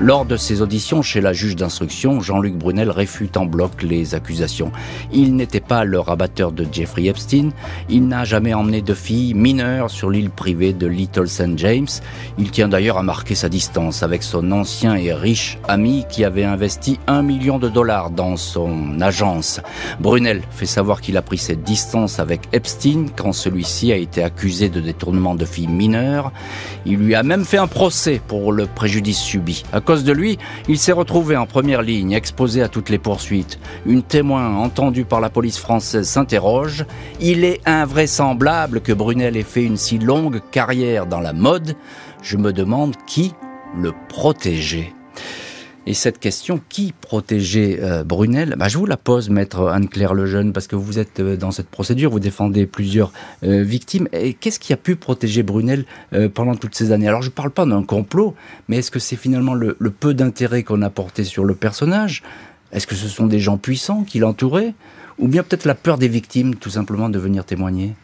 Lors 0.01 0.23
de 0.23 0.37
ses 0.37 0.61
auditions 0.61 1.01
chez 1.01 1.19
la 1.19 1.33
juge 1.33 1.57
d'instruction, 1.57 2.21
Jean-Luc 2.21 2.55
Brunel 2.55 2.89
réfute 2.89 3.35
en 3.35 3.45
bloc 3.45 3.83
les 3.83 4.15
accusations. 4.15 4.71
Il 5.11 5.35
n'était 5.35 5.59
pas 5.59 5.83
le 5.83 5.99
rabatteur 5.99 6.53
de 6.53 6.65
Jeffrey 6.71 7.07
Epstein, 7.07 7.49
il 7.89 8.07
n'a 8.07 8.23
jamais 8.23 8.53
emmené 8.53 8.81
de 8.81 8.93
fille 8.93 9.33
mineure 9.33 9.89
sur 9.89 10.09
l'île 10.09 10.29
privée 10.29 10.71
de 10.71 10.87
Little 10.87 11.27
St. 11.27 11.57
James. 11.57 11.89
Il 12.37 12.49
tient 12.49 12.69
d'ailleurs 12.69 12.97
à 12.97 13.03
marquer 13.03 13.35
sa 13.35 13.49
distance 13.49 14.01
avec 14.01 14.23
son 14.23 14.53
ancien 14.53 14.95
et 14.95 15.11
riche 15.11 15.57
ami 15.67 16.05
qui 16.09 16.23
avait 16.23 16.45
investi 16.45 16.97
un 17.07 17.21
million 17.21 17.59
de 17.59 17.67
dollars 17.67 18.09
dans 18.09 18.37
son 18.37 19.01
agence. 19.01 19.59
Brunel 19.99 20.43
fait 20.49 20.65
savoir 20.65 21.01
qu'il 21.01 21.17
a 21.17 21.21
pris 21.21 21.37
cette 21.37 21.63
distance 21.63 22.19
avec 22.19 22.47
Epstein 22.53 23.07
quand 23.17 23.33
celui-ci 23.33 23.91
a 23.91 23.97
été 23.97 24.23
accusé 24.23 24.69
de 24.69 24.79
détournement 24.79 25.35
de 25.35 25.43
filles 25.43 25.67
mineures. 25.67 26.31
Il 26.85 26.99
lui 26.99 27.15
a 27.15 27.23
même 27.23 27.43
fait 27.43 27.57
un 27.57 27.67
procès 27.67 28.21
pour 28.25 28.53
le 28.53 28.65
préjudice 28.65 29.19
subi 29.19 29.63
cause 29.89 30.03
de 30.03 30.11
lui, 30.11 30.37
il 30.67 30.77
s'est 30.77 30.91
retrouvé 30.91 31.35
en 31.35 31.47
première 31.47 31.81
ligne, 31.81 32.11
exposé 32.11 32.61
à 32.61 32.67
toutes 32.67 32.89
les 32.89 32.99
poursuites. 32.99 33.57
Une 33.87 34.03
témoin 34.03 34.55
entendue 34.57 35.03
par 35.03 35.19
la 35.19 35.31
police 35.31 35.57
française 35.57 36.07
s'interroge. 36.07 36.85
Il 37.19 37.43
est 37.43 37.59
invraisemblable 37.67 38.81
que 38.81 38.93
Brunel 38.93 39.35
ait 39.35 39.41
fait 39.41 39.63
une 39.63 39.77
si 39.77 39.97
longue 39.97 40.41
carrière 40.51 41.07
dans 41.07 41.21
la 41.21 41.33
mode. 41.33 41.75
Je 42.21 42.37
me 42.37 42.53
demande 42.53 42.93
qui 43.07 43.33
le 43.75 43.91
protégeait. 44.09 44.93
Et 45.89 45.95
cette 45.95 46.19
question, 46.19 46.61
qui 46.69 46.93
protégeait 46.93 47.79
euh, 47.81 48.03
Brunel? 48.03 48.53
Bah, 48.59 48.67
Je 48.67 48.77
vous 48.77 48.85
la 48.85 48.95
pose, 48.95 49.31
maître 49.31 49.69
Anne-Claire 49.69 50.13
Lejeune, 50.13 50.53
parce 50.53 50.67
que 50.67 50.75
vous 50.75 50.99
êtes 50.99 51.19
euh, 51.19 51.35
dans 51.35 51.49
cette 51.49 51.67
procédure, 51.67 52.11
vous 52.11 52.19
défendez 52.19 52.67
plusieurs 52.67 53.11
euh, 53.43 53.63
victimes. 53.63 54.07
Et 54.13 54.35
qu'est-ce 54.35 54.59
qui 54.59 54.71
a 54.71 54.77
pu 54.77 54.95
protéger 54.95 55.41
Brunel 55.41 55.85
pendant 56.35 56.53
toutes 56.53 56.75
ces 56.75 56.91
années? 56.91 57.07
Alors, 57.07 57.23
je 57.23 57.29
ne 57.29 57.33
parle 57.33 57.49
pas 57.49 57.65
d'un 57.65 57.81
complot, 57.81 58.35
mais 58.67 58.77
est-ce 58.77 58.91
que 58.91 58.99
c'est 58.99 59.15
finalement 59.15 59.55
le, 59.55 59.77
le 59.79 59.89
peu 59.89 60.13
d'intérêt 60.13 60.61
qu'on 60.61 60.83
a 60.83 60.91
porté 60.91 61.23
sur 61.23 61.43
le 61.43 61.55
personnage? 61.55 62.21
Est-ce 62.71 62.85
que 62.85 62.93
ce 62.93 63.07
sont 63.07 63.25
des 63.25 63.39
gens 63.39 63.57
puissants 63.57 64.03
qui 64.03 64.19
l'entouraient? 64.19 64.75
Ou 65.17 65.27
bien 65.27 65.41
peut-être 65.41 65.65
la 65.65 65.73
peur 65.73 65.97
des 65.97 66.07
victimes, 66.07 66.53
tout 66.53 66.69
simplement, 66.69 67.09
de 67.09 67.17
venir 67.17 67.45
témoigner? 67.45 67.95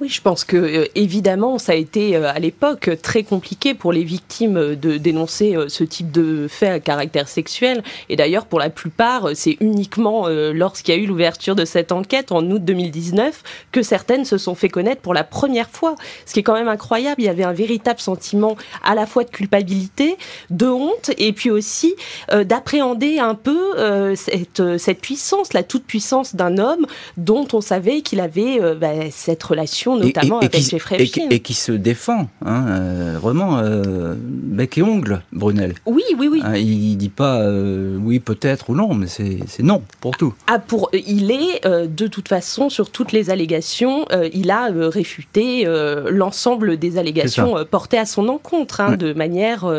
Oui, 0.00 0.08
je 0.08 0.22
pense 0.22 0.44
que 0.44 0.56
euh, 0.56 0.86
évidemment, 0.94 1.58
ça 1.58 1.72
a 1.72 1.74
été 1.74 2.16
euh, 2.16 2.30
à 2.30 2.38
l'époque 2.38 2.88
très 3.02 3.22
compliqué 3.22 3.74
pour 3.74 3.92
les 3.92 4.02
victimes 4.02 4.74
de 4.74 4.96
dénoncer 4.96 5.54
euh, 5.54 5.68
ce 5.68 5.84
type 5.84 6.10
de 6.10 6.48
fait 6.48 6.68
à 6.68 6.80
caractère 6.80 7.28
sexuel. 7.28 7.82
Et 8.08 8.16
d'ailleurs, 8.16 8.46
pour 8.46 8.58
la 8.58 8.70
plupart, 8.70 9.28
c'est 9.34 9.58
uniquement 9.60 10.28
lorsqu'il 10.28 10.94
y 10.94 10.98
a 10.98 11.00
eu 11.00 11.06
l'ouverture 11.06 11.54
de 11.54 11.64
cette 11.64 11.92
enquête 11.92 12.32
en 12.32 12.42
août 12.50 12.64
2019 12.64 13.42
que 13.72 13.82
certaines 13.82 14.24
se 14.24 14.38
sont 14.38 14.54
fait 14.54 14.68
connaître 14.68 15.02
pour 15.02 15.14
la 15.14 15.24
première 15.24 15.68
fois. 15.68 15.94
Ce 16.24 16.32
qui 16.32 16.40
est 16.40 16.42
quand 16.42 16.54
même 16.54 16.68
incroyable. 16.68 17.20
Il 17.20 17.26
y 17.26 17.28
avait 17.28 17.44
un 17.44 17.52
véritable 17.52 18.00
sentiment 18.00 18.56
à 18.82 18.94
la 18.94 19.06
fois 19.06 19.24
de 19.24 19.30
culpabilité, 19.30 20.16
de 20.50 20.66
honte, 20.66 21.10
et 21.18 21.32
puis 21.32 21.50
aussi 21.50 21.94
d'appréhender 22.32 23.18
un 23.18 23.34
peu 23.34 24.14
cette, 24.16 24.78
cette 24.78 25.00
puissance, 25.00 25.52
la 25.52 25.62
toute 25.62 25.84
puissance 25.84 26.34
d'un 26.34 26.58
homme 26.58 26.86
dont 27.16 27.46
on 27.52 27.60
savait 27.60 28.02
qu'il 28.02 28.20
avait 28.20 28.60
bah, 28.76 29.10
cette 29.10 29.42
relation 29.42 29.89
relations, 29.94 30.20
notamment 30.20 30.38
avec 30.40 30.56
Jeffrey 30.56 31.02
Epstein. 31.02 31.28
Et, 31.30 31.40
qui 31.40 31.54
se 31.54 31.72
défend, 31.72 32.28
hein, 32.44 32.66
euh, 32.68 33.18
vraiment, 33.20 33.58
euh, 33.58 34.14
bec 34.18 34.78
et 34.78 34.82
ongle, 34.82 35.22
Brunel. 35.32 35.74
Oui, 35.86 36.02
oui, 36.18 36.28
oui. 36.30 36.40
Hein, 36.44 36.56
il 36.56 36.96
dit 36.96 37.08
pas 37.08 37.40
euh, 37.40 37.96
oui, 38.00 38.20
peut-être 38.20 38.70
ou 38.70 38.74
non, 38.74 38.94
mais 38.94 39.06
c'est 39.06 39.62
non 39.62 39.82
pour 40.00 40.16
tout. 40.16 40.34
Ah, 40.46 40.58
pour, 40.58 40.90
il 40.92 41.30
est, 41.30 41.66
de 41.66 42.06
toute 42.06 42.28
façon, 42.28 42.68
sur 42.68 42.90
toutes 42.90 43.12
les 43.12 43.30
allégations, 43.30 44.06
il 44.32 44.50
a 44.50 44.68
réfuté 44.72 45.64
l'ensemble 46.10 46.78
des 46.78 46.98
allégations 46.98 47.64
portées 47.70 47.98
à 47.98 48.06
son 48.06 48.28
encontre, 48.28 48.80
hein, 48.80 48.96
de 48.96 49.12
manière 49.12 49.70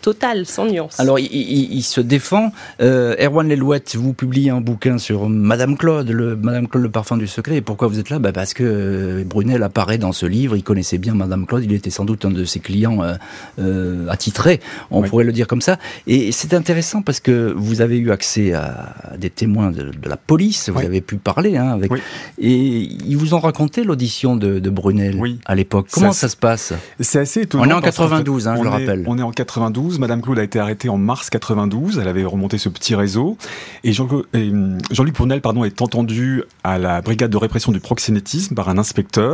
totale, 0.00 0.46
sans 0.46 0.66
nuance. 0.66 0.98
Alors, 1.00 1.18
il, 1.18 1.26
il 1.32 1.82
se 1.82 2.00
défend. 2.00 2.52
Erwan 2.80 3.48
Lelouette, 3.48 3.96
vous 3.96 4.12
publiez 4.12 4.50
un 4.50 4.60
bouquin 4.60 4.98
sur 4.98 5.28
Madame 5.28 5.76
Claude, 5.76 6.08
le, 6.08 6.36
Madame 6.36 6.68
Claude, 6.68 6.84
le 6.84 6.90
parfum 6.90 7.16
du 7.16 7.26
secret. 7.26 7.56
Et 7.56 7.60
pourquoi 7.60 7.88
vous 7.88 7.98
êtes 7.98 8.10
là? 8.10 8.18
Bah 8.18 8.32
Parce 8.32 8.54
que 8.54 8.62
euh, 8.64 9.24
Brunel 9.42 9.62
apparaît 9.64 9.98
dans 9.98 10.12
ce 10.12 10.24
livre, 10.24 10.56
il 10.56 10.62
connaissait 10.62 10.98
bien 10.98 11.14
Madame 11.14 11.46
Claude, 11.46 11.64
il 11.64 11.72
était 11.72 11.90
sans 11.90 12.04
doute 12.04 12.24
un 12.24 12.30
de 12.30 12.44
ses 12.44 12.60
clients 12.60 13.02
euh, 13.02 13.14
euh 13.58 14.06
attitrés, 14.08 14.60
on 14.90 15.02
pourrait 15.02 15.24
le 15.24 15.32
dire 15.32 15.46
comme 15.48 15.60
ça. 15.60 15.78
Et 16.06 16.30
c'est 16.32 16.54
intéressant 16.54 17.02
parce 17.02 17.18
que 17.18 17.52
vous 17.56 17.80
avez 17.80 17.98
eu 17.98 18.10
accès 18.12 18.52
à 18.52 18.94
des 19.18 19.30
témoins 19.30 19.70
de, 19.70 19.90
la 20.04 20.16
police, 20.16 20.68
vous 20.68 20.78
avez 20.78 21.00
pu 21.00 21.16
parler 21.16 21.56
hein, 21.56 21.68
avec... 21.68 21.90
Et 22.38 22.88
ils 23.06 23.16
vous 23.16 23.34
ont 23.34 23.40
raconté 23.40 23.84
l'audition 23.84 24.36
de, 24.36 24.58
de, 24.58 24.70
Brunel 24.70 25.20
à 25.44 25.54
l'époque. 25.54 25.88
Comment 25.90 26.12
ça, 26.12 26.28
se 26.28 26.36
passe? 26.36 26.72
C'est 27.00 27.18
assez 27.18 27.42
étonnant. 27.42 27.64
On 27.64 27.70
est 27.70 27.72
en 27.72 27.80
92, 27.80 28.48
hein, 28.48 28.54
je 28.58 28.62
le 28.62 28.68
rappelle. 28.68 29.04
On 29.06 29.18
est 29.18 29.22
en 29.22 29.32
92, 29.32 29.98
Madame 29.98 30.22
Claude 30.22 30.38
a 30.38 30.44
été 30.44 30.58
arrêtée 30.58 30.88
en 30.88 30.98
mars 30.98 31.30
92, 31.30 31.98
elle 31.98 32.08
avait 32.08 32.24
remonté 32.24 32.58
ce 32.58 32.68
petit 32.68 32.94
réseau. 32.94 33.36
Et 33.82 33.92
Jean-Luc 33.92 35.14
Brunel 35.14 35.40
pardon, 35.40 35.64
est 35.64 35.82
entendu 35.82 36.42
à 36.62 36.78
la 36.78 37.00
brigade 37.00 37.30
de 37.30 37.36
répression 37.36 37.72
du 37.72 37.80
proxénétisme 37.80 38.54
par 38.54 38.68
un 38.68 38.78
inspecteur. 38.78 39.31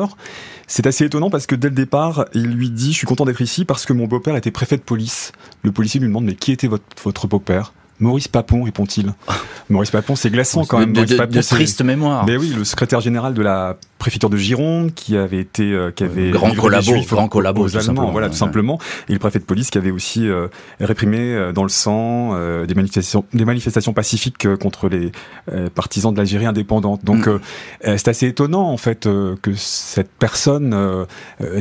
C'est 0.66 0.86
assez 0.86 1.04
étonnant 1.04 1.30
parce 1.30 1.46
que 1.46 1.54
dès 1.54 1.68
le 1.68 1.74
départ, 1.74 2.26
il 2.34 2.46
lui 2.46 2.70
dit, 2.70 2.92
je 2.92 2.98
suis 2.98 3.06
content 3.06 3.24
d'être 3.24 3.40
ici 3.40 3.64
parce 3.64 3.86
que 3.86 3.92
mon 3.92 4.06
beau-père 4.06 4.36
était 4.36 4.50
préfet 4.50 4.76
de 4.76 4.82
police. 4.82 5.32
Le 5.62 5.72
policier 5.72 6.00
lui 6.00 6.08
demande, 6.08 6.24
mais 6.24 6.34
qui 6.34 6.52
était 6.52 6.68
votre, 6.68 6.84
votre 7.02 7.26
beau-père? 7.26 7.72
Maurice 8.00 8.28
Papon, 8.28 8.62
répond-il. 8.62 9.12
Maurice 9.70 9.90
Papon, 9.90 10.14
c'est 10.16 10.30
glaçant 10.30 10.64
quand 10.64 10.78
même. 10.78 10.92
De, 10.92 11.04
de, 11.04 11.42
triste 11.42 11.82
mémoire. 11.82 12.24
Mais 12.26 12.36
oui, 12.36 12.52
le 12.56 12.64
secrétaire 12.64 13.00
général 13.00 13.34
de 13.34 13.42
la 13.42 13.76
préfecture 13.98 14.30
de 14.30 14.36
Gironde, 14.36 14.94
qui 14.94 15.16
avait 15.16 15.40
été, 15.40 15.72
euh, 15.72 15.90
qui 15.90 16.04
avait 16.04 16.30
grand 16.30 16.54
collabo, 16.54 16.92
grand 17.08 17.28
collabo, 17.28 17.64
aux 17.64 17.76
Allemands, 17.76 18.10
voilà, 18.10 18.28
tout 18.28 18.36
simplement. 18.36 18.78
Et 19.08 19.12
le 19.12 19.18
préfet 19.18 19.38
de 19.38 19.44
police 19.44 19.70
qui 19.70 19.78
avait 19.78 19.90
aussi 19.90 20.28
euh, 20.28 20.48
réprimé 20.80 21.18
euh, 21.18 21.52
dans 21.52 21.64
le 21.64 21.68
sang 21.68 22.08
des 22.66 22.74
manifestations, 22.74 23.24
des 23.32 23.44
manifestations 23.44 23.92
pacifiques 23.92 24.46
contre 24.56 24.88
les 24.88 25.10
partisans 25.74 26.12
de 26.12 26.18
l'Algérie 26.18 26.46
indépendante. 26.46 27.04
Donc, 27.04 27.26
mm. 27.26 27.40
c'est 27.96 28.08
assez 28.08 28.28
étonnant 28.28 28.70
en 28.70 28.76
fait 28.76 29.08
que 29.42 29.54
cette 29.54 30.10
personne 30.10 31.06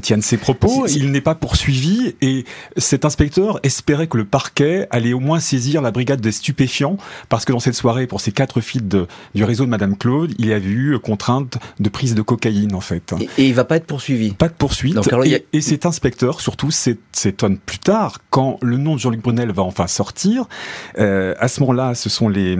tienne 0.01 0.21
ses 0.21 0.37
propos. 0.37 0.85
Il 0.87 1.11
n'est 1.11 1.21
pas 1.21 1.35
poursuivi 1.35 2.15
et 2.21 2.45
cet 2.77 3.05
inspecteur 3.05 3.59
espérait 3.63 4.07
que 4.07 4.17
le 4.17 4.25
parquet 4.25 4.87
allait 4.91 5.13
au 5.13 5.19
moins 5.19 5.39
saisir 5.39 5.81
la 5.81 5.91
brigade 5.91 6.21
des 6.21 6.31
stupéfiants, 6.31 6.97
parce 7.29 7.45
que 7.45 7.51
dans 7.51 7.59
cette 7.59 7.75
soirée, 7.75 8.07
pour 8.07 8.21
ces 8.21 8.31
quatre 8.31 8.61
filles 8.61 8.81
de, 8.81 9.07
du 9.33 9.43
réseau 9.43 9.65
de 9.65 9.69
Madame 9.69 9.97
Claude, 9.97 10.33
il 10.37 10.47
y 10.47 10.53
avait 10.53 10.69
eu 10.69 10.99
contrainte 10.99 11.57
de 11.79 11.89
prise 11.89 12.15
de 12.15 12.21
cocaïne, 12.27 12.75
en 12.75 12.81
fait. 12.81 13.15
Et, 13.37 13.47
il 13.47 13.53
va 13.53 13.63
pas 13.63 13.77
être 13.77 13.85
poursuivi 13.87 14.31
Pas 14.31 14.49
de 14.49 14.53
poursuite. 14.53 14.97
et, 15.53 15.61
cet 15.61 15.85
inspecteur, 15.85 16.41
surtout, 16.41 16.69
s'étonne 16.71 17.57
plus 17.57 17.79
tard, 17.79 18.19
quand 18.29 18.59
le 18.61 18.77
nom 18.77 18.95
de 18.95 18.99
Jean-Luc 18.99 19.21
Brunel 19.21 19.51
va 19.51 19.63
enfin 19.63 19.87
sortir. 19.87 20.45
Euh, 20.99 21.33
à 21.39 21.47
ce 21.47 21.61
moment-là, 21.61 21.95
ce 21.95 22.09
sont 22.09 22.29
les, 22.29 22.57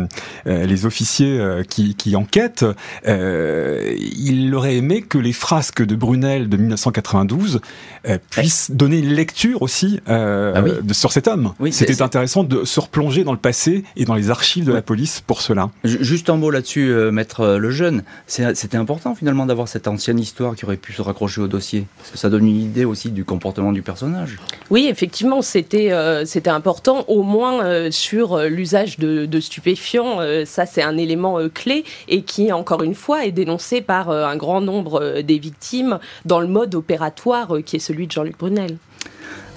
euh, 0.48 0.66
les 0.66 0.86
officiers 0.86 1.38
euh, 1.40 1.64
qui, 1.64 1.96
qui 1.96 2.16
enquêtent. 2.16 2.66
Euh, 3.08 3.96
il 3.98 4.54
aurait 4.56 4.76
aimé 4.76 5.02
que 5.02 5.18
les 5.18 5.34
frasques 5.34 5.84
de 5.84 5.96
Brunel 5.96 6.50
de 6.50 6.58
1992 6.58 7.62
euh, 8.08 8.18
puissent 8.30 8.72
donner 8.72 9.00
une 9.00 9.14
lecture 9.14 9.62
aussi 9.62 10.00
ah 10.08 10.62
de, 10.62 10.94
sur 10.94 11.12
cet 11.12 11.28
homme. 11.28 11.54
Oui, 11.60 11.74
C'était 11.74 12.02
intéressant 12.02 12.44
de 12.44 12.64
se 12.64 12.80
replonger 12.80 13.24
dans 13.24 13.34
le 13.34 13.38
passé 13.38 13.84
et 13.96 14.06
dans 14.06 14.16
les 14.16 14.30
archives 14.30 14.66
de 14.66 14.74
la 14.74 14.82
police 14.82 15.22
pour 15.26 15.42
cela. 15.42 15.70
Juste 15.84 16.30
un 16.30 16.38
mot 16.38 16.50
là-dessus, 16.50 16.94
maître 17.12 17.58
Lejeune. 17.58 18.04
C'était 18.28 18.78
important 18.78 19.16
finalement 19.16 19.46
d'avoir 19.46 19.57
cette 19.66 19.88
ancienne 19.88 20.20
histoire 20.20 20.56
qui 20.56 20.66
aurait 20.66 20.78
pu 20.78 20.94
se 20.94 21.02
raccrocher 21.02 21.42
au 21.42 21.48
dossier 21.48 21.88
Parce 21.98 22.12
que 22.12 22.18
ça 22.18 22.30
donne 22.30 22.46
une 22.46 22.60
idée 22.60 22.86
aussi 22.86 23.10
du 23.10 23.26
comportement 23.26 23.72
du 23.72 23.82
personnage. 23.82 24.38
Oui, 24.70 24.88
effectivement, 24.90 25.42
c'était 25.42 25.92
euh, 25.92 26.26
c'était 26.26 26.50
important, 26.50 27.06
au 27.08 27.24
moins 27.24 27.64
euh, 27.64 27.90
sur 27.92 28.34
euh, 28.34 28.48
l'usage 28.48 29.00
de, 29.00 29.40
stupéfiants. 29.40 30.20
ça, 30.46 30.66
c'est 30.66 30.82
un 30.82 30.98
élément 30.98 31.38
clé 31.54 31.84
et 32.08 32.24
qui, 32.24 32.52
encore 32.52 32.84
une 32.84 32.96
fois, 32.96 33.26
est 33.26 33.32
dénoncé 33.32 33.82
par 33.82 34.10
un 34.10 34.36
grand 34.36 34.62
nombre 34.62 35.22
des 35.22 35.38
victimes 35.38 36.00
dans 36.26 36.40
le 36.40 36.48
mode 36.48 36.76
opératoire 36.76 37.58
qui 37.66 37.78
est 37.78 37.80
celui 37.80 38.08
de 38.08 38.12
Jean-Luc 38.12 38.38
Brunel. 38.38 38.78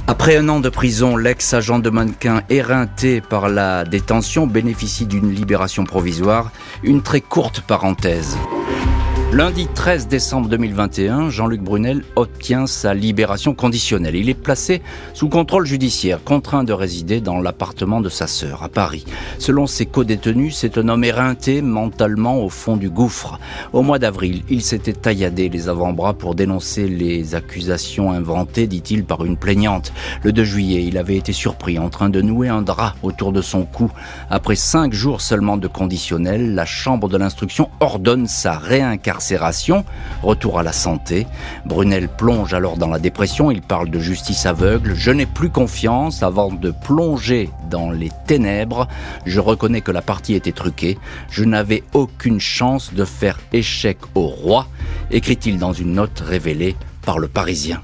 Après 0.07 0.37
un 0.37 0.49
an 0.49 0.61
de 0.61 0.69
prison, 0.69 1.17
l'ex-agent 1.17 1.79
de 1.79 1.91
mannequin 1.91 2.43
éreinté 2.51 3.21
par 3.21 3.49
la 3.49 3.85
détention 3.85 4.47
bénéficie 4.47 5.07
d'une 5.07 5.33
libération 5.33 5.85
provisoire. 5.85 6.51
Une 6.83 7.03
très 7.03 7.21
courte 7.21 7.61
parenthèse. 7.61 8.37
Lundi 9.33 9.69
13 9.73 10.09
décembre 10.09 10.49
2021, 10.49 11.31
Jean-Luc 11.31 11.61
Brunel 11.61 12.03
obtient 12.17 12.67
sa 12.67 12.95
libération 12.95 13.55
conditionnelle. 13.55 14.17
Il 14.17 14.29
est 14.29 14.35
placé 14.35 14.83
sous 15.15 15.29
contrôle 15.29 15.67
judiciaire, 15.67 16.25
contraint 16.25 16.65
de 16.65 16.73
résider 16.73 17.21
dans 17.21 17.39
l'appartement 17.39 18.01
de 18.01 18.09
sa 18.09 18.27
sœur 18.27 18.65
à 18.65 18.69
Paris. 18.69 19.05
Selon 19.39 19.69
ses 19.69 19.87
co-détenus, 19.87 20.57
c'est 20.57 20.79
un 20.79 20.89
homme 20.89 21.05
éreinté 21.05 21.63
mentalement 21.63 22.43
au 22.43 22.49
fond 22.49 22.77
du 22.77 22.91
gouffre. 22.91 23.39
Au 23.73 23.83
mois 23.83 24.01
d'avril, 24.01 24.43
il 24.51 24.63
s'était 24.63 24.95
tailladé 24.95 25.49
les 25.49 25.69
avant-bras 25.69 26.15
pour 26.15 26.35
dénoncer 26.35 26.89
les 26.89 27.37
accusations 27.37 28.11
inventées, 28.11 28.67
dit-il, 28.67 29.05
par 29.05 29.25
une 29.25 29.37
plaignante. 29.37 29.93
Le 30.25 30.33
2 30.33 30.43
juillet, 30.43 30.85
il 30.85 30.99
avait 30.99 31.17
été 31.17 31.33
surpris 31.33 31.79
en 31.79 31.89
train 31.89 32.11
de 32.11 32.21
nouer 32.21 32.49
un 32.49 32.63
drap 32.63 32.95
autour 33.05 33.31
de 33.31 33.43
son 33.43 33.65
cou. 33.65 33.93
Après 34.29 34.57
cinq 34.57 34.93
jours 34.93 35.21
seulement 35.21 35.57
de 35.57 35.69
conditionnel, 35.69 36.57
la 36.57 36.67
chambre 36.67 37.09
de 37.09 37.17
l'instruction 37.17 37.71
ordonne 37.79 38.27
sa 38.27 38.59
réincarnation 38.59 39.20
retour 40.23 40.59
à 40.59 40.63
la 40.63 40.73
santé. 40.73 41.27
Brunel 41.65 42.09
plonge 42.09 42.55
alors 42.55 42.77
dans 42.77 42.89
la 42.89 42.99
dépression, 42.99 43.51
il 43.51 43.63
parle 43.63 43.91
de 43.91 43.99
justice 43.99 44.47
aveugle, 44.47 44.95
je 44.95 45.11
n'ai 45.11 45.27
plus 45.27 45.51
confiance 45.51 46.23
avant 46.23 46.51
de 46.51 46.71
plonger 46.71 47.51
dans 47.71 47.91
les 47.91 48.11
ténèbres, 48.27 48.89
je 49.27 49.41
reconnais 49.41 49.81
que 49.81 49.93
la 49.93 50.03
partie 50.03 50.35
était 50.35 50.53
truquée, 50.53 50.99
je 51.31 51.45
n'avais 51.45 51.83
aucune 51.93 52.41
chance 52.41 52.93
de 52.93 53.05
faire 53.05 53.39
échec 53.53 53.99
au 54.15 54.27
roi, 54.27 54.67
écrit-il 55.11 55.59
dans 55.59 55.73
une 55.73 55.95
note 55.95 56.21
révélée 56.21 56.77
par 57.03 57.19
le 57.19 57.29
Parisien. 57.29 57.81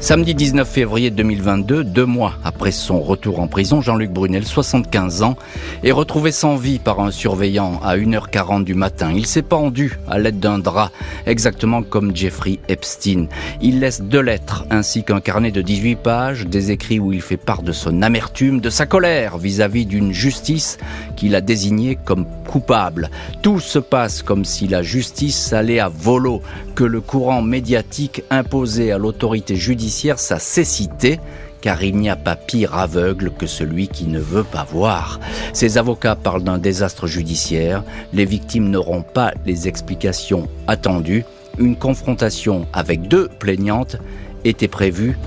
Samedi 0.00 0.34
19 0.34 0.66
février 0.66 1.10
2022, 1.10 1.84
deux 1.84 2.06
mois 2.06 2.32
après 2.42 2.70
son 2.70 3.02
retour 3.02 3.38
en 3.38 3.48
prison, 3.48 3.82
Jean-Luc 3.82 4.10
Brunel, 4.10 4.46
75 4.46 5.22
ans, 5.22 5.36
est 5.84 5.92
retrouvé 5.92 6.32
sans 6.32 6.56
vie 6.56 6.78
par 6.78 7.00
un 7.00 7.10
surveillant 7.10 7.78
à 7.84 7.98
1h40 7.98 8.64
du 8.64 8.72
matin. 8.72 9.12
Il 9.14 9.26
s'est 9.26 9.42
pendu 9.42 9.98
à 10.08 10.18
l'aide 10.18 10.40
d'un 10.40 10.58
drap, 10.58 10.90
exactement 11.26 11.82
comme 11.82 12.16
Jeffrey 12.16 12.60
Epstein. 12.68 13.26
Il 13.60 13.80
laisse 13.80 14.00
deux 14.00 14.22
lettres 14.22 14.64
ainsi 14.70 15.04
qu'un 15.04 15.20
carnet 15.20 15.52
de 15.52 15.60
18 15.60 15.96
pages, 15.96 16.46
des 16.46 16.70
écrits 16.70 16.98
où 16.98 17.12
il 17.12 17.20
fait 17.20 17.36
part 17.36 17.62
de 17.62 17.72
son 17.72 18.00
amertume, 18.00 18.60
de 18.60 18.70
sa 18.70 18.86
colère 18.86 19.36
vis-à-vis 19.36 19.84
d'une 19.84 20.12
justice 20.12 20.78
qu'il 21.14 21.34
a 21.34 21.42
désignée 21.42 21.98
comme 22.02 22.24
coupable. 22.48 23.10
Tout 23.42 23.60
se 23.60 23.78
passe 23.78 24.22
comme 24.22 24.46
si 24.46 24.66
la 24.66 24.82
justice 24.82 25.52
allait 25.52 25.78
à 25.78 25.88
volo, 25.88 26.40
que 26.74 26.84
le 26.84 27.02
courant 27.02 27.42
médiatique 27.42 28.22
imposait 28.30 28.92
à 28.92 28.98
l'autorité 28.98 29.56
judiciaire 29.56 29.89
sa 29.90 30.38
cécité, 30.38 31.20
car 31.60 31.82
il 31.82 31.96
n'y 31.96 32.08
a 32.08 32.16
pas 32.16 32.36
pire 32.36 32.74
aveugle 32.74 33.30
que 33.30 33.46
celui 33.46 33.88
qui 33.88 34.06
ne 34.06 34.20
veut 34.20 34.44
pas 34.44 34.64
voir. 34.64 35.20
Ses 35.52 35.78
avocats 35.78 36.16
parlent 36.16 36.42
d'un 36.42 36.58
désastre 36.58 37.06
judiciaire, 37.06 37.84
les 38.12 38.24
victimes 38.24 38.70
n'auront 38.70 39.02
pas 39.02 39.32
les 39.44 39.68
explications 39.68 40.48
attendues, 40.66 41.24
une 41.58 41.76
confrontation 41.76 42.66
avec 42.72 43.08
deux 43.08 43.28
plaignantes 43.28 43.96
était 44.44 44.68
prévue 44.68 45.18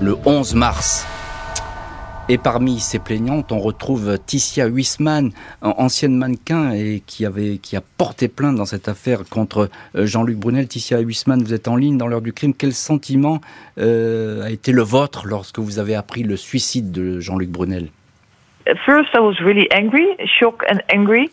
le 0.00 0.16
11 0.24 0.54
mars. 0.54 1.04
Et 2.32 2.38
parmi 2.38 2.80
ces 2.80 2.98
plaignantes, 2.98 3.52
on 3.52 3.58
retrouve 3.58 4.18
Ticia 4.24 4.64
Huisman, 4.64 5.32
ancienne 5.60 6.16
mannequin 6.16 6.72
et 6.72 7.02
qui 7.06 7.26
a 7.26 7.80
porté 7.98 8.28
plainte 8.28 8.56
dans 8.56 8.64
cette 8.64 8.88
affaire 8.88 9.28
contre 9.28 9.68
euh, 9.96 10.06
Jean-Luc 10.06 10.38
Brunel. 10.38 10.66
Ticia 10.66 10.98
Huisman, 11.00 11.42
vous 11.44 11.52
êtes 11.52 11.68
en 11.68 11.76
ligne 11.76 11.98
dans 11.98 12.06
l'heure 12.06 12.22
du 12.22 12.32
crime. 12.32 12.54
Quel 12.54 12.72
sentiment 12.72 13.42
euh, 13.76 14.44
a 14.44 14.50
été 14.50 14.72
le 14.72 14.80
vôtre 14.80 15.26
lorsque 15.26 15.58
vous 15.58 15.78
avez 15.78 15.94
appris 15.94 16.22
le 16.22 16.38
suicide 16.38 16.90
de 16.90 17.20
Jean-Luc 17.20 17.50
Brunel? 17.50 17.90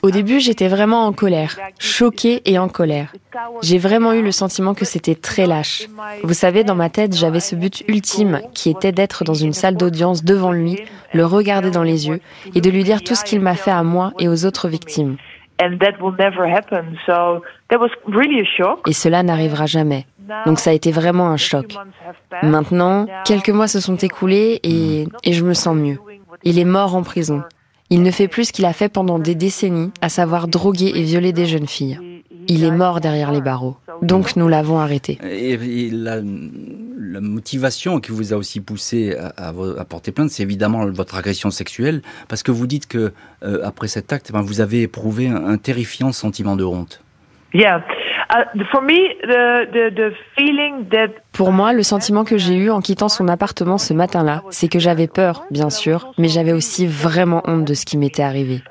Au 0.01 0.11
début, 0.11 0.39
j'étais 0.39 0.67
vraiment 0.67 1.05
en 1.05 1.13
colère, 1.13 1.57
choquée 1.79 2.41
et 2.45 2.57
en 2.57 2.69
colère. 2.69 3.13
J'ai 3.61 3.77
vraiment 3.77 4.13
eu 4.13 4.21
le 4.21 4.31
sentiment 4.31 4.73
que 4.73 4.85
c'était 4.85 5.15
très 5.15 5.45
lâche. 5.45 5.87
Vous 6.23 6.33
savez, 6.33 6.63
dans 6.63 6.75
ma 6.75 6.89
tête, 6.89 7.15
j'avais 7.15 7.39
ce 7.39 7.55
but 7.55 7.83
ultime 7.87 8.41
qui 8.53 8.69
était 8.69 8.91
d'être 8.91 9.23
dans 9.23 9.33
une 9.33 9.53
salle 9.53 9.77
d'audience 9.77 10.23
devant 10.23 10.51
lui, 10.51 10.77
le 11.13 11.25
regarder 11.25 11.71
dans 11.71 11.83
les 11.83 12.07
yeux 12.07 12.19
et 12.55 12.61
de 12.61 12.69
lui 12.69 12.83
dire 12.83 13.03
tout 13.03 13.15
ce 13.15 13.23
qu'il 13.23 13.41
m'a 13.41 13.55
fait 13.55 13.71
à 13.71 13.83
moi 13.83 14.11
et 14.19 14.27
aux 14.27 14.45
autres 14.45 14.67
victimes. 14.67 15.17
Et 18.87 18.93
cela 18.93 19.23
n'arrivera 19.23 19.65
jamais. 19.65 20.05
Donc 20.45 20.59
ça 20.59 20.69
a 20.69 20.73
été 20.73 20.91
vraiment 20.91 21.29
un 21.29 21.37
choc. 21.37 21.75
Maintenant, 22.43 23.07
quelques 23.25 23.49
mois 23.49 23.67
se 23.67 23.79
sont 23.79 23.97
écoulés 23.97 24.59
et, 24.63 25.07
et 25.23 25.33
je 25.33 25.43
me 25.43 25.53
sens 25.53 25.75
mieux. 25.75 25.97
Il 26.43 26.59
est 26.59 26.65
mort 26.65 26.95
en 26.95 27.03
prison. 27.03 27.43
Il 27.89 28.03
ne 28.03 28.11
fait 28.11 28.27
plus 28.27 28.45
ce 28.45 28.53
qu'il 28.53 28.65
a 28.65 28.73
fait 28.73 28.89
pendant 28.89 29.19
des 29.19 29.35
décennies, 29.35 29.91
à 30.01 30.09
savoir 30.09 30.47
droguer 30.47 30.91
et 30.95 31.03
violer 31.03 31.33
des 31.33 31.45
jeunes 31.45 31.67
filles. 31.67 31.99
Il 32.47 32.63
est 32.63 32.71
mort 32.71 32.99
derrière 32.99 33.31
les 33.31 33.41
barreaux. 33.41 33.77
Donc 34.01 34.35
nous 34.35 34.47
l'avons 34.47 34.79
arrêté. 34.79 35.19
Et, 35.23 35.89
la, 35.91 36.21
motivation 37.21 37.99
qui 37.99 38.11
vous 38.11 38.33
a 38.33 38.37
aussi 38.37 38.61
poussé 38.61 39.15
à, 39.35 39.51
porter 39.85 40.11
plainte, 40.11 40.29
c'est 40.29 40.43
évidemment 40.43 40.85
votre 40.85 41.17
agression 41.17 41.49
sexuelle, 41.49 42.01
parce 42.27 42.43
que 42.43 42.51
vous 42.51 42.67
dites 42.67 42.87
que 42.87 43.11
euh, 43.43 43.61
après 43.63 43.87
cet 43.87 44.13
acte, 44.13 44.31
ben, 44.31 44.41
vous 44.41 44.61
avez 44.61 44.83
éprouvé 44.83 45.27
un, 45.27 45.43
un 45.47 45.57
terrifiant 45.57 46.11
sentiment 46.11 46.55
de 46.55 46.63
honte. 46.63 47.01
Yeah. 47.53 47.83
Uh, 48.31 48.59
pour 51.31 51.51
moi, 51.51 51.73
le 51.73 51.83
sentiment 51.83 52.23
que 52.23 52.37
j'ai 52.37 52.55
eu 52.55 52.69
en 52.69 52.81
quittant 52.81 53.09
son 53.09 53.27
appartement 53.27 53.77
ce 53.77 53.93
matin-là, 53.93 54.43
c'est 54.49 54.67
que 54.67 54.79
j'avais 54.79 55.07
peur, 55.07 55.45
bien 55.51 55.69
sûr, 55.69 56.11
mais 56.17 56.27
j'avais 56.27 56.53
aussi 56.53 56.85
vraiment 56.85 57.41
honte 57.45 57.65
de 57.65 57.73
ce 57.73 57.85
qui 57.85 57.97
m'était 57.97 58.23
arrivé. 58.23 58.61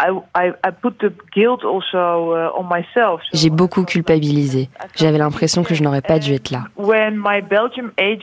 J'ai 3.33 3.51
beaucoup 3.51 3.85
culpabilisé. 3.85 4.69
J'avais 4.97 5.19
l'impression 5.19 5.63
que 5.63 5.75
je 5.75 5.83
n'aurais 5.83 6.03
pas 6.03 6.19
dû 6.19 6.35
être 6.35 6.51
là. 6.51 6.65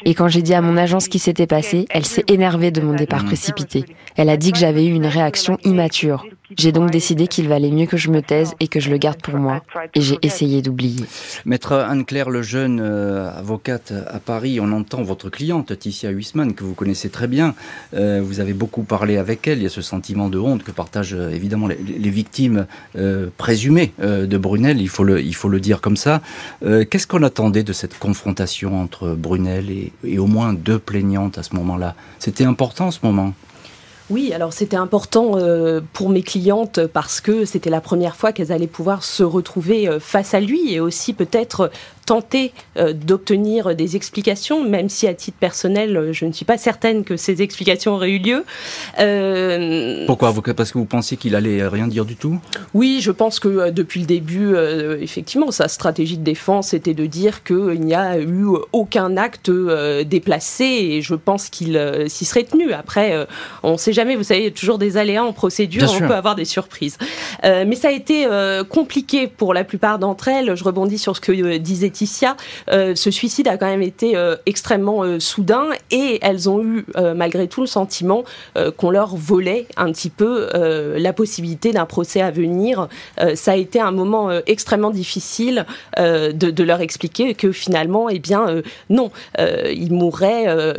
Et 0.06 0.14
quand 0.14 0.28
j'ai 0.28 0.42
dit 0.42 0.54
à 0.54 0.62
mon 0.62 0.78
agent 0.78 1.00
ce 1.00 1.10
qui 1.10 1.20
s'était 1.20 1.48
passé, 1.48 1.86
elle 1.90 2.06
s'est 2.06 2.26
énervée 2.28 2.72
de 2.72 2.82
mon 2.82 2.94
départ 2.94 3.26
précipité. 3.26 3.86
Elle 4.16 4.30
a 4.30 4.38
dit 4.38 4.52
que 4.52 4.58
j'avais 4.58 4.86
eu 4.86 4.94
une 4.94 5.08
réaction 5.08 5.58
immature. 5.64 6.26
J'ai 6.58 6.72
donc 6.72 6.92
décidé 6.92 7.28
qu'il 7.28 7.48
valait 7.48 7.72
mieux 7.72 7.88
que 7.88 7.98
je 7.98 8.12
me 8.12 8.22
taise 8.22 8.54
et 8.60 8.68
que 8.68 8.80
je 8.80 8.92
le 8.92 8.98
garde 8.98 9.22
pour 9.22 9.38
moi. 9.38 9.62
Et 9.96 10.02
j'ai 10.02 10.18
essayé 10.22 10.62
d'oublier. 10.62 11.06
Maître 11.46 11.74
Anne-Claire 11.74 12.30
Lejeune, 12.30 12.80
euh, 12.82 13.30
avocate 13.32 13.94
à 14.08 14.20
Paris, 14.20 14.60
on 14.60 14.72
entend 14.72 15.04
votre 15.04 15.30
cliente, 15.30 15.78
Ticia 15.78 16.10
Huisman, 16.10 16.54
que 16.54 16.64
vous 16.64 16.74
connaissez 16.74 17.10
très 17.10 17.28
bien. 17.28 17.56
Euh, 17.94 18.22
vous 18.24 18.40
avez 18.40 18.54
beaucoup 18.54 18.84
parlé 18.84 19.18
avec 19.18 19.48
elle. 19.48 19.60
Il 19.60 19.64
y 19.64 19.68
a 19.68 19.70
ce 19.70 19.82
sentiment 19.82 20.30
de 20.30 20.40
honte 20.40 20.64
que 20.64 20.72
partagent 20.72 21.14
euh, 21.14 21.30
évidemment 21.30 21.68
les, 21.68 22.10
victimes 22.16 22.66
présumées 23.38 23.92
de 24.00 24.38
Brunel, 24.38 24.80
il 24.80 24.88
faut, 24.88 25.04
le, 25.04 25.60
dire 25.60 25.82
comme 25.82 25.98
ça. 25.98 26.22
Qu'est-ce 26.62 27.08
qu'on 27.08 27.24
attendait 27.24 27.64
de 27.64 27.74
cette 27.74 27.98
confrontation 27.98 28.80
entre 28.82 29.16
Brunel 29.16 29.66
et 30.04 30.20
au 30.20 30.28
moins 30.28 30.54
deux 30.54 30.80
plaignantes 30.80 31.38
à 31.38 31.44
ce 31.44 31.56
moment-là? 31.56 31.96
C'était 32.20 32.46
important 32.46 32.92
ce 32.92 33.00
moment? 33.04 33.34
Oui, 34.12 34.34
alors 34.34 34.54
c'était 34.54 34.76
important 34.76 35.32
euh, 35.36 35.82
pour 35.94 36.10
mes 36.10 36.22
clientes 36.22 36.86
parce 36.86 37.22
que 37.22 37.44
c'était 37.44 37.72
la 37.72 37.82
première 37.82 38.16
fois 38.16 38.32
qu'elles 38.32 38.52
allaient 38.52 38.68
pouvoir 38.68 39.04
se 39.04 39.24
retrouver 39.24 39.88
euh, 39.88 40.00
face 40.00 40.36
à 40.36 40.40
lui 40.40 40.74
et 40.74 40.80
aussi 40.80 41.14
peut-être 41.14 41.72
tenter 42.06 42.54
euh, 42.78 42.94
d'obtenir 42.94 43.76
des 43.76 43.96
explications, 43.96 44.64
même 44.64 44.90
si 44.90 45.08
à 45.08 45.14
titre 45.14 45.38
personnel, 45.38 46.10
je 46.12 46.26
ne 46.26 46.32
suis 46.32 46.46
pas 46.46 46.58
certaine 46.58 47.04
que 47.04 47.18
ces 47.18 47.42
explications 47.42 47.94
auraient 47.94 48.12
eu 48.12 48.20
lieu. 48.20 48.46
Pourquoi 50.06 50.34
Parce 50.56 50.72
que 50.72 50.78
vous 50.78 50.86
pensiez 50.86 51.18
qu'il 51.18 51.36
allait 51.36 51.68
rien 51.68 51.88
dire 51.88 52.06
du 52.06 52.16
tout? 52.16 52.40
Oui, 52.74 53.00
je 53.02 53.12
pense 53.12 53.40
que 53.40 53.70
depuis 53.70 54.00
le 54.02 54.06
début, 54.06 54.56
effectivement, 55.02 55.52
sa 55.52 55.68
stratégie 55.68 56.18
de 56.18 56.24
défense 56.24 56.74
était 56.74 56.94
de 56.94 57.06
dire 57.06 57.44
qu'il 57.44 57.82
n'y 57.82 57.96
a 57.96 58.20
eu 58.20 58.46
aucun 58.72 59.18
acte 59.18 59.52
déplacé 60.06 60.66
et 60.66 61.02
je 61.02 61.16
pense 61.16 61.50
qu'il 61.50 61.80
s'y 62.08 62.26
serait 62.26 62.44
tenu. 62.44 62.74
Après, 62.74 63.28
on 63.64 63.78
sait 63.78 63.94
jamais, 63.94 64.16
vous 64.16 64.24
savez, 64.24 64.42
il 64.42 64.46
y 64.46 64.48
a 64.48 64.52
toujours 64.52 64.78
des 64.78 64.98
aléas 64.98 65.24
en 65.24 65.34
procédure, 65.34 65.92
on 65.94 66.00
peut 66.00 66.16
avoir 66.16 66.36
des 66.36 66.46
surprises. 66.46 66.98
Euh, 67.44 67.66
mais 67.68 67.76
ça 67.76 67.90
a 67.90 67.92
été 67.92 68.26
euh, 68.26 68.64
compliqué 68.64 69.28
pour 69.28 69.54
la 69.54 69.64
plupart 69.64 70.00
d'entre 70.00 70.28
elles. 70.28 70.56
Je 70.56 70.64
rebondis 70.64 70.98
sur 70.98 71.16
ce 71.16 71.22
que 71.22 71.32
euh, 71.32 71.60
disait 71.60 71.90
Ticia. 71.96 72.36
ce 72.70 73.12
suicide 73.12 73.48
a 73.48 73.58
quand 73.58 73.66
même 73.68 73.82
été 73.82 74.16
extrêmement 74.46 75.20
soudain 75.20 75.66
et 75.92 76.20
elles 76.22 76.50
ont 76.50 76.62
eu 76.62 76.86
malgré 77.16 77.48
tout 77.48 77.62
le 77.62 77.68
sentiment 77.68 78.24
qu'on 78.78 78.90
leur 78.90 79.16
volait 79.16 79.68
un 79.78 79.92
petit 79.92 80.10
peu 80.10 80.50
la 80.98 81.14
possibilité 81.14 81.72
d'un 81.72 81.86
procès 81.86 82.22
à 82.22 82.32
venir. 82.32 82.88
ça 83.36 83.54
a 83.54 83.56
été 83.56 83.80
un 83.80 83.92
moment 83.92 84.32
extrêmement 84.46 84.92
difficile 84.92 85.66
de, 85.98 86.32
de, 86.32 86.64
leur 86.64 86.82
expliquer 86.82 87.34
que 87.34 87.52
finalement, 87.52 88.10
eh 88.10 88.20
bien, 88.20 88.62
non, 88.90 89.12
ils 89.40 89.94
mourraient. 89.94 90.76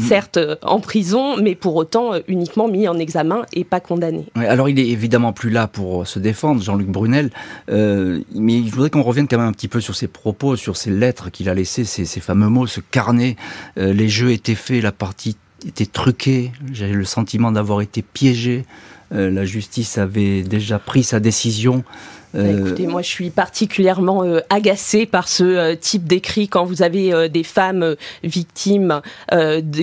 Certes 0.00 0.36
euh, 0.36 0.56
en 0.62 0.80
prison, 0.80 1.36
mais 1.36 1.54
pour 1.54 1.76
autant 1.76 2.14
euh, 2.14 2.20
uniquement 2.28 2.68
mis 2.68 2.88
en 2.88 2.98
examen 2.98 3.44
et 3.52 3.64
pas 3.64 3.80
condamné. 3.80 4.26
alors 4.34 4.68
il 4.68 4.78
est 4.78 4.88
évidemment 4.88 5.32
plus 5.32 5.50
là 5.50 5.66
pour 5.66 6.06
se 6.06 6.18
défendre, 6.18 6.62
Jean-Luc 6.62 6.88
Brunel, 6.88 7.30
euh, 7.70 8.20
mais 8.34 8.64
je 8.64 8.70
voudrais 8.72 8.90
qu'on 8.90 9.02
revienne 9.02 9.28
quand 9.28 9.38
même 9.38 9.48
un 9.48 9.52
petit 9.52 9.68
peu 9.68 9.80
sur 9.80 9.94
ses 9.94 10.08
propos, 10.08 10.56
sur 10.56 10.76
ses 10.76 10.90
lettres 10.90 11.30
qu'il 11.30 11.48
a 11.48 11.54
laissées, 11.54 11.84
ces, 11.84 12.20
fameux 12.20 12.48
mots, 12.48 12.66
ce 12.66 12.80
carnet. 12.80 13.36
les 13.76 14.08
jeux 14.08 14.32
étaient 14.32 14.54
faits, 14.54 14.82
la 14.82 14.92
partie 14.92 15.36
était 15.66 15.86
truquée, 15.86 16.52
j'avais 16.72 16.92
le 16.92 17.04
sentiment 17.04 17.52
d'avoir 17.52 17.80
été 17.80 18.02
piégé. 18.02 18.64
la 19.10 19.44
justice 19.44 19.98
avait 19.98 20.42
déjà 20.42 20.78
pris 20.78 21.02
sa 21.02 21.20
décision. 21.20 21.84
Bah, 22.32 22.40
euh, 22.42 22.58
écoutez, 22.58 22.86
moi 22.86 23.02
je 23.02 23.08
suis 23.08 23.30
particulièrement 23.30 24.22
euh, 24.22 24.40
agacée 24.50 25.04
par 25.04 25.26
ce 25.26 25.42
euh, 25.42 25.74
type 25.74 26.04
d'écrit 26.04 26.48
quand 26.48 26.64
vous 26.64 26.82
avez 26.82 27.28
des 27.28 27.42
femmes 27.42 27.96
victimes 28.22 29.00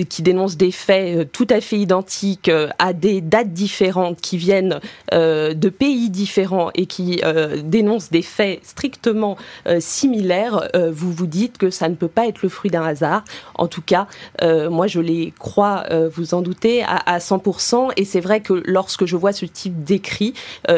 qui 0.08 0.22
dénoncent 0.22 0.56
des 0.56 0.70
faits 0.70 1.30
tout 1.32 1.46
à 1.50 1.60
fait 1.60 1.78
identiques 1.78 2.50
à 2.78 2.92
des 2.92 3.20
dates 3.20 3.52
différentes, 3.52 4.20
qui 4.20 4.36
viennent 4.36 4.80
de 5.12 5.68
pays 5.68 6.10
différents 6.10 6.70
et 6.74 6.86
qui 6.86 7.20
dénoncent 7.64 8.10
des 8.10 8.22
faits 8.22 8.60
strictement 8.64 9.36
similaires. 9.78 10.68
vous 10.92 11.12
vous 11.12 11.26
dites 11.26 11.58
que 11.58 11.70
ça 11.70 11.88
ne 11.88 11.94
peut 11.94 12.08
pas 12.08 12.26
être 12.26 12.42
le 12.42 12.48
fruit 12.48 12.70
d'un 12.70 12.84
hasard. 12.84 13.24
En 13.54 13.66
tout 13.66 13.82
cas, 13.82 14.06
moi 14.42 14.86
je 14.86 15.00
les 15.00 15.32
crois, 15.38 15.84
vous 16.14 16.34
en 16.34 16.42
doutez, 16.42 16.82
à, 16.84 17.18
100%. 17.18 17.92
Et 17.96 18.04
c'est 18.04 18.20
vrai 18.20 18.40
que 18.40 18.62
lorsque 18.66 19.06
je 19.06 19.16
vois 19.16 19.32
ce 19.32 19.46
type 19.46 19.84
d'écrit, 19.84 20.34
bah, 20.66 20.74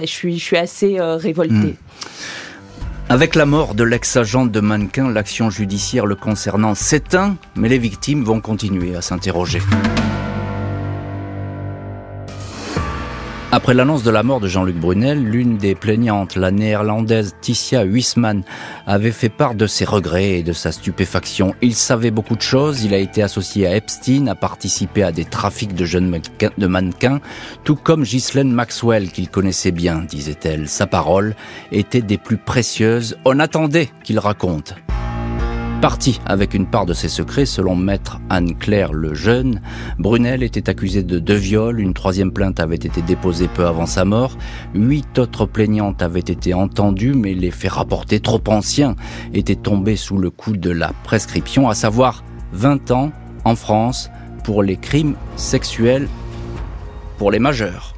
je, 0.00 0.06
suis, 0.06 0.38
je 0.38 0.44
suis 0.44 0.56
assez 0.56 0.98
euh, 1.04 1.16
révolté. 1.16 1.54
Hmm. 1.54 1.74
Avec 3.08 3.34
la 3.34 3.44
mort 3.44 3.74
de 3.74 3.84
l'ex-agent 3.84 4.46
de 4.46 4.60
mannequin, 4.60 5.10
l'action 5.10 5.50
judiciaire 5.50 6.06
le 6.06 6.14
concernant 6.14 6.74
s'éteint, 6.74 7.36
mais 7.54 7.68
les 7.68 7.78
victimes 7.78 8.24
vont 8.24 8.40
continuer 8.40 8.96
à 8.96 9.02
s'interroger. 9.02 9.60
Après 13.54 13.72
l'annonce 13.72 14.02
de 14.02 14.10
la 14.10 14.24
mort 14.24 14.40
de 14.40 14.48
Jean-Luc 14.48 14.74
Brunel, 14.74 15.22
l'une 15.22 15.58
des 15.58 15.76
plaignantes, 15.76 16.34
la 16.34 16.50
néerlandaise 16.50 17.36
Ticia 17.40 17.84
Huisman, 17.84 18.42
avait 18.84 19.12
fait 19.12 19.28
part 19.28 19.54
de 19.54 19.68
ses 19.68 19.84
regrets 19.84 20.40
et 20.40 20.42
de 20.42 20.52
sa 20.52 20.72
stupéfaction. 20.72 21.54
Il 21.62 21.76
savait 21.76 22.10
beaucoup 22.10 22.34
de 22.34 22.42
choses, 22.42 22.82
il 22.82 22.92
a 22.92 22.98
été 22.98 23.22
associé 23.22 23.68
à 23.68 23.76
Epstein, 23.76 24.26
a 24.26 24.34
participé 24.34 25.04
à 25.04 25.12
des 25.12 25.24
trafics 25.24 25.76
de 25.76 25.84
jeunes 25.84 26.20
mannequins, 26.58 27.20
tout 27.62 27.76
comme 27.76 28.02
Ghislaine 28.02 28.50
Maxwell 28.50 29.12
qu'il 29.12 29.28
connaissait 29.28 29.70
bien, 29.70 30.00
disait-elle. 30.00 30.68
Sa 30.68 30.88
parole 30.88 31.36
était 31.70 32.02
des 32.02 32.18
plus 32.18 32.38
précieuses. 32.38 33.16
On 33.24 33.38
attendait 33.38 33.88
qu'il 34.02 34.18
raconte 34.18 34.74
parti 35.80 36.20
avec 36.26 36.54
une 36.54 36.66
part 36.66 36.86
de 36.86 36.94
ses 36.94 37.08
secrets, 37.08 37.46
selon 37.46 37.76
maître 37.76 38.18
Anne-Claire 38.30 38.92
Lejeune. 38.92 39.60
Brunel 39.98 40.42
était 40.42 40.68
accusé 40.68 41.02
de 41.02 41.18
deux 41.18 41.34
viols, 41.34 41.80
une 41.80 41.94
troisième 41.94 42.32
plainte 42.32 42.60
avait 42.60 42.76
été 42.76 43.02
déposée 43.02 43.48
peu 43.48 43.66
avant 43.66 43.86
sa 43.86 44.04
mort, 44.04 44.36
huit 44.74 45.18
autres 45.18 45.46
plaignantes 45.46 46.02
avaient 46.02 46.20
été 46.20 46.54
entendues, 46.54 47.14
mais 47.14 47.34
les 47.34 47.50
faits 47.50 47.72
rapportés 47.72 48.20
trop 48.20 48.42
anciens 48.48 48.96
étaient 49.32 49.54
tombés 49.54 49.96
sous 49.96 50.18
le 50.18 50.30
coup 50.30 50.56
de 50.56 50.70
la 50.70 50.92
prescription, 51.04 51.68
à 51.68 51.74
savoir 51.74 52.24
20 52.52 52.90
ans 52.90 53.12
en 53.44 53.54
France 53.56 54.10
pour 54.42 54.62
les 54.62 54.76
crimes 54.76 55.14
sexuels 55.36 56.08
pour 57.18 57.30
les 57.30 57.38
majeurs. 57.38 57.93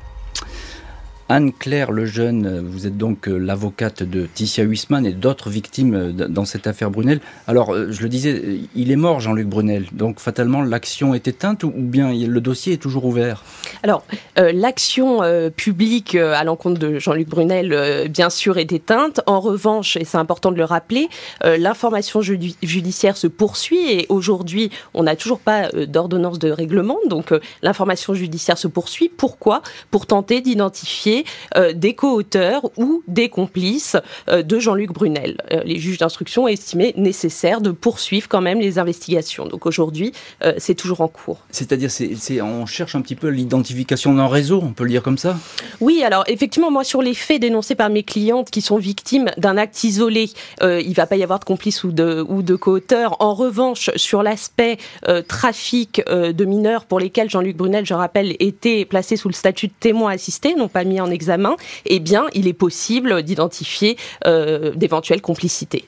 Anne-Claire 1.28 1.90
Lejeune, 1.90 2.64
vous 2.64 2.86
êtes 2.86 2.96
donc 2.96 3.28
euh, 3.28 3.36
l'avocate 3.36 4.04
de 4.04 4.28
Ticia 4.32 4.62
Huisman 4.62 5.04
et 5.04 5.12
d'autres 5.12 5.50
victimes 5.50 5.94
euh, 5.94 6.12
dans 6.12 6.44
cette 6.44 6.68
affaire 6.68 6.88
Brunel. 6.90 7.20
Alors, 7.48 7.74
euh, 7.74 7.90
je 7.90 8.02
le 8.02 8.08
disais, 8.08 8.60
il 8.76 8.92
est 8.92 8.96
mort, 8.96 9.18
Jean-Luc 9.18 9.48
Brunel. 9.48 9.86
Donc, 9.92 10.20
fatalement, 10.20 10.62
l'action 10.62 11.14
est 11.14 11.26
éteinte 11.26 11.64
ou 11.64 11.72
bien 11.74 12.12
le 12.14 12.40
dossier 12.40 12.74
est 12.74 12.76
toujours 12.76 13.06
ouvert? 13.06 13.42
Alors, 13.82 14.04
l'action 14.36 15.20
publique 15.56 16.14
à 16.14 16.44
l'encontre 16.44 16.78
de 16.78 16.98
Jean-Luc 16.98 17.28
Brunel, 17.28 18.08
bien 18.08 18.30
sûr, 18.30 18.58
est 18.58 18.72
éteinte. 18.72 19.20
En 19.26 19.40
revanche, 19.40 19.96
et 19.96 20.04
c'est 20.04 20.18
important 20.18 20.52
de 20.52 20.56
le 20.56 20.64
rappeler, 20.64 21.08
l'information 21.42 22.20
judiciaire 22.22 23.16
se 23.16 23.26
poursuit 23.26 23.90
et 23.90 24.06
aujourd'hui, 24.08 24.70
on 24.94 25.04
n'a 25.04 25.16
toujours 25.16 25.40
pas 25.40 25.68
d'ordonnance 25.70 26.38
de 26.38 26.50
règlement. 26.50 26.98
Donc, 27.08 27.32
l'information 27.62 28.14
judiciaire 28.14 28.58
se 28.58 28.68
poursuit. 28.68 29.08
Pourquoi? 29.08 29.62
Pour 29.90 30.06
tenter 30.06 30.40
d'identifier 30.40 31.15
identifier 31.16 31.74
des 31.74 31.94
co-auteurs 31.94 32.70
ou 32.76 33.02
des 33.06 33.28
complices 33.28 33.96
de 34.28 34.58
Jean-Luc 34.58 34.92
Brunel. 34.92 35.36
les 35.64 35.78
juges 35.78 35.98
d'instruction 35.98 36.44
ont 36.44 36.48
estimé 36.48 36.92
nécessaire 36.96 37.60
de 37.60 37.70
poursuivre 37.70 38.28
quand 38.28 38.40
même 38.40 38.60
les 38.60 38.78
investigations. 38.78 39.46
Donc 39.46 39.66
aujourd'hui, 39.66 40.12
c'est 40.58 40.74
toujours 40.74 41.00
en 41.00 41.08
cours. 41.08 41.38
C'est-à-dire, 41.50 41.90
c'est, 41.90 42.42
on 42.42 42.66
cherche 42.66 42.94
un 42.94 43.00
petit 43.00 43.14
peu 43.14 43.28
l'identification 43.28 44.14
d'un 44.14 44.28
réseau, 44.28 44.60
on 44.62 44.72
peut 44.72 44.84
le 44.84 44.90
dire 44.90 45.02
comme 45.02 45.18
ça? 45.18 45.36
Oui, 45.80 46.02
alors 46.04 46.24
effectivement, 46.26 46.70
moi 46.70 46.84
sur 46.84 47.02
les 47.02 47.14
faits 47.14 47.40
dénoncés 47.40 47.74
par 47.74 47.90
mes 47.90 48.02
clientes 48.02 48.50
qui 48.50 48.60
sont 48.60 48.78
victimes 48.78 49.30
d'un 49.36 49.56
acte 49.56 49.84
isolé, 49.84 50.30
euh, 50.62 50.80
il 50.80 50.94
va 50.94 51.06
pas 51.06 51.16
y 51.16 51.22
avoir 51.22 51.38
de 51.38 51.44
complice 51.44 51.84
ou 51.84 51.92
de, 51.92 52.24
ou 52.28 52.42
de 52.42 52.56
co-auteur. 52.56 53.16
En 53.20 53.34
revanche, 53.34 53.90
sur 53.96 54.22
l'aspect 54.22 54.78
euh, 55.08 55.22
trafic 55.22 56.02
euh, 56.08 56.32
de 56.32 56.44
mineurs 56.44 56.84
pour 56.84 57.00
lesquels 57.00 57.30
Jean-Luc 57.30 57.56
Brunel, 57.56 57.86
je 57.86 57.94
rappelle, 57.94 58.36
était 58.40 58.84
placé 58.84 59.16
sous 59.16 59.28
le 59.28 59.34
statut 59.34 59.68
de 59.68 59.72
témoin 59.78 60.12
assisté, 60.12 60.54
non 60.54 60.68
pas 60.68 60.84
mis 60.84 61.00
en 61.00 61.05
examen, 61.10 61.56
eh 61.84 62.00
bien, 62.00 62.26
il 62.34 62.48
est 62.48 62.52
possible 62.52 63.22
d'identifier 63.22 63.96
euh, 64.26 64.72
d'éventuelles 64.74 65.22
complicités. 65.22 65.84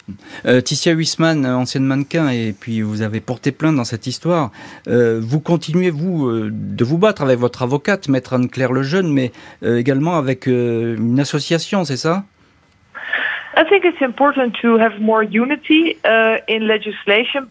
Ticia 0.64 0.92
Huisman, 0.92 1.46
ancienne 1.46 1.84
mannequin, 1.84 2.28
et 2.30 2.54
puis 2.58 2.82
vous 2.82 3.02
avez 3.02 3.20
porté 3.20 3.52
plainte 3.52 3.76
dans 3.76 3.84
cette 3.84 4.06
histoire. 4.06 4.50
vous 4.86 5.40
continuez, 5.40 5.90
vous, 5.90 6.30
de 6.50 6.84
vous 6.84 6.98
battre 6.98 7.22
avec 7.22 7.38
votre 7.38 7.62
avocate, 7.62 8.08
maître 8.08 8.32
Anne-Claire 8.34 8.72
Lejeune, 8.72 9.12
mais 9.12 9.32
également 9.62 10.16
avec 10.16 10.46
une 10.46 11.20
association, 11.20 11.84
c'est 11.84 11.96
ça? 11.96 12.24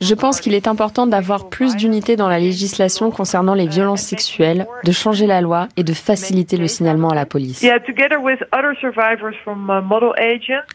Je 0.02 0.14
pense 0.14 0.42
qu'il 0.42 0.54
est 0.54 0.68
important 0.68 1.08
d'avoir 1.08 1.50
plus 1.50 1.76
d'unité 1.76 2.16
dans 2.16 2.30
la 2.30 2.40
législation 2.40 3.12
concernant 3.12 3.54
les 3.54 3.68
violences 3.68 4.02
sexuelles, 4.02 4.68
de 4.84 4.92
changer 4.92 5.28
la 5.28 5.42
loi 5.42 5.68
et 5.76 5.84
de 5.84 5.94
faciliter 5.94 6.58
le 6.58 6.68
signalement 6.68 7.10
à 7.10 7.16
la 7.16 7.26
police. 7.26 7.64
Uh, 7.64 7.70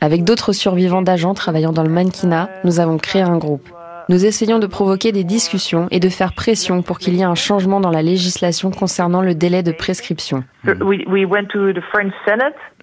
Avec 0.01 0.25
d'autres 0.25 0.53
survivants 0.53 1.03
d'agents 1.03 1.35
travaillant 1.35 1.73
dans 1.73 1.83
le 1.83 1.89
mannequinat, 1.89 2.49
nous 2.65 2.81
avons 2.81 2.99
créé 2.99 3.23
un 3.23 3.39
groupe. 3.39 3.69
Nous 4.09 4.25
essayons 4.25 4.59
de 4.59 4.67
provoquer 4.67 5.13
des 5.13 5.25
discussions 5.25 5.89
et 5.91 6.01
de 6.01 6.09
faire 6.09 6.33
pression 6.33 6.83
pour 6.83 6.99
qu'il 6.99 7.15
y 7.15 7.21
ait 7.21 7.25
un 7.25 7.35
changement 7.35 7.81
dans 7.81 7.91
la 7.91 8.03
législation 8.03 8.71
concernant 8.71 9.23
le 9.23 9.35
délai 9.35 9.63
de 9.63 9.73
prescription. 9.73 10.45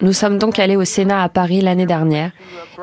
Nous 0.02 0.14
sommes 0.14 0.38
donc 0.38 0.60
allés 0.60 0.76
au 0.76 0.86
Sénat 0.86 1.24
à 1.24 1.30
Paris 1.30 1.62
l'année 1.62 1.86
dernière 1.86 2.32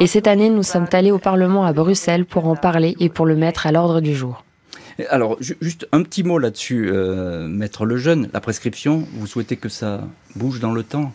et 0.01 0.07
cette 0.07 0.27
année 0.27 0.51
nous 0.51 0.63
sommes 0.63 0.87
allés 0.93 1.11
au 1.11 1.19
Parlement 1.19 1.65
à 1.65 1.73
Bruxelles 1.73 2.25
pour 2.25 2.47
en 2.47 2.57
parler 2.57 2.95
et 3.01 3.09
pour 3.09 3.27
le 3.27 3.37
mettre 3.37 3.67
à 3.67 3.73
l'ordre 3.73 4.01
du 4.01 4.15
jour. 4.15 4.45
Alors, 5.11 5.37
juste 5.41 5.87
un 5.93 6.03
petit 6.03 6.23
mot 6.23 6.39
là-dessus, 6.39 6.89
euh, 6.91 7.47
Maître 7.49 7.85
Lejeune, 7.85 8.31
la 8.33 8.41
prescription, 8.41 9.07
vous 9.13 9.27
souhaitez 9.27 9.57
que 9.57 9.69
ça 9.69 10.01
bouge 10.35 10.61
dans 10.61 10.73
le 10.73 10.83
temps 10.83 11.13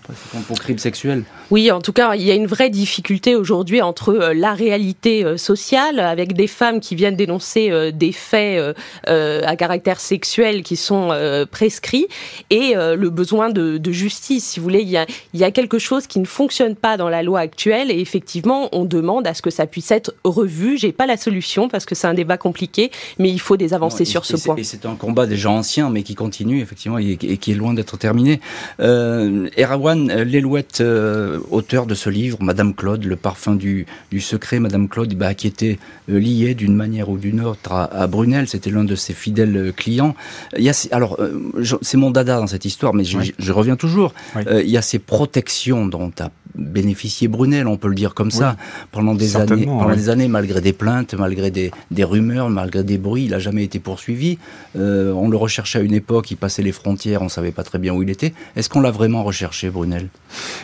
pour 0.48 0.60
crimes 0.60 0.80
sexuels 0.80 1.24
Oui, 1.52 1.72
en 1.72 1.82
tout 1.82 1.94
cas, 1.94 2.16
il 2.16 2.24
y 2.24 2.32
a 2.32 2.36
une 2.36 2.48
vraie 2.48 2.70
difficulté 2.70 3.36
aujourd'hui 3.36 3.82
entre 3.82 4.10
euh, 4.10 4.34
la 4.34 4.54
réalité 4.54 5.24
euh, 5.24 5.38
sociale, 5.38 6.00
avec 6.00 6.34
des 6.34 6.48
femmes 6.48 6.80
qui 6.80 6.96
viennent 6.96 7.16
dénoncer 7.16 7.70
euh, 7.72 7.92
des 7.92 8.12
faits 8.12 8.76
à 9.08 9.56
caractère 9.56 10.00
sexuel 10.00 10.64
qui 10.64 10.76
sont 10.76 11.10
prescrits, 11.52 12.08
et 12.50 12.74
le 12.76 13.10
besoin 13.10 13.50
de, 13.50 13.92
justice. 13.92 14.46
Si 14.46 14.60
vous 14.60 14.64
voulez, 14.64 14.82
il 14.82 14.90
y, 14.90 14.98
a, 14.98 15.06
il 15.34 15.40
y 15.40 15.44
a 15.44 15.52
quelque 15.52 15.80
chose 15.80 16.08
qui 16.08 16.20
ne 16.20 16.26
fonctionne 16.26 16.76
pas 16.76 16.98
dans 16.98 17.10
la 17.10 17.24
loi 17.24 17.40
actuelle, 17.40 17.92
et 17.92 18.00
effectivement, 18.00 18.70
on 18.72 18.86
demande 18.86 19.28
à 19.28 19.34
ce 19.34 19.42
que 19.42 19.50
ça 19.50 19.68
puisse 19.68 19.92
être 19.92 20.14
revu. 20.24 20.78
J'ai 20.78 20.92
pas 20.92 21.06
la 21.06 21.18
solution 21.18 21.70
parce 21.70 21.86
que 21.86 21.96
c'est 21.96 22.08
un 22.08 22.14
débat 22.14 22.38
compliqué, 22.38 22.92
mais 23.20 23.30
il 23.30 23.40
faut 23.40 23.58
des 23.58 23.74
avancées 23.74 24.06
sur 24.06 24.26
ce 24.26 24.38
point. 24.38 24.56
Et 24.56 24.64
c'est 24.64 24.86
un 24.86 24.96
combat 24.96 25.26
déjà 25.26 25.50
ancien, 25.50 25.90
mais 25.90 26.04
qui 26.04 26.16
continue 26.16 26.62
effectivement 26.62 26.98
et, 26.98 27.18
qui 27.18 27.52
est 27.52 27.56
loin 27.56 27.74
d'être 27.74 27.98
terminé. 27.98 28.40
Euh, 28.80 29.11
Erawan 29.58 30.08
Lelouette, 30.24 30.82
euh, 30.82 31.40
auteur 31.50 31.86
de 31.86 31.96
ce 31.96 32.10
livre, 32.10 32.38
Madame 32.42 32.74
Claude, 32.74 33.04
le 33.04 33.16
parfum 33.16 33.56
du, 33.56 33.86
secret, 34.20 34.60
Madame 34.60 34.88
Claude, 34.88 35.14
bah, 35.16 35.34
qui 35.34 35.48
était 35.48 35.80
euh, 36.10 36.20
liée 36.20 36.56
d'une 36.56 36.76
manière 36.76 37.10
ou 37.10 37.18
d'une 37.18 37.42
autre 37.42 37.72
à, 37.72 38.08
Brunel, 38.08 38.48
c'était 38.48 38.70
l'un 38.70 38.84
de 38.84 38.96
ses 38.96 39.14
fidèles 39.14 39.74
clients. 39.76 40.16
Il 40.58 40.64
y 40.64 40.70
a, 40.70 40.88
alors, 40.92 41.18
c'est 41.82 41.98
mon 41.98 42.12
dada 42.12 42.38
dans 42.38 42.48
cette 42.48 42.66
histoire, 42.66 42.94
mais 42.94 43.04
je, 43.04 43.52
reviens 43.52 43.76
toujours. 43.76 44.14
il 44.36 44.70
y 44.70 44.78
a 44.78 44.82
ces 44.82 45.00
protections 45.00 45.86
dont 45.86 46.12
a 46.20 46.30
bénéficié 46.56 47.28
Brunel, 47.28 47.68
on 47.68 47.78
peut 47.78 47.88
le 47.88 47.96
dire 47.96 48.14
comme 48.14 48.32
ça, 48.32 48.56
pendant 48.92 49.16
des 49.16 49.38
années, 49.38 49.66
pendant 49.66 49.96
des 49.96 50.10
années, 50.10 50.28
malgré 50.28 50.62
des 50.62 50.74
plaintes, 50.74 51.14
malgré 51.14 51.52
des, 51.52 51.72
rumeurs, 52.04 52.50
malgré 52.50 52.84
des 52.84 52.98
bruits, 52.98 53.26
il 53.26 53.32
n'a 53.32 53.40
jamais 53.40 53.64
été 53.64 53.80
poursuivi. 53.80 54.38
Euh, 54.76 55.12
on 55.14 55.30
le 55.30 55.38
recherchait 55.38 55.80
à 55.80 55.82
une 55.82 55.94
époque, 55.94 56.32
il 56.32 56.38
passait 56.38 56.64
les 56.64 56.72
frontières, 56.72 57.22
on 57.22 57.30
savait 57.30 57.52
pas 57.52 57.64
très 57.64 57.80
bien 57.80 57.94
où 57.94 58.04
il 58.04 58.10
était. 58.10 58.34
Est-ce 58.56 58.70
qu'on 58.70 58.82
l'a 58.82 58.92
vraiment 58.92 59.24
recherché, 59.24 59.70
Brunel? 59.70 60.10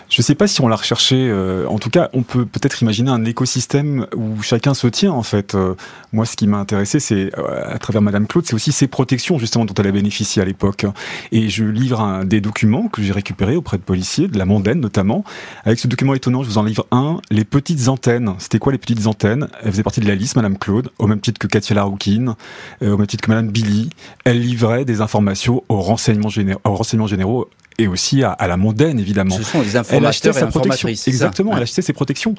Je 0.10 0.22
ne 0.22 0.24
sais 0.24 0.36
pas 0.36 0.48
si 0.48 0.62
on 0.62 0.68
l'a 0.68 0.76
recherché. 0.76 1.16
Euh, 1.30 1.68
en 1.68 1.80
tout 1.80 1.90
cas, 1.90 2.10
on 2.14 2.24
peut 2.24 2.46
peut-être 2.46 2.82
imaginer 2.82 3.10
un 3.10 3.26
écosystème 3.26 4.08
où 4.16 4.42
chacun 4.42 4.74
se 4.74 4.88
tient. 4.88 5.12
En 5.12 5.24
fait, 5.24 5.56
euh, 5.56 5.76
moi, 6.14 6.26
ce 6.26 6.36
qui 6.36 6.48
m'a 6.48 6.58
intéressé, 6.58 7.00
c'est 7.00 7.32
à 7.36 7.78
travers 7.80 8.02
Madame 8.02 8.28
Claude, 8.28 8.46
c'est 8.46 8.54
aussi 8.54 8.72
ses 8.72 8.88
protections 8.88 9.38
justement 9.40 9.66
dont 9.66 9.74
elle 9.74 9.88
a 9.88 9.92
bénéficié 9.92 10.42
à 10.42 10.46
l'époque. 10.46 10.86
Et 11.32 11.50
je 11.50 11.64
livre 11.66 12.02
un, 12.02 12.26
des 12.26 12.42
documents 12.42 12.88
que 12.88 13.02
j'ai 13.02 13.14
récupérés 13.14 13.56
auprès 13.56 13.78
de 13.78 13.84
policiers, 13.84 14.28
de 14.28 14.38
la 14.38 14.46
mondaine 14.46 14.80
notamment, 14.80 15.24
avec 15.66 15.77
ce 15.78 15.88
document 15.88 16.14
étonnant, 16.14 16.44
je 16.44 16.50
vous 16.50 16.58
en 16.58 16.64
livre 16.64 16.88
un. 16.92 17.20
Les 17.30 17.46
petites 17.46 17.88
antennes. 17.88 18.34
C'était 18.40 18.60
quoi 18.60 18.72
les 18.72 18.78
petites 18.78 19.08
antennes? 19.08 19.48
Elles 19.64 19.72
faisaient 19.72 19.84
partie 19.84 20.00
de 20.00 20.08
la 20.08 20.16
liste, 20.16 20.36
Madame 20.36 20.58
Claude, 20.58 20.90
au 20.98 21.08
même 21.08 21.20
titre 21.20 21.40
que 21.40 21.48
Katia 21.48 21.76
Laroukine, 21.76 22.36
euh, 22.82 22.94
au 22.94 22.98
même 22.98 23.08
titre 23.08 23.24
que 23.24 23.32
Madame 23.32 23.50
Billy. 23.50 23.90
Elle 24.24 24.42
livrait 24.42 24.86
des 24.86 25.02
informations 25.02 25.64
aux 25.70 25.82
renseignements, 25.82 26.30
généraux, 26.30 26.62
aux 26.64 26.76
renseignements 26.76 27.08
généraux 27.08 27.50
et 27.80 27.88
aussi 27.88 28.24
à, 28.24 28.36
la 28.48 28.58
mondaine, 28.58 29.00
évidemment. 29.00 29.36
Ce 29.36 29.44
sont 29.44 29.62
les 29.62 29.76
informateurs 29.76 30.36
et 30.36 30.42
informatrices. 30.42 31.08
Exactement, 31.08 31.56
elle 31.56 31.62
achetait 31.62 31.84
ses 31.84 31.94
protections. 31.94 32.34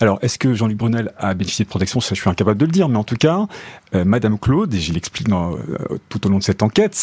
Alors, 0.00 0.18
est-ce 0.20 0.38
que 0.38 0.52
Jean-Luc 0.52 0.76
Brunel 0.76 1.12
a 1.16 1.32
bénéficié 1.32 1.64
de 1.64 1.70
protection 1.70 2.00
Ça, 2.00 2.14
je 2.14 2.20
suis 2.20 2.28
incapable 2.28 2.58
de 2.58 2.66
le 2.66 2.72
dire, 2.72 2.90
mais 2.90 2.98
en 2.98 3.04
tout 3.04 3.16
cas, 3.16 3.46
euh, 3.94 4.04
Madame 4.04 4.38
Claude, 4.38 4.74
et 4.74 4.80
je 4.80 4.92
l'explique 4.92 5.30
euh, 5.30 5.56
tout 6.10 6.26
au 6.26 6.30
long 6.30 6.38
de 6.38 6.42
cette 6.42 6.62
enquête, 6.62 6.94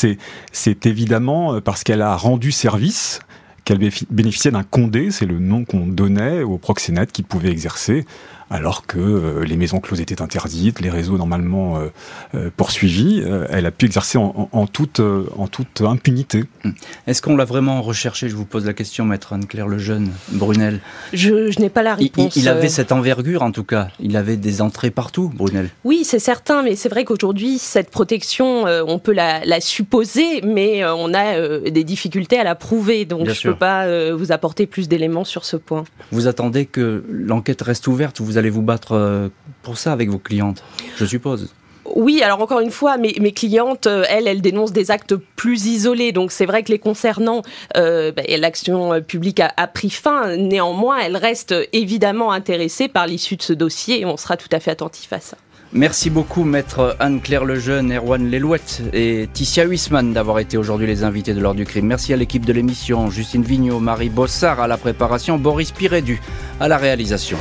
c'est 0.51 0.85
évidemment 0.85 1.59
parce 1.61 1.83
qu'elle 1.83 2.03
a 2.03 2.15
rendu 2.15 2.51
service 2.51 3.21
qu'elle 3.69 3.91
bénéficiait 4.09 4.49
d'un 4.49 4.63
condé, 4.63 5.11
c'est 5.11 5.27
le 5.27 5.37
nom 5.37 5.63
qu'on 5.63 5.85
donnait 5.85 6.41
aux 6.41 6.57
proxénètes 6.57 7.11
qui 7.11 7.21
pouvaient 7.21 7.51
exercer 7.51 8.05
alors 8.49 8.87
que 8.87 8.97
euh, 8.97 9.45
les 9.45 9.57
maisons 9.57 9.79
closes 9.79 10.01
étaient 10.01 10.21
interdites, 10.21 10.79
les 10.79 10.89
réseaux 10.89 11.17
normalement 11.17 11.77
euh, 11.77 11.89
euh, 12.35 12.49
poursuivis, 12.55 13.23
elle 13.49 13.65
a 13.65 13.71
pu 13.71 13.85
exercer 13.85 14.17
en, 14.17 14.67
toute, 14.67 14.99
en 14.99 15.47
toute 15.47 15.81
impunité. 15.81 16.45
Hum. 16.65 16.73
Est-ce 17.07 17.21
qu'on 17.21 17.35
l'a 17.35 17.45
vraiment 17.45 17.81
recherché? 17.81 18.29
Je 18.29 18.35
vous 18.35 18.45
pose 18.45 18.65
la 18.65 18.73
question, 18.73 19.05
maître 19.05 19.33
Anne-Claire 19.33 19.67
Lejeune, 19.67 20.09
Brunel. 20.29 20.79
Je, 21.13 21.59
n'ai 21.59 21.69
pas 21.69 21.83
la 21.83 21.95
réponse. 21.95 22.35
Il, 22.35 22.47
avait 22.47 22.69
cette 22.69 22.91
envergure 22.91 23.43
en 23.43 23.51
tout 23.51 23.63
cas, 23.63 23.89
il 23.99 24.17
avait 24.17 24.37
des 24.37 24.61
entrées 24.61 24.91
partout, 24.91 25.29
Brunel. 25.29 25.69
Oui, 25.83 26.01
c'est 26.03 26.19
certain, 26.19 26.63
mais 26.63 26.75
c'est 26.75 26.89
vrai 26.89 27.05
qu'aujourd'hui, 27.05 27.57
cette 27.57 27.89
protection, 27.89 28.65
on 28.65 28.99
peut 28.99 29.13
la, 29.13 29.61
supposer, 29.61 30.41
mais 30.41 30.85
on 30.85 31.13
a 31.13 31.59
des 31.59 31.83
difficultés 31.83 32.39
à 32.39 32.43
la 32.43 32.55
prouver, 32.55 33.05
donc 33.05 33.29
je 33.29 33.47
ne 33.47 33.53
peux 33.53 33.59
pas 33.59 34.13
vous 34.13 34.31
apporter 34.31 34.65
plus 34.65 34.87
d'éléments 34.87 35.25
sur 35.25 35.45
ce 35.45 35.57
point. 35.57 35.83
Vous 36.11 36.27
attendez 36.27 36.65
que 36.65 37.03
l'enquête 37.09 37.61
reste 37.61 37.87
ouverte 37.87 38.19
ou 38.19 38.25
vous 38.25 38.38
allez 38.39 38.49
vous 38.49 38.61
battre 38.61 38.93
euh, 38.93 39.29
pour 39.61 39.77
ça 39.77 39.91
avec 39.91 40.09
vos 40.09 40.17
clientes, 40.17 40.63
je 40.97 41.05
suppose. 41.05 41.53
Oui, 41.95 42.21
alors 42.21 42.41
encore 42.41 42.59
une 42.59 42.71
fois, 42.71 42.97
mes, 42.97 43.13
clientes, 43.31 43.87
euh, 43.87 44.03
elles, 44.09 44.27
elles 44.27 44.41
dénoncent 44.41 44.71
des 44.71 44.91
actes 44.91 45.15
plus 45.15 45.65
isolés. 45.65 46.11
Donc 46.11 46.31
c'est 46.31 46.45
vrai 46.45 46.63
que 46.63 46.71
les 46.71 46.79
concernant, 46.79 47.41
euh, 47.77 48.11
bah, 48.11 48.21
l'action 48.37 49.01
publique 49.01 49.39
a, 49.39 49.67
pris 49.67 49.89
fin. 49.89 50.35
Néanmoins, 50.37 50.99
elles 50.99 51.17
restent 51.17 51.55
évidemment 51.73 52.31
intéressées 52.31 52.87
par 52.87 53.07
l'issue 53.07 53.37
de 53.37 53.41
ce 53.41 53.53
dossier 53.53 54.01
et 54.01 54.05
on 54.05 54.17
sera 54.17 54.37
tout 54.37 54.49
à 54.51 54.59
fait 54.59 54.71
attentif 54.71 55.11
à 55.13 55.19
ça. 55.19 55.37
Merci 55.71 56.09
beaucoup, 56.09 56.45
maître 56.45 56.95
Anne-Claire 56.99 57.45
Lejeune, 57.45 57.93
Erwan 57.93 58.29
Lelouette 58.29 58.81
et 58.91 59.29
Ticia 59.31 59.65
Huisman 59.65 60.13
d'avoir 60.13 60.39
été 60.39 60.57
aujourd'hui 60.57 60.87
les 60.87 61.03
invités 61.03 61.35
de 61.35 61.39
l'ordre 61.39 61.59
du 61.59 61.65
crime. 61.65 61.85
Merci 61.85 62.11
à 62.11 62.17
l'équipe 62.17 62.43
de 62.43 62.53
l'émission, 62.53 63.11
Justine 63.11 63.43
Vignot, 63.43 63.79
Marie 63.79 64.09
Bossard 64.09 64.59
à 64.59 64.67
la 64.67 64.77
préparation, 64.77 65.37
Boris 65.37 65.71
Pirédu 65.71 66.21
à 66.59 66.67
la 66.67 66.77
réalisation. 66.77 67.37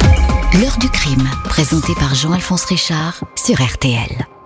L'heure 0.60 0.78
du 0.78 0.90
crime, 0.90 1.28
présenté 1.44 1.94
par 1.98 2.14
Jean-Alphonse 2.14 2.64
Richard 2.66 3.24
sur 3.34 3.62
RTL. 3.62 4.37